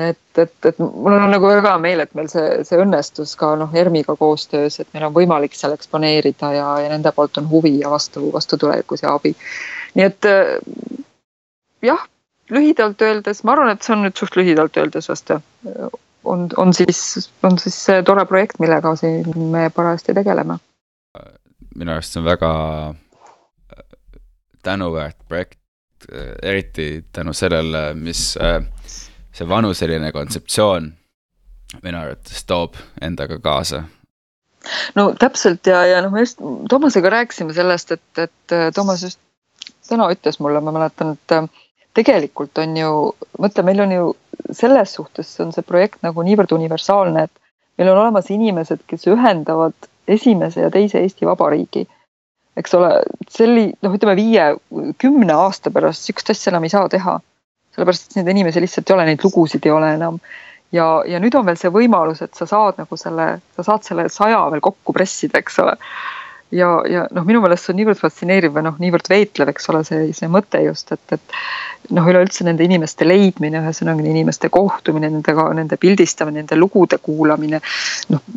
[0.08, 3.70] et, et, et mul on nagu väga meel, et meil see, see õnnestus ka noh,
[3.70, 7.92] ERM-iga koostöös, et meil on võimalik seal eksponeerida ja, ja nende poolt on huvi ja
[7.94, 9.36] vastu, vastutulekus ja abi.
[9.94, 10.30] nii et
[11.86, 12.02] jah
[12.50, 15.42] lühidalt öeldes, ma arvan, et see on nüüd suht lühidalt öeldes vast jah,
[16.26, 20.58] on, on siis, on siis see tore projekt, millega siin me parajasti tegeleme.
[21.76, 22.52] minu arust see on väga
[22.88, 23.82] äh,
[24.62, 25.58] tänuväärt projekt,
[26.12, 28.62] äh, eriti tänu sellele, mis äh,
[29.32, 30.92] see vanuseline kontseptsioon
[31.82, 33.82] minu arvates toob endaga kaasa
[34.94, 39.20] no täpselt ja, ja noh, me just Toomasega rääkisime sellest, et, et Toomas just
[39.88, 41.52] täna ütles mulle, ma mäletan, et
[41.96, 42.92] tegelikult on ju,
[43.40, 44.06] mõtle, meil on ju
[44.52, 49.90] selles suhtes on see projekt nagu niivõrd universaalne, et meil on olemas inimesed, kes ühendavad
[50.08, 51.86] esimese ja teise Eesti Vabariigi.
[52.56, 52.90] eks ole,
[53.28, 54.44] selli-, noh, ütleme viie,
[54.98, 57.18] kümne aasta pärast sihukest asja enam ei saa teha.
[57.76, 60.20] sellepärast, et neid inimesi lihtsalt ei ole, neid lugusid ei ole enam.
[60.72, 64.08] ja, ja nüüd on veel see võimalus, et sa saad nagu selle, sa saad selle
[64.08, 65.76] saja veel kokku pressida, eks ole
[66.50, 69.82] ja, ja noh, minu meelest see on niivõrd fascineeriv või noh, niivõrd veetlev, eks ole,
[69.88, 75.48] see, see mõte just, et, et noh, üleüldse nende inimeste leidmine, ühesõnaga inimeste kohtumine, nendega,
[75.56, 77.62] nende pildistamine, nende lugude kuulamine,
[78.14, 78.30] noh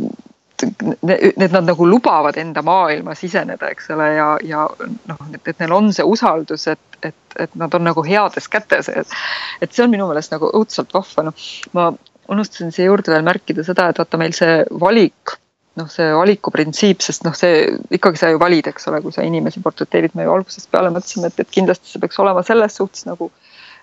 [0.60, 4.66] need nad nagu lubavad enda maailma siseneda, eks ole, ja, ja
[5.08, 9.18] noh, et, neil on see usaldus, et, et, et nad on nagu heades kätes, et.
[9.62, 11.46] et see on minu meelest nagu õudselt vahva, noh,
[11.78, 11.92] ma
[12.30, 15.40] unustasin siia juurde veel märkida seda, et vaata meil see valik
[15.80, 17.66] noh, see valikuprintsiip, sest noh, see
[17.96, 21.32] ikkagi sa ju valid, eks ole, kui sa inimesi portreteerid, me ju algusest peale mõtlesime,
[21.32, 23.32] et, et kindlasti see peaks olema selles suhtes nagu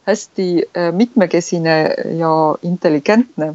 [0.06, 1.77] hästi äh, mitmekesine
[2.18, 2.32] ja
[2.62, 3.55] intelligentne.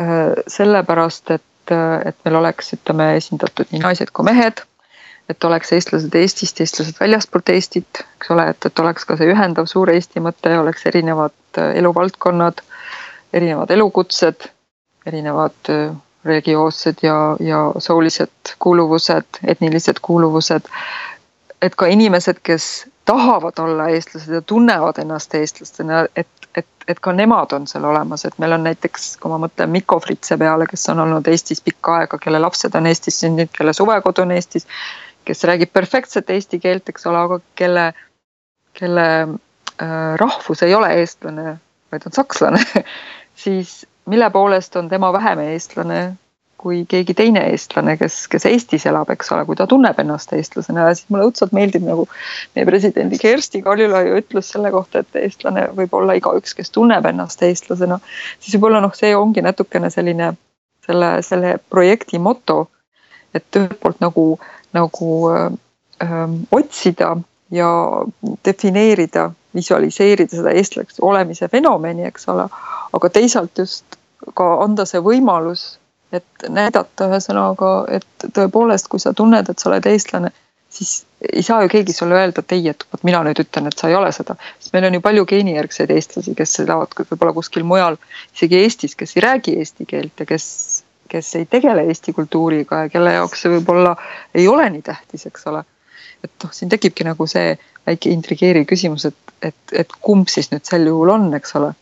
[0.00, 4.64] Äh, sellepärast, et, äh, et meil oleks, ütleme, esindatud nii naised kui mehed,
[5.30, 9.70] et oleks eestlased Eestist, eestlased väljaspoolt Eestit, eks ole, et, et oleks ka see ühendav
[9.70, 12.60] suur Eesti mõte, oleks erinevad eluvaldkonnad,
[13.34, 14.50] erinevad elukutsed,
[15.06, 15.72] erinevad
[16.26, 20.68] religioossed ja, ja soolised kuuluvused, etnilised kuuluvused.
[21.62, 27.12] et ka inimesed, kes tahavad olla eestlased ja tunnevad ennast eestlastena, et, et, et ka
[27.12, 30.88] nemad on seal olemas, et meil on näiteks, kui ma mõtlen Mikko Fritse peale, kes
[30.92, 34.66] on olnud Eestis pikka aega, kelle lapsed on Eestis sündinud, kelle suvekodu on Eestis,
[35.26, 37.86] kes räägib perfektset eesti keelt, eks ole, aga kelle,
[38.78, 41.56] kelle äh, rahvus ei ole eestlane,
[41.92, 42.62] vaid on sakslane
[43.44, 46.16] siis mille poolest on tema vähem eestlane
[46.66, 50.88] kui keegi teine eestlane, kes, kes Eestis elab, eks ole, kui ta tunneb ennast eestlasena
[50.88, 52.06] ja siis mulle õudselt meeldib nagu
[52.56, 57.44] meie presidendi Kersti Kaljulaiu ütlus selle kohta, et eestlane võib olla igaüks, kes tunneb ennast
[57.46, 58.00] eestlasena.
[58.40, 60.32] siis võib-olla noh, see ongi natukene selline
[60.86, 62.58] selle, selle projekti moto,
[63.34, 64.26] et ühelt poolt nagu,
[64.74, 65.50] nagu öö,
[66.02, 67.16] ähm, otsida
[67.52, 67.68] ja
[68.44, 72.48] defineerida, visualiseerida seda eestlaseks olemise fenomeni, eks ole,
[72.96, 73.95] aga teisalt just
[74.34, 75.76] ka anda see võimalus,
[76.14, 80.32] et näidata ühesõnaga, et tõepoolest, kui sa tunned, et sa oled eestlane,
[80.70, 83.78] siis ei saa ju keegi sulle öelda, et ei, et vot mina nüüd ütlen, et
[83.78, 84.36] sa ei ole seda.
[84.60, 87.96] sest meil on ju palju geenijärgseid eestlasi, kes elavad võib-olla kuskil mujal,
[88.34, 90.48] isegi Eestis, kes ei räägi eesti keelt ja kes,
[91.08, 93.96] kes ei tegele eesti kultuuriga ja kelle jaoks see võib-olla
[94.34, 95.64] ei ole nii tähtis, eks ole.
[96.24, 97.56] et noh, siin tekibki nagu see
[97.86, 101.74] väike intrigeeriv küsimus, et, et, et kumb siis nüüd sel juhul on, eks ole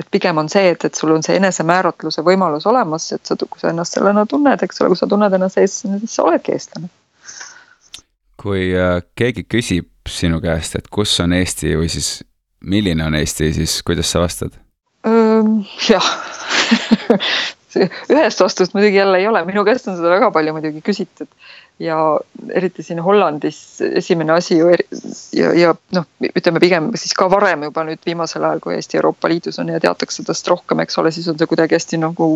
[0.00, 3.60] et pigem on see, et, et sul on see enesemääratluse võimalus olemas, et sa, kui
[3.60, 6.90] sa ennast sellena tunned, eks ole, kui sa tunned ennast eestlasena, siis sa oledki eestlane.
[8.40, 12.22] kui äh, keegi küsib sinu käest, et kus on Eesti või siis
[12.64, 14.56] milline on Eesti, siis kuidas sa vastad?
[15.88, 16.06] jah
[18.12, 21.28] ühest vastust muidugi jälle ei ole, minu käest on seda väga palju muidugi küsitud
[21.80, 21.96] ja
[22.52, 24.68] eriti siin Hollandis esimene asi ju
[25.32, 29.30] ja, ja noh, ütleme pigem siis ka varem juba nüüd viimasel ajal, kui Eesti Euroopa
[29.32, 32.30] Liidus on ja teatakse tast rohkem, eks ole, siis on see kuidagi hästi nagu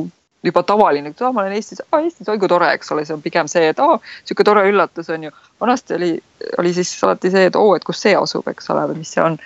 [0.45, 3.16] juba tavaline, et aa, ma olen Eestis, aa Eestis, oi kui tore, eks ole, see
[3.16, 5.33] on pigem see, et aa, sihuke tore üllatus on ju.
[5.61, 6.11] vanasti oli,
[6.61, 9.25] oli siis alati see, et oo, et kus see asub, eks ole, või mis see
[9.25, 9.39] on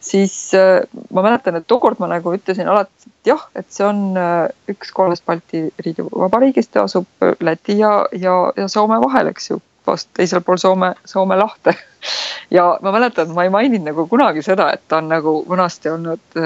[0.00, 0.80] siis äh,
[1.12, 4.92] ma mäletan, et tookord ma nagu ütlesin alati, et jah, et see on äh, üks
[4.96, 9.60] kolmest Balti riigi vabariigist ja asub äh, Läti ja, ja, ja Soome vahel, eks ju,
[9.86, 11.76] vast teisel pool Soome, Soome lahte.
[12.56, 15.92] ja ma mäletan, et ma ei maininud nagu kunagi seda, et ta on nagu vanasti
[15.92, 16.40] olnud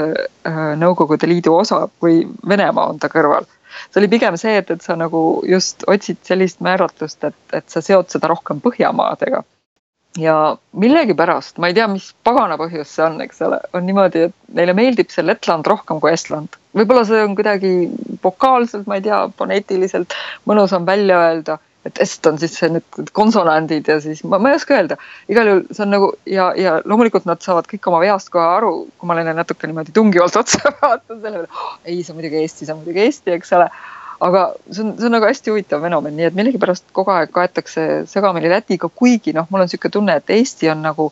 [0.81, 3.47] Nõukogude Liidu osa või Venemaa on ta kõrval
[3.91, 5.21] see oli pigem see, et, et sa nagu
[5.51, 9.43] just otsid sellist määratlust, et, et sa seod seda rohkem Põhjamaadega
[10.19, 14.57] ja millegipärast, ma ei tea, mis pagana põhjus see on, eks ole, on niimoodi, et
[14.59, 16.59] neile meeldib see Lettland rohkem kui Estland.
[16.77, 17.75] võib-olla see on kuidagi
[18.23, 20.15] vokaalselt, ma ei tea, foneetiliselt
[20.51, 24.59] mõnusam välja öelda, et est on siis see need konsonandid ja siis ma, ma ei
[24.59, 24.97] oska öelda.
[25.29, 28.73] igal juhul see on nagu ja, ja loomulikult nad saavad kõik oma veast kohe aru,
[28.99, 31.75] kui ma neile natuke niimoodi tungivalt otsa vaatan selle peale oh,.
[31.85, 33.69] ei, see on muidugi Eesti, see on muidugi Eesti, eks ole
[34.21, 37.87] aga see on, see on nagu hästi huvitav fenomen, nii et millegipärast kogu aeg kaetakse
[38.11, 41.11] segamini Lätiga, kuigi noh, mul on niisugune tunne, et Eesti on nagu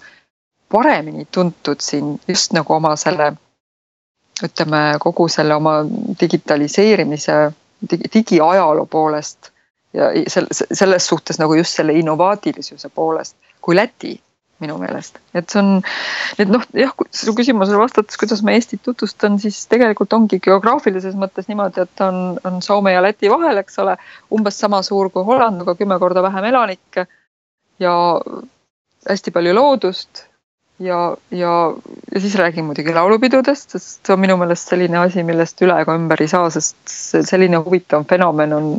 [0.72, 3.32] paremini tuntud siin just nagu oma selle
[4.42, 5.82] ütleme, kogu selle oma
[6.20, 7.38] digitaliseerimise
[7.90, 9.52] digi, digiajaloo poolest
[9.92, 10.08] ja
[10.72, 14.16] selles suhtes nagu just selle innovaatilisuse poolest kui Läti
[14.62, 15.82] minu meelest, et see on,
[16.40, 21.50] et noh, jah, su küsimusele vastates, kuidas ma Eestit tutvustan, siis tegelikult ongi geograafilises mõttes
[21.50, 23.96] niimoodi, et on, on Soome ja Läti vahel, eks ole,
[24.34, 27.06] umbes sama suur kui Holland, aga kümme korda vähem elanikke
[27.82, 27.94] ja
[29.08, 30.26] hästi palju loodust
[30.82, 31.74] ja, ja,
[32.14, 35.96] ja siis räägin muidugi laulupidudest, sest see on minu meelest selline asi, millest üle ega
[35.98, 36.78] ümber ei saa, sest
[37.28, 38.70] selline huvitav fenomen on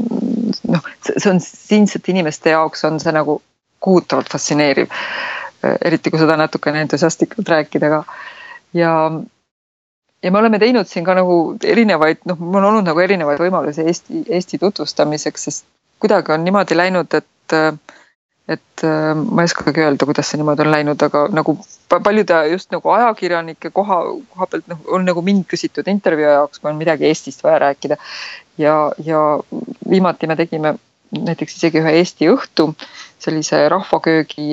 [0.73, 3.39] noh, see on siinsete inimeste jaoks on see nagu
[3.83, 4.91] kohutavalt fascineeriv
[5.63, 8.03] eriti kui seda natukene entusiastlikult rääkida ka.
[8.73, 8.93] ja,
[10.23, 13.87] ja me oleme teinud siin ka nagu erinevaid, noh, mul on olnud nagu erinevaid võimalusi
[13.87, 15.65] Eesti, Eesti tutvustamiseks, sest
[16.03, 17.29] kuidagi on niimoodi läinud, et
[18.53, 21.55] et ma ei oskagi öelda, kuidas see niimoodi on läinud, aga nagu
[21.89, 23.99] paljude just nagu ajakirjanike koha,
[24.33, 27.97] koha pealt noh, on nagu mind küsitud intervjuu jaoks, kui on midagi Eestist vaja rääkida.
[28.57, 29.21] ja, ja
[29.89, 30.75] viimati me tegime
[31.21, 32.71] näiteks isegi ühe Eesti õhtu
[33.23, 34.49] sellise rahvaköögi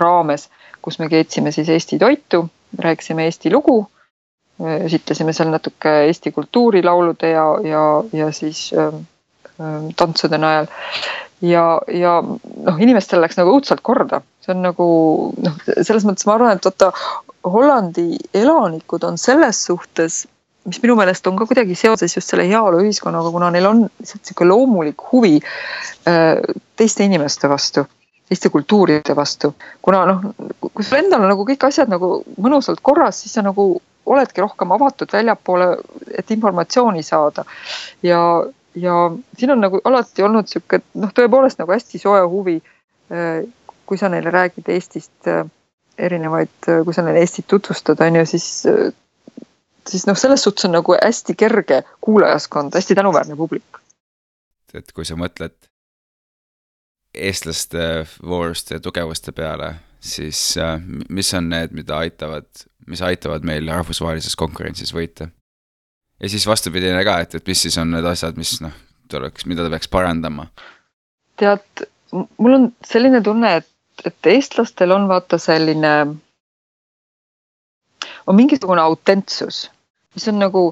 [0.00, 0.48] raames,
[0.82, 2.46] kus me keetsime siis Eesti toitu,
[2.78, 3.86] rääkisime Eesti lugu,
[4.84, 8.92] esitlesime seal natuke Eesti kultuuri laulude ja, ja, ja siis äh,
[9.96, 10.66] tantsude najal.
[11.42, 14.86] ja, ja noh, inimestel läks nagu õudselt korda, see on nagu
[15.42, 16.92] noh, selles mõttes ma arvan, et vaata
[17.42, 20.26] Hollandi elanikud on selles suhtes
[20.68, 24.46] mis minu meelest on ka kuidagi seoses just selle heaoluühiskonnaga, kuna neil on lihtsalt sihuke
[24.46, 26.38] loomulik huvi äh,
[26.78, 27.86] teiste inimeste vastu
[28.32, 29.54] teiste kultuuride vastu.
[29.82, 30.22] kuna noh,
[30.72, 33.74] kui sul endal on nagu kõik asjad nagu mõnusalt korras, siis sa nagu
[34.06, 35.68] oledki rohkem avatud väljapoole,
[36.18, 37.44] et informatsiooni saada.
[38.02, 38.20] ja,
[38.74, 38.94] ja
[39.38, 42.60] siin on nagu alati olnud sihuke noh, tõepoolest nagu hästi soe huvi.
[43.12, 43.44] Äh,
[43.86, 45.44] kui sa neile räägid Eestist äh,
[45.98, 48.46] erinevaid, äh, kui sa neile Eestit tutvustad, on ju, siis
[49.90, 53.82] siis noh, selles suhtes on nagu hästi kerge kuulajaskond, hästi tänuväärne publik.
[54.72, 55.71] et kui sa mõtled
[57.14, 62.48] eestlaste vooruste ja tugevuste peale, siis äh, mis on need, mida aitavad,
[62.86, 65.28] mis aitavad meil rahvusvahelises konkurentsis võita?
[66.22, 68.74] ja siis vastupidine ka, et, et mis siis on need asjad, mis noh,
[69.10, 70.48] tuleks, mida ta peaks parandama?
[71.40, 75.92] tead, mul on selline tunne, et, et eestlastel on vaata selline,
[78.26, 79.66] on mingisugune autentsus,
[80.14, 80.64] mis on nagu,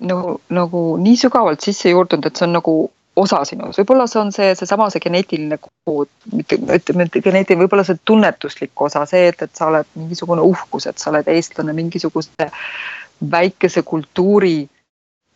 [0.00, 2.76] nagu, nagu nii sügavalt sisse juurdunud, et see on nagu
[3.18, 7.84] osa sinus, võib-olla see on see, seesama see geneetiline kood, mitte ütleme, et geneetiline, võib-olla
[7.86, 12.48] see tunnetuslik osa, see, et, et sa oled mingisugune uhkus, et sa oled eestlane, mingisuguse
[13.32, 14.68] väikese kultuuri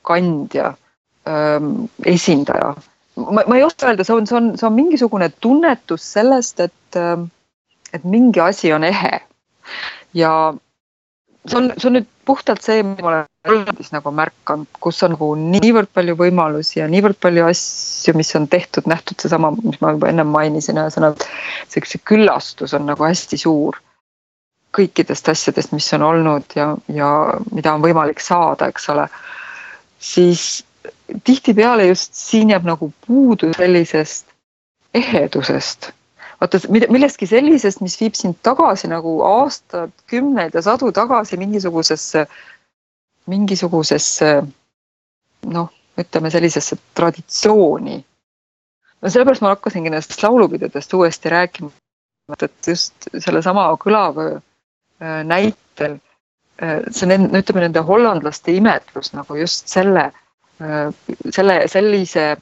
[0.06, 0.72] kandja
[1.28, 2.74] ähm,, esindaja.
[3.16, 7.00] ma, ma ei oska öelda, see on, see on, see on mingisugune tunnetus sellest, et,
[7.92, 9.20] et mingi asi on ehe.
[10.14, 10.32] ja
[11.46, 15.16] see on, see on nüüd puhtalt see, mida ma olen Hollandis nagu märganud, kus on
[15.16, 19.94] nagu niivõrd palju võimalusi ja niivõrd palju asju, mis on tehtud, nähtud seesama, mis ma
[19.96, 23.80] juba ennem mainisin, ühesõnaga see, see küllastus on nagu hästi suur
[24.72, 27.08] kõikidest asjadest, mis on olnud ja, ja
[27.52, 29.08] mida on võimalik saada, eks ole,
[30.00, 30.62] siis
[31.24, 34.30] tihtipeale just siin jääb nagu puudu sellisest
[34.94, 35.92] ehedusest
[36.42, 36.58] vaata
[36.90, 42.26] millestki sellisest, mis viib sind tagasi nagu aastad, kümneid ja sadu tagasi mingisugusesse,
[43.30, 44.32] mingisugusesse
[45.54, 47.98] noh, ütleme sellisesse traditsiooni.
[49.02, 51.70] no sellepärast ma hakkasingi nendest laulupidudest uuesti rääkima,
[52.38, 55.98] et just sellesama kõlavöö äh, näitel
[56.62, 60.10] äh, see on, ütleme nende hollandlaste imetlus nagu just selle,
[60.62, 60.90] äh,
[61.30, 62.32] selle, sellise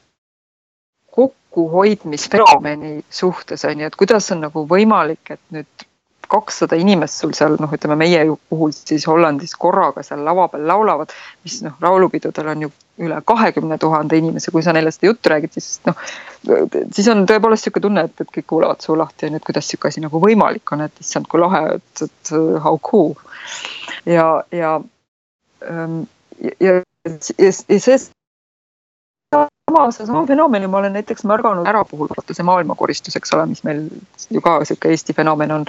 [1.51, 5.87] kokkuhoidmisfenomeni suhtes on ju, et kuidas on nagu võimalik, et nüüd
[6.31, 8.23] kakssada inimest sul seal noh, ütleme meie
[8.53, 11.11] puhul siis Hollandis korraga seal lava peal laulavad,
[11.43, 12.71] mis noh, laulupidudel on ju
[13.03, 15.99] üle kahekümne tuhande inimese, kui sa neile seda juttu räägid, siis noh,
[16.95, 19.67] siis on tõepoolest niisugune tunne, et, et kõik kuulavad suu lahti, on ju, et kuidas
[19.67, 22.33] niisugune asi nagu võimalik on, et issand, kui lahe, et, et
[22.63, 23.17] how cool.
[24.07, 24.77] ja, ja,
[25.67, 26.03] ähm,
[26.39, 26.79] ja, ja,
[27.11, 27.99] ja, ja see
[29.71, 33.63] sama, seesama fenomeni ma olen näiteks märganud ära puhul, vaata see maailmakoristus, eks ole, mis
[33.67, 33.87] meil
[34.31, 35.67] ju ka sihuke Eesti fenomen on,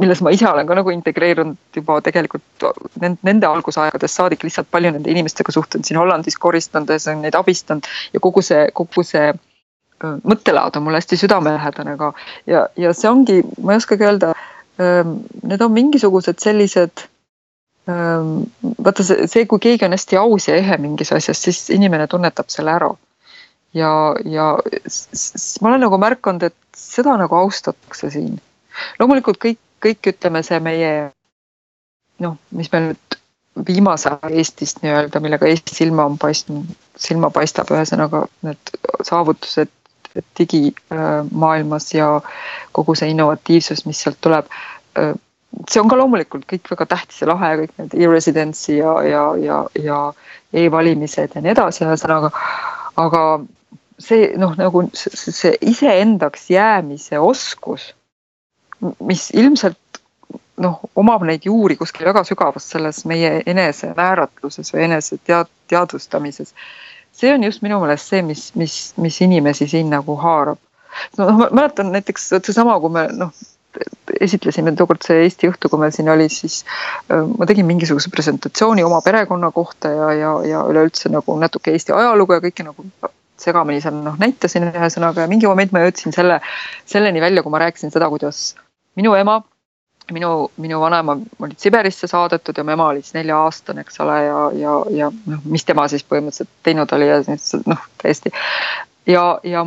[0.00, 2.68] milles ma ise olen ka nagu integreerunud juba tegelikult
[3.00, 8.42] nende algusaegadest saadik lihtsalt palju nende inimestega suhtlenud siin Hollandis koristades, neid abistanud ja kogu
[8.44, 9.32] see, kogu see
[10.04, 12.12] mõttelaad on mulle hästi südamelähedane ka.
[12.50, 14.34] Ja, ja see ongi, ma ei oskagi öelda,
[14.78, 17.08] need on mingisugused sellised
[17.84, 22.48] vaata see, see, kui keegi on hästi aus ja ehe mingis asjas, siis inimene tunnetab
[22.52, 22.88] selle ära
[23.74, 23.90] ja,
[24.24, 24.46] ja
[25.60, 28.38] ma olen nagu märganud, et seda nagu austatakse siin.
[28.98, 30.94] loomulikult kõik, kõik ütleme, see meie
[32.22, 33.18] noh, mis meil nüüd
[33.68, 38.74] viimase aja Eestist nii-öelda, millega Eesti silma on paistnud, silma paistab, ühesõnaga need
[39.06, 39.70] saavutused
[40.38, 42.08] digimaailmas ja
[42.74, 44.50] kogu see innovatiivsus, mis sealt tuleb.
[45.70, 49.58] see on ka loomulikult kõik väga tähtis ja lahe, kõik need e-residency ja, ja, ja,
[49.78, 49.98] ja
[50.52, 52.30] e-valimised ja nii edasi, ühesõnaga.
[52.96, 53.22] aga
[53.98, 57.92] see noh, nagu see iseendaks jäämise oskus,
[59.00, 59.78] mis ilmselt
[60.62, 66.54] noh, omab neid juuri kuskil väga sügavas selles meie enesemääratluses või enese tead-, teadvustamises.
[67.14, 70.58] see on just minu meelest see, mis, mis, mis inimesi siin nagu haarab.
[71.18, 73.32] noh, ma mäletan näiteks seesama, kui me noh,
[74.20, 76.62] esitlesime tookord see Eesti õhtu, kui meil siin oli, siis
[77.10, 82.36] ma tegin mingisuguse presentatsiooni oma perekonna kohta ja, ja, ja üleüldse nagu natuke Eesti ajalugu
[82.36, 82.86] ja kõike nagu
[83.40, 86.38] segamini seal noh, näitasin ühesõnaga ja mingi moment ma jõudsin selle,
[86.90, 88.54] selleni välja, kui ma rääkisin seda, kuidas
[88.98, 89.40] minu ema,
[90.12, 90.30] minu,
[90.60, 94.78] minu vanaema olid Siberisse saadetud ja mu ema oli siis nelja-aastane, eks ole, ja, ja,
[95.02, 97.20] ja noh, mis tema siis põhimõtteliselt teinud oli ja
[97.66, 98.32] noh, täiesti.
[99.10, 99.66] ja, ja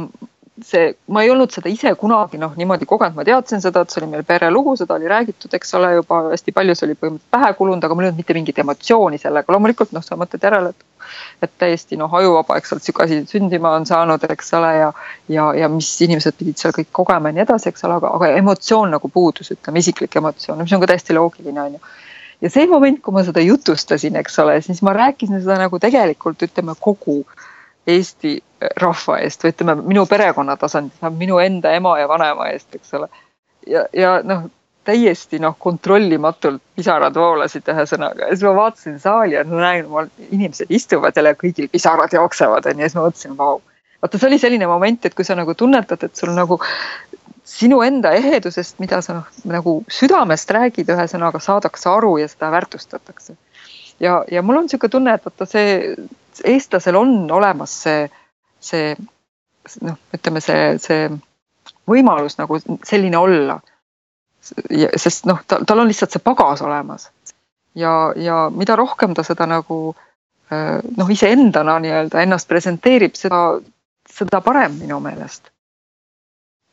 [0.66, 4.02] see, ma ei olnud seda ise kunagi noh, niimoodi kogenud, ma teadsin seda, et see
[4.02, 7.52] oli meil perelugu, seda oli räägitud, eks ole, juba hästi palju, see oli põhimõtteliselt pähe
[7.60, 10.94] kulunud, aga mul ei olnud mitte mingit emotsiooni sellega, loomulikult noh, sa mõtled järele, et
[11.42, 14.90] et täiesti noh, ajuvaba, eks ole, sihuke asi sündima on saanud, eks ole, ja
[15.32, 18.32] ja, ja mis inimesed pidid seal kõik kogema ja nii edasi, eks ole, aga, aga
[18.42, 21.96] emotsioon nagu puudus, ütleme isiklik emotsioon, mis on ka täiesti loogiline, on ju.
[22.42, 26.44] Ja see moment, kui ma seda jutustasin, eks ole, siis ma rääkisin seda nagu tegelikult
[26.46, 27.24] ütleme kogu
[27.88, 28.40] Eesti
[28.82, 33.08] rahva eest või ütleme, minu perekonna tasandil, minu enda ema ja vanaema eest, eks ole.
[33.68, 34.48] ja, ja noh,
[34.88, 39.90] täiesti noh, kontrollimatult pisarad voolasid ühesõnaga ja siis ma vaatasin saali ja näen,
[40.30, 43.60] inimesed istuvad jälle, kõigil pisarad jooksevad onju ja siis ma mõtlesin, vau.
[44.02, 46.60] vaata, see oli selline moment, et kui sa nagu tunnetad, et sul nagu
[47.48, 53.36] sinu enda ehedusest, mida sa noh, nagu südamest räägid, ühesõnaga saadakse aru ja seda väärtustatakse.
[54.00, 55.96] ja, ja mul on niisugune tunne, et vaata see,
[56.46, 58.08] eestlasel on olemas see
[58.60, 58.96] see
[59.82, 61.08] noh, ütleme see, see
[61.90, 63.60] võimalus nagu selline olla.
[64.96, 67.10] sest noh, tal, tal on lihtsalt see pagas olemas
[67.76, 69.80] ja, ja mida rohkem ta seda nagu
[70.52, 73.60] äh, noh, iseendana nii-öelda ennast presenteerib, seda,
[74.08, 75.52] seda parem minu meelest.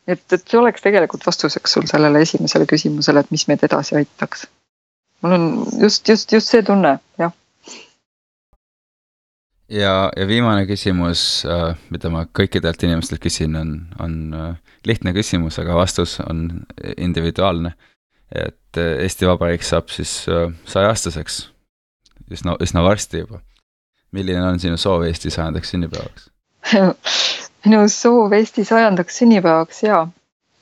[0.06, 4.46] et, et see oleks tegelikult vastuseks sul sellele esimesele küsimusele, et mis meid edasi aitaks.
[5.22, 5.48] mul on
[5.80, 7.34] just, just, just see tunne, jah
[9.74, 15.58] ja, ja viimane küsimus, äh, mida ma kõikidelt inimestelt küsin, on, on äh, lihtne küsimus,
[15.62, 16.64] aga vastus on
[16.96, 17.74] individuaalne.
[18.34, 20.24] et äh, Eesti Vabariik saab siis
[20.66, 21.36] sajaaastaseks
[22.30, 23.40] üsna, üsna varsti juba.
[24.12, 26.30] milline on sinu soov Eesti sajandaks sünnipäevaks
[27.66, 30.06] minu soov Eesti sajandaks sünnipäevaks ja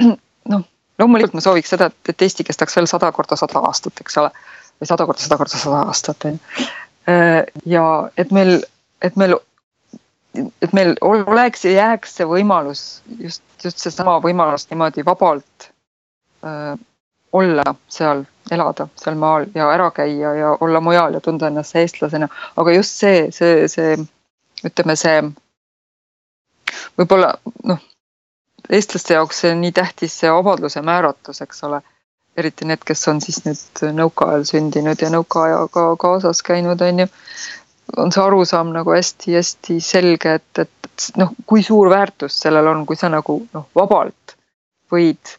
[0.52, 0.64] noh,
[0.98, 4.32] loomulikult ma sooviks seda, et, et Eesti kestaks veel sada korda sada aastat, eks ole.
[4.80, 6.66] või sada korda sada korda sada aastat on ju.
[7.66, 7.86] ja
[8.16, 8.60] et meil,
[9.02, 9.36] et meil,
[10.62, 15.70] et meil oleks ja jääks see võimalus just, just seesama võimalus niimoodi vabalt
[16.44, 16.76] öö,
[17.32, 22.28] olla seal, elada seal maal ja ära käia ja olla mujal ja tunda ennast eestlasena,
[22.56, 23.96] aga just see, see, see
[24.66, 25.22] ütleme, see
[26.98, 27.32] võib-olla
[27.68, 27.80] noh,
[28.70, 31.82] eestlaste jaoks see nii tähtis, see vabaduse määratlus, eks ole.
[32.36, 37.06] eriti need, kes on siis nüüd nõukaajal sündinud ja nõukaajaga kaasas käinud, on ju.
[37.96, 42.96] On see arusaam nagu hästi-hästi selge, et, et noh, kui suur väärtus sellel on, kui
[42.96, 44.36] sa nagu noh, vabalt
[44.92, 45.36] võid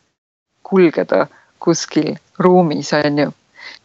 [0.63, 1.27] kulgeda
[1.63, 3.33] kuskil ruumis, on ju.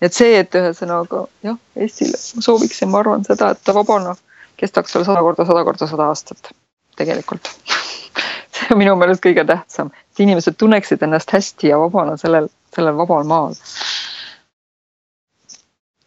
[0.03, 4.17] et see, et ühesõnaga jah, Eestile sooviksin, ma arvan seda, et ta vabana
[4.59, 6.53] kestaks veel sada korda, sada korda sada aastat
[6.99, 7.51] tegelikult
[8.59, 12.97] see on minu meelest kõige tähtsam, et inimesed tunneksid ennast hästi ja vabana sellel, sellel
[12.99, 13.55] vabal maal.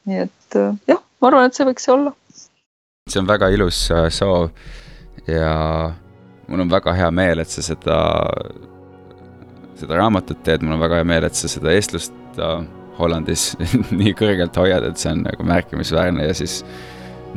[0.09, 0.59] nii et
[0.89, 2.13] jah, ma arvan, et see võiks see olla.
[3.11, 4.49] See on väga ilus äh, soov
[5.27, 5.51] ja
[6.47, 7.97] mul on väga hea meel, et sa seda,
[9.79, 12.63] seda raamatut teed, mul on väga hea meel, et sa seda eestlust äh,
[12.99, 13.51] Hollandis
[14.01, 16.27] nii kõrgelt hoiad, et see on nagu märkimisväärne.
[16.27, 16.59] Ja siis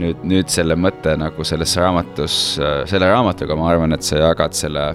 [0.01, 2.39] nüüd, nüüd selle mõtte nagu selles raamatus,
[2.91, 4.89] selle raamatuga ma arvan, et sa jagad selle,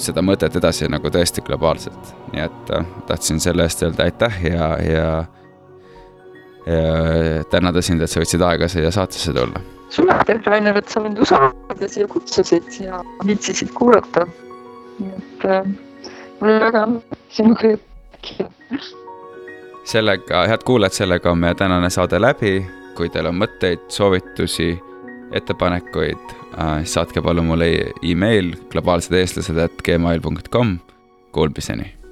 [0.00, 2.14] seda mõtet edasi nagu tõesti globaalselt.
[2.32, 5.08] nii et äh, tahtsin selle eest öelda aitäh ja, ja
[7.50, 9.60] tänada sind, et sa võtsid aega siia saatesse tulla.
[9.92, 14.26] sulle aitäh, Rainer, et sa mind usaldad ja siia kutsusid ja viitsisid kuulata.
[14.98, 15.66] nii et äh,
[16.40, 16.86] mul oli väga
[17.28, 18.48] sinuga rääkida.
[19.84, 22.56] sellega, head kuulajad, sellega on meie tänane saade läbi
[22.96, 24.70] kui teil on mõtteid, soovitusi,
[25.34, 27.70] ettepanekuid, äh, saatke palun mulle
[28.06, 30.78] email globaalsed eestlased at gmail.com.
[31.34, 32.03] Kuulmiseni